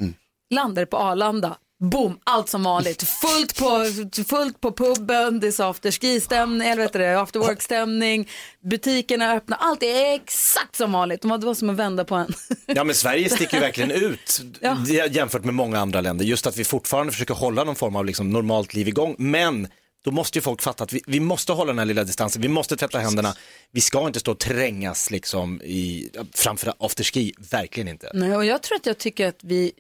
Landar 0.50 0.86
på 0.86 0.98
Arlanda, 0.98 1.58
boom, 1.80 2.20
allt 2.24 2.50
som 2.50 2.64
vanligt. 2.64 3.04
Fullt 3.04 3.58
på, 3.60 3.86
fullt 4.30 4.62
på 4.62 4.72
puben, 4.72 5.40
det 5.40 5.60
är 5.60 5.70
afterski-stämning, 5.70 6.68
eller 6.68 6.82
vet 6.82 6.94
du 6.94 7.00
det, 7.00 7.20
after 7.22 7.40
work-stämning, 7.40 8.30
butikerna 8.70 9.26
är 9.26 9.36
öppna, 9.36 9.56
allt 9.56 9.84
är 9.84 10.16
exakt 10.16 10.76
som 10.76 10.92
vanligt. 10.92 11.22
Det 11.22 11.28
var 11.28 11.54
som 11.54 11.70
att 11.70 11.76
vända 11.76 12.06
på 12.06 12.16
en. 12.16 12.34
Ja 12.66 12.84
men 12.84 12.96
Sverige 12.96 13.30
sticker 13.30 13.58
ju 13.58 13.62
verkligen 13.62 13.92
ut 13.92 14.42
Ja. 14.62 14.78
jämfört 15.10 15.44
med 15.44 15.54
många 15.54 15.80
andra 15.80 16.02
länder. 16.02 16.26
Just 16.26 16.48
att 16.48 16.58
vi 16.58 16.64
fortfarande 16.64 17.12
försöker 17.12 17.34
hålla 17.34 17.64
någon 17.64 17.76
form 17.76 17.96
av 17.96 18.06
liksom 18.06 18.30
normalt 18.30 18.74
liv 18.74 18.88
igång. 18.88 19.16
Men 19.18 19.68
då 20.06 20.12
måste 20.12 20.38
ju 20.38 20.42
folk 20.42 20.62
fatta 20.62 20.84
att 20.84 20.94
vi, 20.94 21.02
vi 21.08 21.20
måste 21.20 21.52
hålla 21.54 21.72
den 21.72 21.80
här 21.80 21.86
lilla 21.86 22.04
distansen, 22.04 22.42
vi 22.42 22.48
måste 22.48 22.76
tvätta 22.78 23.00
händerna. 23.00 23.34
Vi 23.72 23.82
ska 23.82 24.08
inte 24.08 24.20
stå 24.20 24.32
och 24.32 24.40
trängas 24.40 25.12
liksom 25.12 25.62
i, 25.62 26.10
framför 26.36 26.74
afterski, 26.80 27.34
verkligen 27.52 27.88
inte. 27.88 28.12
Nej, 28.14 28.36
och 28.36 28.46
jag 28.46 28.64
tror 28.64 28.76
att 28.76 28.86
jag 28.86 28.98
tycker 28.98 29.28
att 29.28 29.40
vi, 29.44 29.72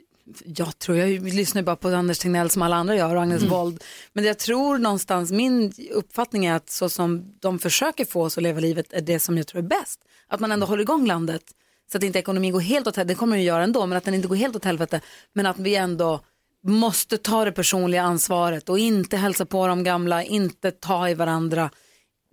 jag 0.45 0.79
tror, 0.79 0.97
jag 0.97 1.33
lyssnar 1.33 1.61
bara 1.61 1.75
på 1.75 1.87
Anders 1.87 2.19
Tegnell 2.19 2.49
som 2.49 2.61
alla 2.61 2.75
andra 2.75 2.95
gör 2.95 3.15
och 3.15 3.21
Agnes 3.21 3.41
Mm. 3.41 3.53
Wold. 3.53 3.83
Men 4.13 4.23
jag 4.23 4.39
tror 4.39 4.77
någonstans, 4.77 5.31
min 5.31 5.73
uppfattning 5.91 6.45
är 6.45 6.53
att 6.53 6.69
så 6.69 6.89
som 6.89 7.35
de 7.39 7.59
försöker 7.59 8.05
få 8.05 8.23
oss 8.23 8.37
att 8.37 8.43
leva 8.43 8.59
livet 8.59 8.93
är 8.93 9.01
det 9.01 9.19
som 9.19 9.37
jag 9.37 9.47
tror 9.47 9.59
är 9.59 9.67
bäst. 9.67 9.99
Att 10.27 10.39
man 10.39 10.51
ändå 10.51 10.65
håller 10.65 10.81
igång 10.81 11.07
landet 11.07 11.43
så 11.91 11.97
att 11.97 12.03
inte 12.03 12.19
ekonomin 12.19 12.51
går 12.51 12.59
helt 12.59 12.87
åt 12.87 12.95
helvete, 12.95 13.13
det 13.13 13.17
kommer 13.17 13.35
den 13.35 13.41
ju 13.41 13.47
göra 13.47 13.63
ändå, 13.63 13.85
men 13.85 13.97
att 13.97 14.03
den 14.03 14.13
inte 14.13 14.27
går 14.27 14.35
helt 14.35 14.55
åt 14.55 14.65
helvete. 14.65 15.01
Men 15.33 15.45
att 15.45 15.59
vi 15.59 15.75
ändå 15.75 16.21
måste 16.63 17.17
ta 17.17 17.45
det 17.45 17.51
personliga 17.51 18.01
ansvaret 18.01 18.69
och 18.69 18.79
inte 18.79 19.17
hälsa 19.17 19.45
på 19.45 19.67
de 19.67 19.83
gamla, 19.83 20.23
inte 20.23 20.71
ta 20.71 21.09
i 21.09 21.13
varandra. 21.13 21.69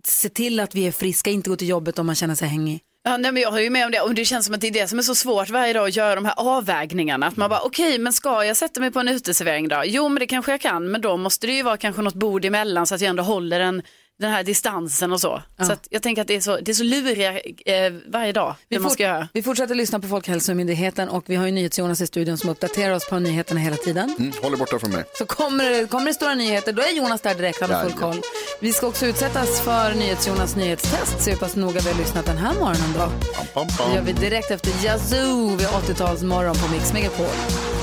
Se 0.05 0.29
till 0.29 0.61
att 0.61 0.75
vi 0.75 0.87
är 0.87 0.93
friska, 0.93 1.31
inte 1.31 1.51
gå 1.51 1.57
till 1.57 1.69
jobbet 1.69 1.99
om 1.99 2.07
man 2.07 2.15
känner 2.15 2.35
sig 2.35 2.49
hängig. 2.49 2.81
Ja, 3.07 3.17
nej, 3.17 3.33
men 3.33 3.43
jag 3.43 3.51
har 3.51 3.61
ju 3.61 3.71
med 3.71 3.85
om 3.85 3.91
det 3.93 4.01
och 4.01 4.15
det 4.15 4.25
känns 4.25 4.47
som 4.47 4.55
att 4.55 4.61
det 4.61 4.67
är 4.67 4.73
det 4.73 4.89
som 4.89 4.99
är 4.99 5.03
så 5.03 5.15
svårt 5.15 5.51
varje 5.51 5.73
dag 5.73 5.89
att 5.89 5.97
göra 5.97 6.15
de 6.15 6.25
här 6.25 6.35
avvägningarna. 6.37 7.27
Att 7.27 7.37
man 7.37 7.51
bara 7.51 7.61
okej, 7.61 7.99
men 7.99 8.13
ska 8.13 8.45
jag 8.45 8.57
sätta 8.57 8.81
mig 8.81 8.91
på 8.91 9.01
en 9.01 9.09
uteservering 9.09 9.69
då? 9.69 9.83
Jo, 9.85 10.09
men 10.09 10.21
det 10.21 10.27
kanske 10.27 10.53
jag 10.53 10.61
kan, 10.61 10.91
men 10.91 11.01
då 11.01 11.17
måste 11.17 11.47
det 11.47 11.53
ju 11.53 11.63
vara 11.63 11.77
kanske 11.77 12.03
något 12.03 12.15
bord 12.15 12.45
emellan 12.45 12.87
så 12.87 12.95
att 12.95 13.01
jag 13.01 13.11
ändå 13.11 13.23
håller 13.23 13.61
en 13.61 13.83
den 14.25 14.33
här 14.33 14.45
distansen 14.45 15.12
och 15.12 15.20
så. 15.20 15.43
Så 15.66 15.72
att 15.72 15.87
jag 15.91 16.03
tänker 16.03 16.22
att 16.22 16.29
det 16.29 16.37
är 16.37 16.41
så, 16.41 16.57
det 16.57 16.70
är 16.72 16.75
så 16.75 16.85
luriga 16.85 17.41
eh, 17.41 17.93
varje 18.07 18.33
dag 18.33 18.55
det 18.68 18.79
man 18.79 18.91
fort- 18.91 19.29
vi 19.33 19.43
fortsätter 19.43 19.75
lyssna 19.75 20.01
på 20.01 20.09
Folkhälsomyndigheten 20.09 21.09
och 21.09 21.25
vi 21.27 21.35
har 21.37 21.47
ju 21.47 21.53
NyhetsJonas 21.53 22.01
i 22.01 22.07
studion 22.07 22.39
som 22.39 22.51
uppdaterar 22.51 22.95
oss 22.95 23.09
på 23.09 23.18
nyheterna 23.18 23.61
hela 23.61 23.77
tiden. 23.77 24.14
Mm, 24.18 24.33
håll 24.43 24.53
er 24.53 24.57
borta 24.57 24.79
från 24.79 24.91
mig. 24.91 25.05
Så 25.18 25.27
kommer 25.27 25.70
det, 25.70 25.87
kommer 25.91 26.07
det 26.07 26.14
stora 26.14 26.35
nyheter, 26.35 26.72
då 26.72 26.83
är 26.83 26.93
Jonas 26.97 27.20
där 27.20 27.35
direkt, 27.35 27.61
han 27.61 27.70
har 27.70 27.83
full 27.83 27.93
koll. 27.93 28.20
Vi 28.61 28.72
ska 28.72 28.87
också 28.87 29.07
utsättas 29.07 29.61
för 29.61 29.95
NyhetsJonas 29.95 30.57
nyhetstest, 30.57 31.20
se 31.22 31.31
hur 31.31 31.39
pass 31.39 31.57
noga 31.57 31.81
vi 31.81 31.91
har 31.91 31.99
lyssnat 31.99 32.27
den 32.27 32.37
här 32.39 32.55
morgonen 32.55 32.93
då. 32.99 33.11
Pam, 33.55 33.66
Det 33.89 33.95
gör 33.95 34.03
vi 34.03 34.12
direkt 34.12 34.51
efter 34.51 34.85
Yazoo 34.85 35.57
vid 35.57 35.66
80-talsmorgon 35.66 36.55
på 36.66 36.72
Mix 36.75 36.93
Megapol. 36.93 37.74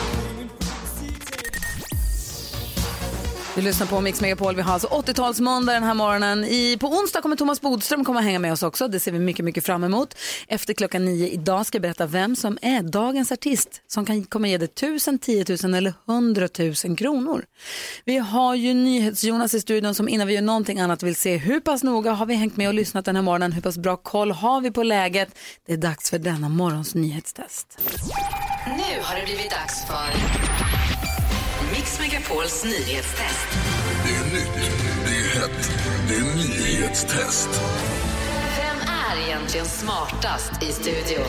Vi 3.55 3.61
lyssnar 3.61 3.87
på 3.87 4.01
Mix 4.01 4.21
Megapol. 4.21 4.55
Vi 4.55 4.61
har 4.61 4.73
alltså 4.73 4.87
80-talsmåndag 4.87 5.73
den 5.73 5.83
här 5.83 5.93
morgonen. 5.93 6.43
I, 6.43 6.77
på 6.77 6.87
onsdag 6.87 7.21
kommer 7.21 7.35
Thomas 7.35 7.61
Bodström 7.61 8.05
komma 8.05 8.19
och 8.19 8.25
hänga 8.25 8.39
med 8.39 8.51
oss 8.51 8.63
också. 8.63 8.87
Det 8.87 8.99
ser 8.99 9.11
vi 9.11 9.19
mycket, 9.19 9.45
mycket 9.45 9.65
fram 9.65 9.83
emot. 9.83 10.15
Efter 10.47 10.73
klockan 10.73 11.05
nio 11.05 11.27
idag 11.29 11.65
ska 11.65 11.75
jag 11.75 11.81
berätta 11.81 12.05
vem 12.05 12.35
som 12.35 12.57
är 12.61 12.81
dagens 12.81 13.31
artist 13.31 13.81
som 13.87 14.05
kan 14.05 14.23
komma 14.23 14.47
ge 14.47 14.57
dig 14.57 14.65
1000, 14.65 15.19
10 15.19 15.45
000 15.63 15.73
eller 15.73 15.93
100 16.09 16.47
000 16.85 16.97
kronor. 16.97 17.45
Vi 18.05 18.17
har 18.17 18.55
ju 18.55 18.73
NyhetsJonas 18.73 19.53
i 19.53 19.61
studion 19.61 19.95
som 19.95 20.09
innan 20.09 20.27
vi 20.27 20.33
gör 20.33 20.41
någonting 20.41 20.79
annat 20.79 21.03
vill 21.03 21.15
se 21.15 21.37
hur 21.37 21.59
pass 21.59 21.83
noga 21.83 22.11
har 22.11 22.25
vi 22.25 22.33
hängt 22.33 22.57
med 22.57 22.67
och 22.67 22.73
lyssnat 22.73 23.05
den 23.05 23.15
här 23.15 23.23
morgonen. 23.23 23.51
Hur 23.51 23.61
pass 23.61 23.77
bra 23.77 23.97
koll 23.97 24.31
har 24.31 24.61
vi 24.61 24.71
på 24.71 24.83
läget? 24.83 25.29
Det 25.67 25.73
är 25.73 25.77
dags 25.77 26.09
för 26.09 26.19
denna 26.19 26.49
morgons 26.49 26.95
nyhetstest. 26.95 27.79
Nu 28.67 29.01
har 29.01 29.19
det 29.19 29.25
blivit 29.25 29.51
dags 29.51 29.85
för 29.85 30.61
Megapols 32.01 32.63
nyhetstest. 32.63 33.47
Det 34.03 34.15
är 34.15 34.23
nytt, 34.33 34.71
det 35.05 35.11
är 35.11 35.39
hett, 35.39 35.71
det 36.07 36.15
är 36.15 36.35
nyhetstest. 36.35 37.49
Vem 38.57 38.77
är 38.87 39.27
egentligen 39.27 39.65
smartast 39.65 40.63
i 40.63 40.65
studion? 40.65 41.25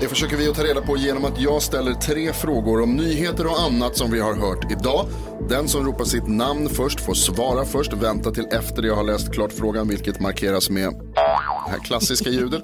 Det 0.00 0.08
försöker 0.08 0.36
vi 0.36 0.48
att 0.48 0.56
ta 0.56 0.64
reda 0.64 0.80
på 0.80 0.96
genom 0.96 1.24
att 1.24 1.40
jag 1.40 1.62
ställer 1.62 1.94
tre 1.94 2.32
frågor 2.32 2.82
om 2.82 2.96
nyheter 2.96 3.46
och 3.46 3.60
annat 3.60 3.96
som 3.96 4.10
vi 4.10 4.20
har 4.20 4.34
hört 4.34 4.72
idag. 4.72 5.06
Den 5.48 5.68
som 5.68 5.86
ropar 5.86 6.04
sitt 6.04 6.28
namn 6.28 6.68
först 6.68 7.00
får 7.00 7.14
svara 7.14 7.64
först, 7.64 7.92
vänta 7.92 8.30
till 8.30 8.46
efter 8.50 8.82
jag 8.82 8.96
har 8.96 9.04
läst 9.04 9.32
klart 9.32 9.52
frågan, 9.52 9.88
vilket 9.88 10.20
markeras 10.20 10.70
med 10.70 10.94
det 11.14 11.70
här 11.70 11.78
klassiska 11.84 12.30
ljudet. 12.30 12.62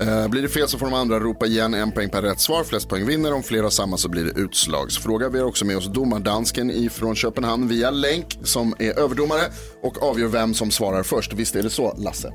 Eh, 0.00 0.28
blir 0.28 0.42
det 0.42 0.48
fel 0.48 0.68
så 0.68 0.78
får 0.78 0.86
de 0.86 0.94
andra 0.94 1.20
ropa 1.20 1.46
igen, 1.46 1.74
en 1.74 1.92
poäng 1.92 2.10
per 2.10 2.22
rätt 2.22 2.40
svar, 2.40 2.64
flest 2.64 2.88
poäng 2.88 3.06
vinner. 3.06 3.32
Om 3.32 3.42
flera 3.42 3.62
har 3.62 3.70
samma 3.70 3.96
så 3.96 4.08
blir 4.08 4.24
det 4.24 4.40
utslagsfråga. 4.40 5.28
Vi 5.28 5.38
har 5.38 5.46
också 5.46 5.64
med 5.64 5.76
oss 5.76 5.86
domardansken 5.86 6.70
ifrån 6.70 7.14
Köpenhamn 7.14 7.68
via 7.68 7.90
länk 7.90 8.38
som 8.42 8.74
är 8.78 8.98
överdomare 8.98 9.42
och 9.82 10.02
avgör 10.02 10.28
vem 10.28 10.54
som 10.54 10.70
svarar 10.70 11.02
först. 11.02 11.32
Visst 11.32 11.56
är 11.56 11.62
det 11.62 11.70
så, 11.70 11.94
Lasse? 11.98 12.32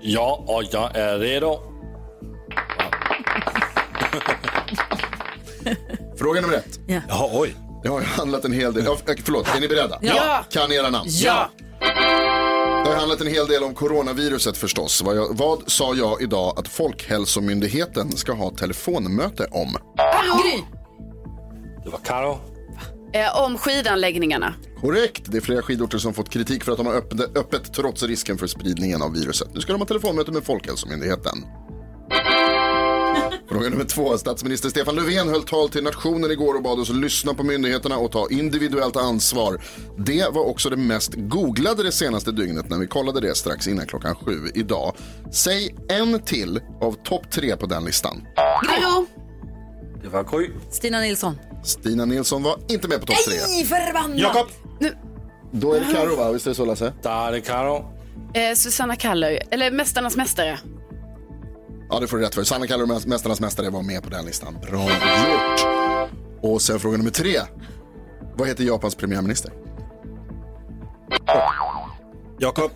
Ja, 0.00 0.44
och 0.46 0.62
jag 0.70 0.96
är 0.96 1.18
redo. 1.18 1.58
Fråga 6.18 6.40
nummer 6.40 6.54
ett. 6.54 6.80
Ja. 6.86 7.00
Jaha, 7.08 7.28
oj. 7.32 7.54
Det 7.82 7.88
har 7.88 8.00
ju 8.00 8.06
handlat 8.06 8.44
en 8.44 8.52
hel 8.52 8.74
del, 8.74 8.84
ja, 8.84 8.96
eh, 9.06 9.14
förlåt, 9.24 9.56
är 9.56 9.60
ni 9.60 9.68
beredda? 9.68 9.98
Ja. 10.02 10.44
Kan 10.50 10.72
era 10.72 10.90
namn? 10.90 11.08
Ja. 11.12 11.50
Det 12.90 12.94
har 12.94 13.00
handlat 13.00 13.20
en 13.20 13.26
hel 13.26 13.46
del 13.46 13.62
om 13.62 13.74
coronaviruset 13.74 14.56
förstås. 14.56 15.02
Vad, 15.02 15.16
jag, 15.16 15.36
vad 15.36 15.70
sa 15.70 15.94
jag 15.94 16.22
idag 16.22 16.58
att 16.58 16.68
Folkhälsomyndigheten 16.68 18.16
ska 18.16 18.32
ha 18.32 18.50
telefonmöte 18.50 19.46
om? 19.50 19.76
Gry. 20.42 20.62
Det 21.84 21.90
var 21.90 21.98
Karo. 21.98 22.38
Eh, 23.12 23.44
om 23.44 23.58
skidanläggningarna. 23.58 24.54
Korrekt, 24.80 25.22
det 25.26 25.36
är 25.36 25.40
flera 25.40 25.62
skidorter 25.62 25.98
som 25.98 26.14
fått 26.14 26.30
kritik 26.30 26.64
för 26.64 26.72
att 26.72 26.78
de 26.78 26.86
har 26.86 26.94
öppet, 26.94 27.36
öppet 27.36 27.74
trots 27.74 28.02
risken 28.02 28.38
för 28.38 28.46
spridningen 28.46 29.02
av 29.02 29.12
viruset. 29.12 29.48
Nu 29.54 29.60
ska 29.60 29.72
de 29.72 29.80
ha 29.80 29.86
telefonmöte 29.86 30.32
med 30.32 30.44
Folkhälsomyndigheten. 30.44 31.44
Fråga 33.50 33.68
nummer 33.68 33.84
två. 33.84 34.18
Statsminister 34.18 34.68
Stefan 34.68 34.94
Löfven 34.94 35.28
höll 35.28 35.42
tal 35.42 35.68
till 35.68 35.82
nationen 35.84 36.30
igår 36.30 36.54
och 36.54 36.62
bad 36.62 36.80
oss 36.80 36.90
lyssna 36.90 37.34
på 37.34 37.42
myndigheterna 37.42 37.98
och 37.98 38.12
ta 38.12 38.28
individuellt 38.30 38.96
ansvar. 38.96 39.62
Det 39.98 40.28
var 40.32 40.44
också 40.44 40.70
det 40.70 40.76
mest 40.76 41.12
googlade 41.16 41.82
det 41.82 41.92
senaste 41.92 42.32
dygnet 42.32 42.70
när 42.70 42.78
vi 42.78 42.86
kollade 42.86 43.20
det 43.20 43.34
strax 43.34 43.68
innan 43.68 43.86
klockan 43.86 44.14
sju 44.14 44.32
idag. 44.54 44.96
Säg 45.32 45.74
en 45.88 46.22
till 46.22 46.60
av 46.80 46.92
topp 46.92 47.30
tre 47.30 47.56
på 47.56 47.66
den 47.66 47.84
listan. 47.84 48.26
Gro. 48.62 49.06
Det 50.02 50.08
var 50.08 50.24
Gry. 50.38 50.50
Stina 50.70 51.00
Nilsson. 51.00 51.38
Stina 51.64 52.04
Nilsson 52.04 52.42
var 52.42 52.58
inte 52.68 52.88
med 52.88 53.00
på 53.00 53.06
topp 53.06 53.16
tre. 53.28 53.36
Nej, 53.48 53.64
förbannat! 53.64 54.18
Jakob. 54.18 54.46
Då 55.52 55.72
är 55.72 55.80
det 55.80 55.92
Karo 55.92 56.16
va? 56.16 56.32
Visst 56.32 56.46
är 56.46 56.50
det 56.50 56.54
så 56.54 56.64
Lasse? 56.64 56.92
Där 57.02 57.32
är 57.32 57.40
Karo. 57.40 57.84
Eh, 58.34 58.54
Susanna 58.54 58.96
Kallur, 58.96 59.38
eller 59.50 59.70
Mästarnas 59.70 60.16
mästare. 60.16 60.58
Ja, 61.90 62.00
det 62.00 62.08
får 62.08 62.16
du 62.16 62.24
rätt 62.24 62.34
för. 62.34 62.44
Sanna 62.44 62.66
Kallur, 62.66 63.06
Mästarnas 63.06 63.40
mästare, 63.40 63.70
var 63.70 63.82
med 63.82 64.02
på 64.02 64.10
den 64.10 64.24
listan. 64.24 64.58
Bra 64.70 64.82
gjort! 64.82 65.66
Och 66.40 66.62
sen 66.62 66.80
fråga 66.80 66.96
nummer 66.96 67.10
tre. 67.10 67.40
Vad 68.34 68.48
heter 68.48 68.64
Japans 68.64 68.94
premiärminister? 68.94 69.52
Jakob. 72.38 72.70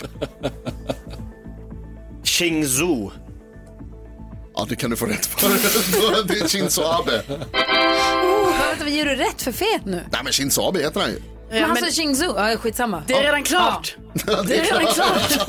Shinzo. 2.24 3.10
Ja, 4.56 4.66
det 4.68 4.76
kan 4.76 4.90
du 4.90 4.96
få 4.96 5.06
rätt 5.06 5.26
för. 5.26 5.48
det 6.28 6.40
är 6.40 6.48
Shinzo 6.48 6.82
Abe. 6.82 7.22
Vänta, 8.68 8.88
ger 8.88 9.04
du 9.04 9.14
rätt 9.14 9.42
för 9.42 9.52
fet 9.52 9.84
nu? 9.84 10.04
Nej, 10.12 10.20
men 10.24 10.32
Shinzo 10.32 10.62
Abe 10.62 10.82
heter 10.82 11.00
han 11.00 11.10
ju. 11.10 11.20
Men 11.50 11.62
han 11.62 11.76
sa 11.76 11.86
Xingzhou, 11.86 12.34
ja, 12.36 12.56
skitsamma. 12.56 13.02
Det 13.06 13.14
är 13.14 13.22
redan 13.22 13.42
klart. 13.42 13.96
Det 14.46 14.58
är 14.58 14.64
redan 14.64 14.86
klart. 14.86 15.48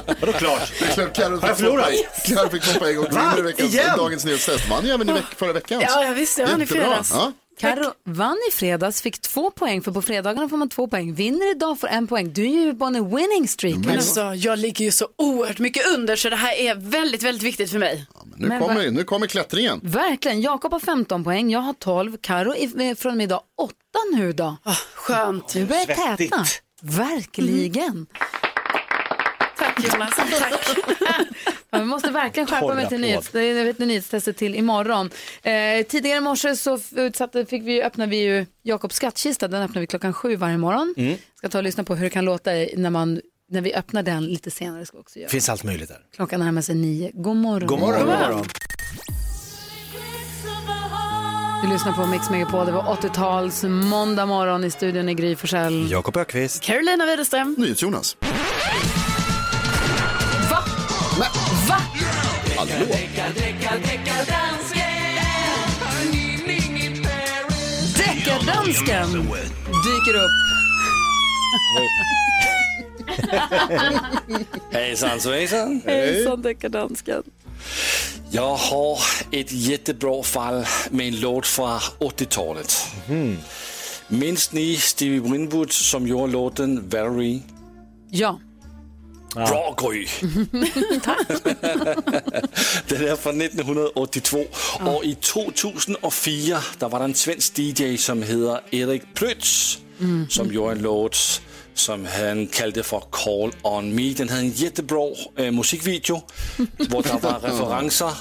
Vadå 0.21 0.33
klart? 0.33 0.71
Det 0.79 0.85
är 0.85 0.89
klart 0.93 1.13
Carro 1.15 1.39
Har 1.39 1.47
jag 1.47 1.57
fick 1.57 1.65
två 1.65 1.71
förlorat? 1.71 1.85
poäng. 1.85 2.35
Carro 2.35 2.49
fick 2.49 2.61
två 2.63 2.79
poäng 2.79 2.97
och 2.97 3.13
Va? 3.13 3.21
vinner 3.21 3.39
i 3.39 3.41
veckans 3.41 3.73
Igen? 3.73 3.97
Dagens 3.97 4.25
Nyhetstest. 4.25 4.69
Vann 4.69 4.85
ju 4.85 4.91
även 4.91 5.09
i 5.09 5.13
veck 5.13 5.23
förra 5.37 5.53
veckan. 5.53 5.81
Ja, 5.87 6.03
jag 6.03 6.13
visste. 6.13 6.41
Jag 6.41 6.47
vann 6.49 6.57
i 6.61 6.63
Jättebra. 6.63 6.83
fredags. 6.85 7.11
Ja. 7.13 7.31
Karo 7.59 7.91
vann 8.05 8.37
i 8.49 8.51
fredags, 8.51 9.01
fick 9.01 9.21
två 9.21 9.51
poäng, 9.51 9.81
för 9.81 9.91
på 9.91 10.01
fredagarna 10.01 10.49
får 10.49 10.57
man 10.57 10.69
två 10.69 10.87
poäng. 10.87 11.13
Vinner 11.13 11.51
idag 11.51 11.79
får 11.79 11.87
en 11.87 12.07
poäng. 12.07 12.33
Du 12.33 12.43
är 12.45 12.49
ju 12.65 12.73
på 12.75 12.85
en 12.85 13.15
winning 13.15 13.47
streak. 13.47 13.77
Men 13.77 13.89
alltså, 13.97 14.21
jag 14.35 14.59
ligger 14.59 14.85
ju 14.85 14.91
så 14.91 15.07
oerhört 15.17 15.59
mycket 15.59 15.87
under 15.95 16.15
så 16.15 16.29
det 16.29 16.35
här 16.35 16.53
är 16.53 16.75
väldigt, 16.75 17.23
väldigt 17.23 17.43
viktigt 17.43 17.71
för 17.71 17.79
mig. 17.79 18.05
Nu, 18.35 18.47
Men 18.47 18.61
kommer, 18.61 18.91
nu 18.91 19.03
kommer 19.03 19.27
klättringen. 19.27 19.79
Verkligen. 19.83 20.41
Jakob 20.41 20.71
har 20.71 20.79
15 20.79 21.23
poäng, 21.23 21.49
jag 21.51 21.59
har 21.59 21.73
12. 21.73 22.17
Karo 22.21 22.55
är 22.55 22.95
från 22.95 23.11
och 23.11 23.17
med 23.17 23.23
idag 23.23 23.41
8 23.57 23.73
nu 24.13 24.33
då. 24.33 24.57
skönt. 24.93 25.55
Nu 25.55 25.65
börjar 25.65 25.85
det 25.85 25.95
täta. 26.27 26.45
Verkligen. 26.81 28.05
Tack 29.61 29.83
Jonas, 29.83 30.15
tack. 30.39 30.53
Ja, 31.73 31.79
vi 31.79 31.85
måste 31.85 32.11
verkligen 32.11 32.47
skärpa 32.47 32.73
mig 32.73 32.87
till 32.89 33.01
nyhets, 33.01 33.35
ett 33.35 33.79
nyhetstestet 33.79 34.37
till 34.37 34.55
imorgon. 34.55 35.09
Eh, 35.43 35.85
tidigare 35.87 36.17
i 36.17 36.21
morse 36.21 36.55
så 36.55 36.79
utsatte, 36.95 37.45
fick 37.45 37.63
vi, 37.63 37.83
öppna 37.83 38.05
vi 38.05 38.17
ju 38.17 38.45
Jakobs 38.63 38.95
skattkista. 38.95 39.47
Den 39.47 39.61
öppnar 39.61 39.81
vi 39.81 39.87
klockan 39.87 40.13
sju 40.13 40.35
varje 40.35 40.57
morgon. 40.57 40.93
Mm. 40.97 41.17
Ska 41.37 41.49
ta 41.49 41.57
och 41.57 41.63
lyssna 41.63 41.83
på 41.83 41.95
hur 41.95 42.03
det 42.03 42.09
kan 42.09 42.25
låta 42.25 42.51
när, 42.51 42.89
man, 42.89 43.21
när 43.49 43.61
vi 43.61 43.73
öppnar 43.73 44.03
den 44.03 44.25
lite 44.25 44.51
senare. 44.51 44.85
Ska 44.85 44.97
också 44.97 45.19
göra. 45.19 45.29
Finns 45.29 45.49
allt 45.49 45.63
möjligt 45.63 45.89
där. 45.89 45.99
Klockan 46.15 46.39
närmar 46.39 46.61
sig 46.61 46.75
nio. 46.75 47.11
God 47.13 47.35
morgon. 47.35 47.67
God 47.67 47.79
morgon. 47.79 48.05
God 48.05 48.19
morgon. 48.19 48.45
Vi 51.63 51.73
lyssnar 51.73 51.93
på 51.93 52.05
Mix 52.05 52.29
Megapol. 52.29 52.65
Det 52.65 52.71
var 52.71 52.83
80-tals 52.83 53.63
måndag 53.63 54.25
morgon 54.25 54.63
i 54.63 54.71
studion 54.71 55.09
i 55.09 55.13
Gry 55.13 55.35
Forssell. 55.35 55.91
Jakob 55.91 56.17
Ökvist. 56.17 56.63
Carolina 56.63 57.05
Widerström. 57.05 57.55
NyhetsJonas. 57.57 58.17
Va? 58.19 59.00
Va? 61.21 61.27
Hallå? 62.57 62.85
Deckardansken 67.97 69.11
dyker 69.83 70.15
upp. 70.15 70.31
Hejsan 74.73 75.19
svejsan. 75.19 75.81
Hejsan 75.85 76.41
deckardansken. 76.41 77.23
Jag 78.31 78.55
har 78.55 78.99
ett 79.31 79.51
jättebra 79.51 80.23
fall 80.23 80.65
med 80.89 81.07
en 81.07 81.19
låt 81.19 81.47
från 81.47 81.79
80-talet. 81.99 82.87
Minns 84.07 84.51
ni 84.51 84.75
Stevie 84.75 85.19
Winwood 85.19 85.71
som 85.71 86.07
gjorde 86.07 86.31
låten 86.31 86.89
Valerie? 86.89 87.41
Ja. 88.09 88.39
Bra 89.35 89.75
Gry! 89.77 90.07
Den 92.87 93.07
är 93.07 93.15
från 93.15 93.41
1982 93.41 94.43
och 94.79 95.03
i 95.03 95.15
2004 95.15 96.61
där 96.79 96.89
var 96.89 96.99
det 96.99 97.05
en 97.05 97.15
svensk 97.15 97.59
DJ 97.59 97.97
som 97.97 98.21
heter 98.23 98.61
Erik 98.71 99.13
Prytz 99.13 99.77
som 100.29 100.53
gjorde 100.53 100.71
en 100.71 100.81
låt 100.81 101.41
som 101.73 102.07
han 102.19 102.47
kallade 102.47 102.83
för 102.83 102.99
Call 102.99 103.51
On 103.61 103.95
Me. 103.95 104.13
Den 104.13 104.29
hade 104.29 104.41
en 104.41 104.51
jättebra 104.51 105.07
eh, 105.35 105.51
musikvideo 105.51 106.21
där 106.77 107.03
det 107.03 107.21
var 107.21 107.39
referenser 107.49 108.11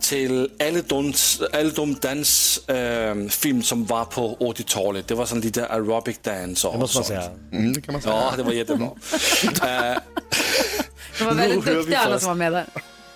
till 0.00 0.50
alla 0.60 0.82
de, 0.88 1.12
alla 1.52 1.70
de 1.70 1.94
dansfilm 1.94 3.28
film 3.28 3.62
som 3.62 3.84
var 3.86 4.04
på 4.04 4.36
80-talet. 4.40 5.08
Det 5.08 5.14
var 5.14 5.26
sån 5.26 5.40
lite 5.40 5.66
aerobic 5.66 6.18
dance. 6.22 6.66
Och 6.66 6.72
Det 6.72 6.78
måste 6.78 6.98
man 6.98 7.04
säga. 7.04 7.30
Mm, 7.52 7.72
det 7.72 7.80
kan 7.80 7.92
man 7.92 8.02
säga. 8.02 8.14
Ja, 8.14 8.32
det 8.36 8.42
var 8.42 8.52
jättebra. 8.52 8.86
Eh, 8.86 9.98
De 11.18 11.24
var 11.24 11.34
väldigt 11.34 11.64
duktiga 11.64 11.98
alla 11.98 12.18
som 12.18 12.28
var 12.28 12.34
med 12.34 12.52
där. 12.52 12.66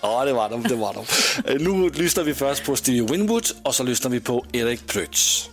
Ja, 0.01 0.25
det 0.25 0.33
var 0.33 0.49
de. 0.49 0.63
Det 0.63 0.75
var 0.75 0.95
de. 0.95 1.05
Eh, 1.53 1.61
Nu 1.61 1.91
lyssnar 1.91 2.25
vi 2.25 2.35
först 2.35 2.65
på 2.65 2.77
Stevie 2.77 3.03
Winwood 3.03 3.47
och 3.63 3.75
så 3.75 3.83
lyssnar 3.83 4.11
vi 4.11 4.21
på 4.21 4.45
Erik 4.53 4.87
Prytz. 4.87 5.51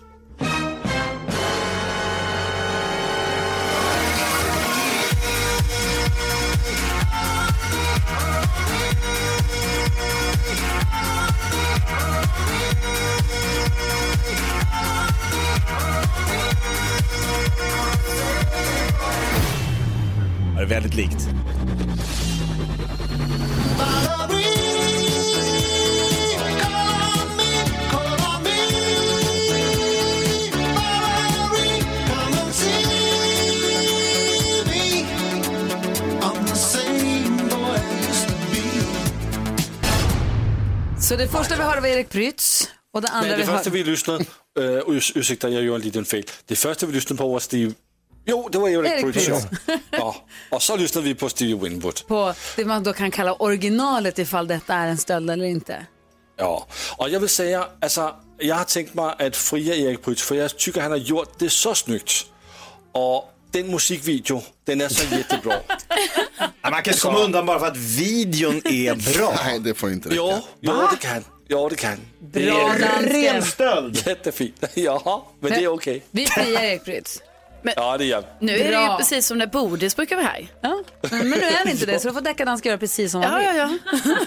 Väldigt 20.71 20.93
likt. 20.93 21.27
Så 40.99 41.15
det 41.15 41.27
första 41.27 41.55
vi 41.55 41.63
hörde 41.63 41.81
var 41.81 41.87
Erik 41.87 42.09
Prytz. 42.09 42.67
Och 42.93 43.01
det 43.01 43.07
andra 43.07 43.29
Men 43.29 43.39
det 43.39 43.45
vi 43.45 43.51
första 43.51 43.69
vi 43.69 43.83
lyssnade... 43.83 44.25
Uh, 44.59 44.65
urs- 44.65 45.11
ursäkta, 45.15 45.49
jag 45.49 45.63
gjorde 45.63 45.77
en 45.77 45.81
liten 45.81 46.05
fel. 46.05 46.23
Det 46.45 46.55
första 46.55 46.85
vi 46.85 46.93
lyssnade 46.93 47.17
på 47.17 47.27
var 47.27 47.39
Steve... 47.39 47.73
Jo, 48.25 48.49
det 48.51 48.57
var 48.57 48.69
Erik, 48.69 48.91
Erik. 48.91 49.13
Prytz. 49.13 49.27
Ja. 49.67 49.79
ja. 49.91 50.15
Och 50.49 50.61
så 50.61 50.75
lyssnade 50.75 51.07
vi 51.07 51.15
på 51.15 51.29
Stevie 51.29 51.55
Winwood. 51.55 52.07
på 52.07 52.33
det 52.55 52.65
man 52.65 52.83
då 52.83 52.93
kan 52.93 53.11
kalla 53.11 53.33
originalet 53.33 54.19
ifall 54.19 54.47
detta 54.47 54.73
är 54.73 54.87
en 54.87 54.97
stöld 54.97 55.29
eller 55.29 55.45
inte. 55.45 55.85
Ja, 56.37 56.67
och 56.97 57.09
jag 57.09 57.19
vill 57.19 57.29
säga, 57.29 57.67
alltså, 57.81 58.15
jag 58.37 58.55
har 58.55 58.63
tänkt 58.63 58.93
mig 58.93 59.15
att 59.19 59.35
fria 59.35 59.75
Erik 59.75 60.01
Prytz, 60.03 60.21
för 60.23 60.35
jag 60.35 60.57
tycker 60.57 60.81
han 60.81 60.91
har 60.91 60.97
gjort 60.97 61.39
det 61.39 61.49
så 61.49 61.75
snyggt. 61.75 62.25
Och 62.91 63.33
den 63.51 63.67
musikvideo, 63.71 64.41
den 64.65 64.81
är 64.81 64.87
så 64.89 65.15
jättebra. 65.15 65.53
Man 66.71 66.83
kan 66.83 66.93
komma 66.93 67.19
undan 67.19 67.45
bara 67.45 67.59
för 67.59 67.67
att 67.67 67.77
videon 67.77 68.61
är 68.65 69.13
bra. 69.17 69.33
Nej, 69.45 69.59
det 69.59 69.73
får 69.73 69.91
inte 69.91 70.09
räcka. 70.09 70.15
Ja, 70.21 70.41
ja 70.59 70.89
det 70.91 71.07
kan. 71.07 71.23
Ja, 71.47 71.67
det 71.69 71.75
kan. 71.75 71.97
Bra 72.19 72.67
dansken. 72.67 73.09
Ren 73.09 73.43
stöld. 73.43 74.07
Jättefint. 74.07 74.63
Ja, 74.73 75.27
men 75.39 75.51
det 75.51 75.63
är 75.63 75.67
okej. 75.67 76.03
Vi 76.11 76.25
friar 76.25 76.63
Erik 76.63 76.85
Prytz. 77.63 77.73
Ja, 77.77 77.97
det 77.97 78.05
gör 78.05 78.25
Nu 78.39 78.53
är 78.53 78.57
det 78.57 78.63
ju 78.63 78.69
Bra. 78.71 78.97
precis 78.97 79.25
som 79.27 79.37
när 79.37 79.47
Bodis 79.47 79.95
brukar 79.95 80.15
vara 80.15 80.25
här. 80.25 80.47
Ja. 80.61 80.83
Men 81.11 81.29
nu 81.29 81.35
är 81.35 81.65
det 81.65 81.71
inte 81.71 81.85
det, 81.85 81.99
så 81.99 82.07
då 82.07 82.13
får 82.13 82.21
deckardansken 82.21 82.69
göra 82.69 82.79
precis 82.79 83.11
som 83.11 83.21
han 83.21 83.43
Ja, 83.43 83.51
vill. 83.51 83.57
ja, 83.59 83.77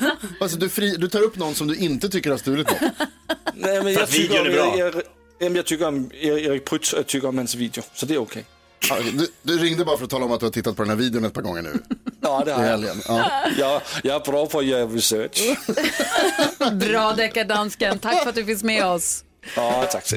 ja. 0.01 0.11
Alltså, 0.41 0.57
du, 0.59 0.69
fri, 0.69 0.97
du 0.97 1.09
tar 1.09 1.21
upp 1.23 1.37
någon 1.37 1.55
som 1.55 1.67
du 1.67 1.77
inte 1.77 2.09
tycker 2.09 2.31
har 2.31 2.39
stulit 2.39 2.71
något. 2.71 2.81
Nej, 3.55 3.83
men 3.83 3.93
jag 3.93 4.03
att 4.03 4.11
tycker, 4.11 4.43
videon 4.45 4.47
om, 4.47 4.69
är 4.69 4.71
bra. 4.71 4.79
jag, 4.79 4.95
jag, 4.95 5.03
jamen, 5.41 5.57
jag 5.57 5.67
tycker 5.67 5.89
om 5.89 6.11
Erik 6.21 6.65
Prytz 6.65 6.93
och 6.93 6.99
jag 6.99 7.07
tycker 7.07 7.29
om 7.29 7.39
hans 7.39 7.55
video, 7.55 7.83
så 7.95 8.07
det 8.07 8.15
är 8.15 8.19
okej. 8.19 8.45
Ja, 8.89 8.97
Du, 9.13 9.29
du 9.43 9.59
ringde 9.59 9.85
bara 9.85 9.97
för 9.97 10.05
att 10.05 10.11
tala 10.11 10.25
om 10.25 10.33
att 10.33 10.41
du 10.41 10.47
har 10.47 10.51
tittat 10.51 10.77
på 10.77 10.83
den 10.83 10.91
här 10.91 10.97
videon 10.97 11.25
ett 11.25 11.33
par 11.35 11.43
gånger 11.43 11.63
nu. 11.63 11.73
Ja, 12.21 12.43
det 12.45 12.51
I 12.51 12.55
har 12.55 12.63
jag. 12.63 12.71
helgen. 12.71 13.03
Ja. 13.09 13.31
Jag, 13.59 13.81
jag 14.03 14.17
är 14.17 14.31
bra 14.31 14.47
på 14.47 14.59
att 14.59 14.65
göra 14.65 14.87
research. 14.87 15.57
Bra 16.73 17.13
deckardansken, 17.13 17.99
tack 17.99 18.23
för 18.23 18.29
att 18.29 18.35
du 18.35 18.45
finns 18.45 18.63
med 18.63 18.87
oss. 18.87 19.25
Ja, 19.57 19.89
tack 19.93 20.07
så 20.07 20.17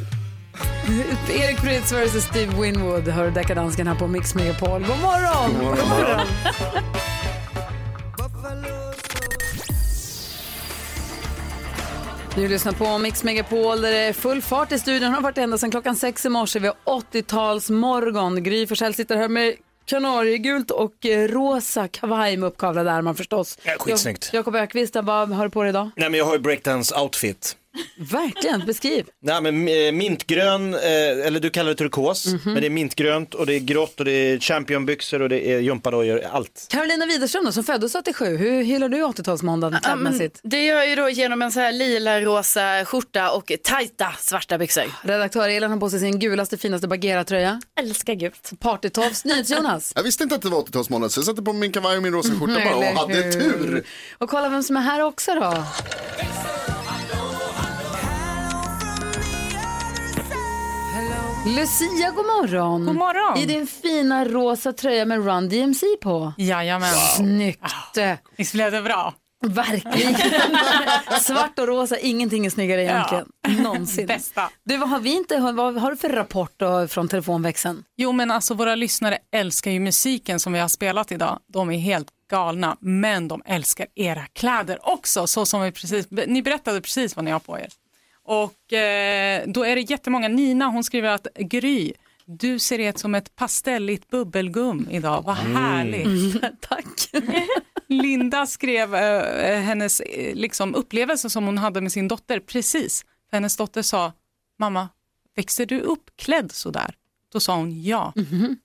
Erik 1.30 1.62
Prytz 1.62 1.92
vs 1.92 2.24
Steve 2.24 2.62
Winwood 2.62 3.08
hör 3.08 3.32
deckardansken 3.32 3.88
här 3.88 3.96
på 3.96 4.08
Mix 4.08 4.36
Megapol. 4.36 4.82
God 4.82 5.00
morgon! 5.02 5.54
God 5.54 5.90
morgon. 5.90 6.28
Du 12.36 12.48
lyssnar 12.48 12.72
på 12.74 12.98
Mix 12.98 13.24
Megapol 13.24 13.82
där 13.82 13.92
det 13.92 13.98
är 13.98 14.14
full 14.14 14.42
fart 14.42 14.72
i 14.72 14.80
studion. 14.80 15.14
har 15.14 15.22
varit 15.22 15.38
ända 15.38 15.58
sedan 15.58 15.72
klockan 15.72 15.96
sex 15.96 16.26
i 16.26 16.30
morse. 16.30 16.60
Vi 16.60 16.68
har 16.68 16.76
80-tals 16.86 17.70
morgon. 17.70 18.44
Gry 18.44 18.68
Forssell 18.68 18.94
sitter 18.94 19.18
här 19.18 19.28
med 19.30 19.54
kanariegult 19.86 20.72
och 20.72 20.94
rosa 21.28 21.88
kavaj 21.88 22.38
med 22.38 22.48
uppkavlade 22.48 22.92
ärmar 22.92 23.14
förstås. 23.14 23.58
Ja, 23.64 23.74
skitsnyggt. 23.80 24.24
Jak- 24.26 24.34
Jakob 24.34 24.56
Ökvist, 24.56 24.96
vad 25.04 25.30
har 25.30 25.44
du 25.44 25.50
på 25.50 25.62
dig 25.64 25.70
idag? 25.70 25.90
Nej 25.96 26.10
men 26.10 26.18
jag 26.18 26.26
har 26.26 26.34
ju 26.34 26.40
breakdance-outfit. 26.40 27.56
Verkligen, 27.98 28.66
beskriv. 28.66 29.06
Nej 29.22 29.42
men 29.42 29.68
eh, 29.68 29.92
mintgrön, 29.92 30.74
eh, 30.74 30.80
eller 31.28 31.40
du 31.40 31.50
kallar 31.50 31.70
det 31.70 31.76
turkos, 31.76 32.26
Mhm. 32.26 32.40
men 32.46 32.56
det 32.56 32.66
är 32.66 32.70
mintgrönt 32.70 33.34
och 33.34 33.46
det 33.46 33.54
är 33.56 33.60
grått 33.60 34.00
och 34.00 34.06
det 34.06 34.12
är 34.12 34.40
championbyxor 34.40 35.22
och 35.22 35.30
det 35.30 35.48
är 35.54 35.60
gympadojor, 35.60 36.22
allt. 36.32 36.68
Carolina 36.70 37.06
Widerström 37.06 37.46
då, 37.46 37.52
som 37.52 37.64
föddes 37.64 37.96
87, 37.96 38.38
hur 38.38 38.64
hyllar 38.64 38.90
du 38.90 38.98
80-talsmåndagen 39.04 39.80
Ja, 39.84 39.96
men 39.96 40.04
klädmässigt? 40.14 40.40
det 40.44 40.66
gör 40.66 40.76
jag 40.78 40.90
ju 40.90 40.96
då 40.96 41.10
genom 41.10 41.42
en 41.42 41.52
så 41.52 41.60
här 41.60 41.72
lila 41.72 42.22
rosa 42.22 42.86
skjorta 42.86 43.32
och 43.32 43.52
tajta 43.64 44.14
svarta 44.20 44.58
byxor. 44.58 44.84
Redaktör 45.04 45.50
Elin 45.50 45.70
har 45.72 45.78
på 45.78 45.90
sig 45.90 46.00
sin 46.00 46.20
gulaste, 46.20 46.58
finaste 46.58 46.88
Bagheera-tröja. 46.88 47.62
Älskar 47.80 48.14
gult. 48.14 48.52
Partytofs. 48.60 49.26
NyhetsJonas. 49.26 49.92
Jag 49.96 50.04
visste 50.04 50.24
inte 50.24 50.36
att 50.36 50.42
det 50.42 50.50
var 50.50 50.62
80-talsmånad 50.62 51.10
så 51.10 51.20
jag 51.20 51.26
satte 51.26 51.42
på 51.42 51.54
min 51.54 51.72
kavaj 51.72 51.98
och 51.98 52.04
min 52.04 52.14
rosa 52.14 52.30
skjorta 52.40 52.54
bara 52.66 52.76
och 52.76 52.84
hade 52.84 53.32
tur. 53.32 53.84
Och 54.18 54.30
kolla 54.30 54.50
vem 54.50 54.64
som 54.64 54.78
är 54.78 54.82
här 54.82 55.02
också 55.02 55.36
då. 55.36 55.64
Lucia, 61.48 62.12
god 62.12 62.26
morgon. 62.26 62.86
God 62.86 62.96
morgon. 62.96 63.38
I 63.38 63.46
din 63.46 63.68
fina 63.68 64.26
rosa 64.26 64.74
tröja 64.74 65.06
med 65.06 65.26
Run 65.26 65.50
DMC 65.50 65.86
på. 66.02 66.34
Jajamän. 66.38 66.94
Snyggt. 66.94 67.74
Visst 68.38 68.54
blev 68.54 68.72
det 68.72 68.82
bra? 68.82 69.14
Verkligen. 69.46 70.16
Svart 71.22 71.60
och 71.60 71.68
rosa, 71.68 71.98
ingenting 71.98 72.46
är 72.46 72.50
snyggare 72.50 72.84
egentligen. 72.84 73.26
Någonsin. 73.64 74.08
Bästa. 74.08 74.50
Du, 74.66 74.78
vad 74.78 74.90
har 74.90 75.00
vi 75.00 75.16
inte, 75.16 75.40
vad 75.40 75.78
har 75.78 75.92
du 75.92 75.98
för 75.98 76.10
rapport 76.10 76.54
då 76.58 76.88
från 76.88 77.08
telefonväxeln? 77.08 77.84
Jo, 77.98 78.12
men 78.12 78.32
alltså 78.32 78.54
våra 78.54 78.76
lyssnare 78.76 79.18
älskar 79.32 79.72
ju 79.72 79.80
musiken 79.80 80.40
som 80.40 80.54
vi 80.54 80.60
har 80.60 80.68
spelat 80.68 81.12
idag. 81.12 81.40
De 81.54 81.72
är 81.72 81.78
helt 81.78 82.08
galna, 82.32 82.78
men 82.80 83.28
de 83.28 83.42
älskar 83.46 83.88
era 83.96 84.26
kläder 84.34 84.80
också, 84.82 85.28
så 85.28 85.46
som 85.46 85.62
vi 85.62 85.72
precis, 85.72 86.08
ni 86.10 86.42
berättade 86.42 86.82
precis 86.82 87.16
vad 87.16 87.26
ni 87.26 87.32
har 87.32 87.40
på 87.40 87.60
er. 87.60 87.68
Och 88.28 88.74
eh, 88.74 89.44
då 89.48 89.64
är 89.64 89.76
det 89.76 89.82
jättemånga, 89.82 90.28
Nina 90.28 90.66
hon 90.68 90.84
skriver 90.84 91.10
att 91.10 91.28
Gry, 91.36 91.94
Du 92.26 92.60
ser 92.60 92.80
ut 92.80 93.00
som 93.00 93.16
ett 93.16 93.36
pastelligt 93.36 94.10
bubbelgum 94.10 94.88
idag. 94.92 95.24
Vad 95.26 95.36
härligt. 95.36 96.42
Tack. 96.62 97.24
Linda 97.88 98.46
skrev 98.46 98.96
eh, 98.96 99.60
hennes 99.60 100.00
eh, 100.00 100.36
liksom, 100.36 100.76
upplevelse 100.76 101.30
som 101.30 101.46
hon 101.46 101.58
hade 101.58 101.82
med 101.82 101.92
sin 101.92 102.08
dotter 102.08 102.40
precis. 102.40 103.06
Hennes 103.32 103.58
dotter 103.58 103.82
sa, 103.82 104.14
mamma, 104.60 104.90
växer 105.36 105.66
du 105.66 105.80
upp 105.80 106.10
klädd 106.16 106.52
sådär? 106.52 106.96
Då 107.34 107.40
sa 107.40 107.56
hon 107.56 107.84
ja. 107.84 108.14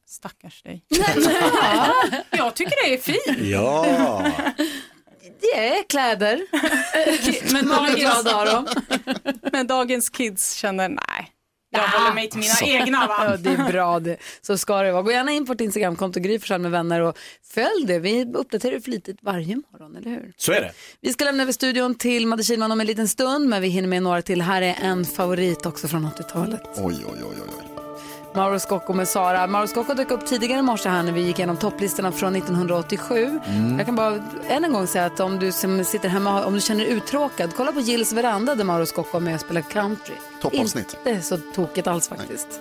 Stackars 0.07 0.63
dig. 0.63 0.85
Jag 2.31 2.55
tycker 2.55 2.89
det 2.89 2.95
är 2.95 2.99
fint. 2.99 3.49
Ja. 3.49 3.87
Det 5.43 5.59
är 5.69 5.83
kläder. 5.89 6.41
Men 7.53 7.69
dagens, 7.69 8.27
men 9.53 9.67
dagens 9.67 10.11
kids 10.11 10.55
känner 10.55 10.89
nej. 10.89 11.29
Jag 11.75 11.89
håller 11.89 12.15
mig 12.15 12.31
till 12.31 12.41
mina 12.41 12.55
Så. 12.55 12.65
egna 12.65 13.07
va? 13.07 13.17
Ja, 13.25 13.37
det 13.37 13.51
är 13.51 13.73
bra 13.73 14.01
det. 14.01 14.17
Så 14.43 14.59
ska 14.59 14.83
det 14.83 14.93
vara. 14.93 15.03
Gå 15.03 15.13
gärna 15.13 15.33
in 15.33 15.47
på 15.47 15.53
vårt 15.53 15.61
Instagramkonto 15.61 16.21
Gry 16.21 16.41
med 16.59 16.71
vänner 16.71 17.01
och 17.01 17.19
följ 17.55 17.87
det. 17.87 17.99
Vi 17.99 18.25
uppdaterar 18.35 18.81
flitigt 18.81 19.19
varje 19.23 19.57
morgon, 19.57 19.97
eller 19.97 20.11
hur? 20.11 20.33
Så 20.37 20.53
är 20.53 20.61
det. 20.61 20.73
Vi 21.01 21.13
ska 21.13 21.25
lämna 21.25 21.43
över 21.43 21.53
studion 21.53 21.95
till 21.95 22.27
Madde 22.27 22.43
Kihlman 22.43 22.73
om 22.73 22.81
en 22.81 22.87
liten 22.87 23.09
stund, 23.09 23.49
men 23.49 23.63
vi 23.63 23.69
hinner 23.69 23.89
med 23.89 24.03
några 24.03 24.23
till. 24.23 24.43
Här 24.43 24.63
är 24.63 24.77
en 24.83 25.05
favorit 25.05 25.67
också 25.67 25.89
från 25.89 26.07
80-talet. 26.07 26.61
Oj, 26.77 26.97
oj, 27.07 27.23
oj, 27.23 27.37
oj. 27.43 27.72
Mauro 28.35 28.59
Scocco 28.59 28.93
med 28.93 29.09
Sara. 29.09 29.47
Mauro 29.47 29.67
Scocco 29.67 29.95
dök 29.95 30.11
upp 30.11 30.27
tidigare 30.27 30.59
i 30.59 30.63
morse 30.63 30.89
här 30.89 31.03
när 31.03 31.13
vi 31.13 31.21
gick 31.21 31.39
igenom 31.39 31.57
topplistorna 31.57 32.13
från 32.13 32.37
1987. 32.37 33.41
Mm. 33.47 33.79
Jag 33.79 33.87
kan 33.87 33.95
bara 33.95 34.15
än 34.49 34.65
en 34.65 34.73
gång 34.73 34.87
säga 34.87 35.05
att 35.05 35.21
om 35.21 35.39
du 35.39 35.53
som 35.53 35.85
sitter 35.85 36.09
hemma, 36.09 36.45
om 36.45 36.55
du 36.55 36.61
känner 36.61 36.85
dig 36.85 36.93
uttråkad, 36.93 37.51
kolla 37.57 37.73
på 37.73 37.81
Gills 37.81 38.13
veranda 38.13 38.55
där 38.55 38.65
Mauro 38.65 38.87
Scocco 38.87 39.17
är 39.17 39.21
med 39.21 39.35
och 39.35 39.41
spelar 39.41 39.61
country. 39.61 40.15
Toppavsnitt. 40.43 40.97
Inte 41.07 41.23
så 41.23 41.37
tokigt 41.55 41.87
alls 41.87 42.09
faktiskt. 42.09 42.61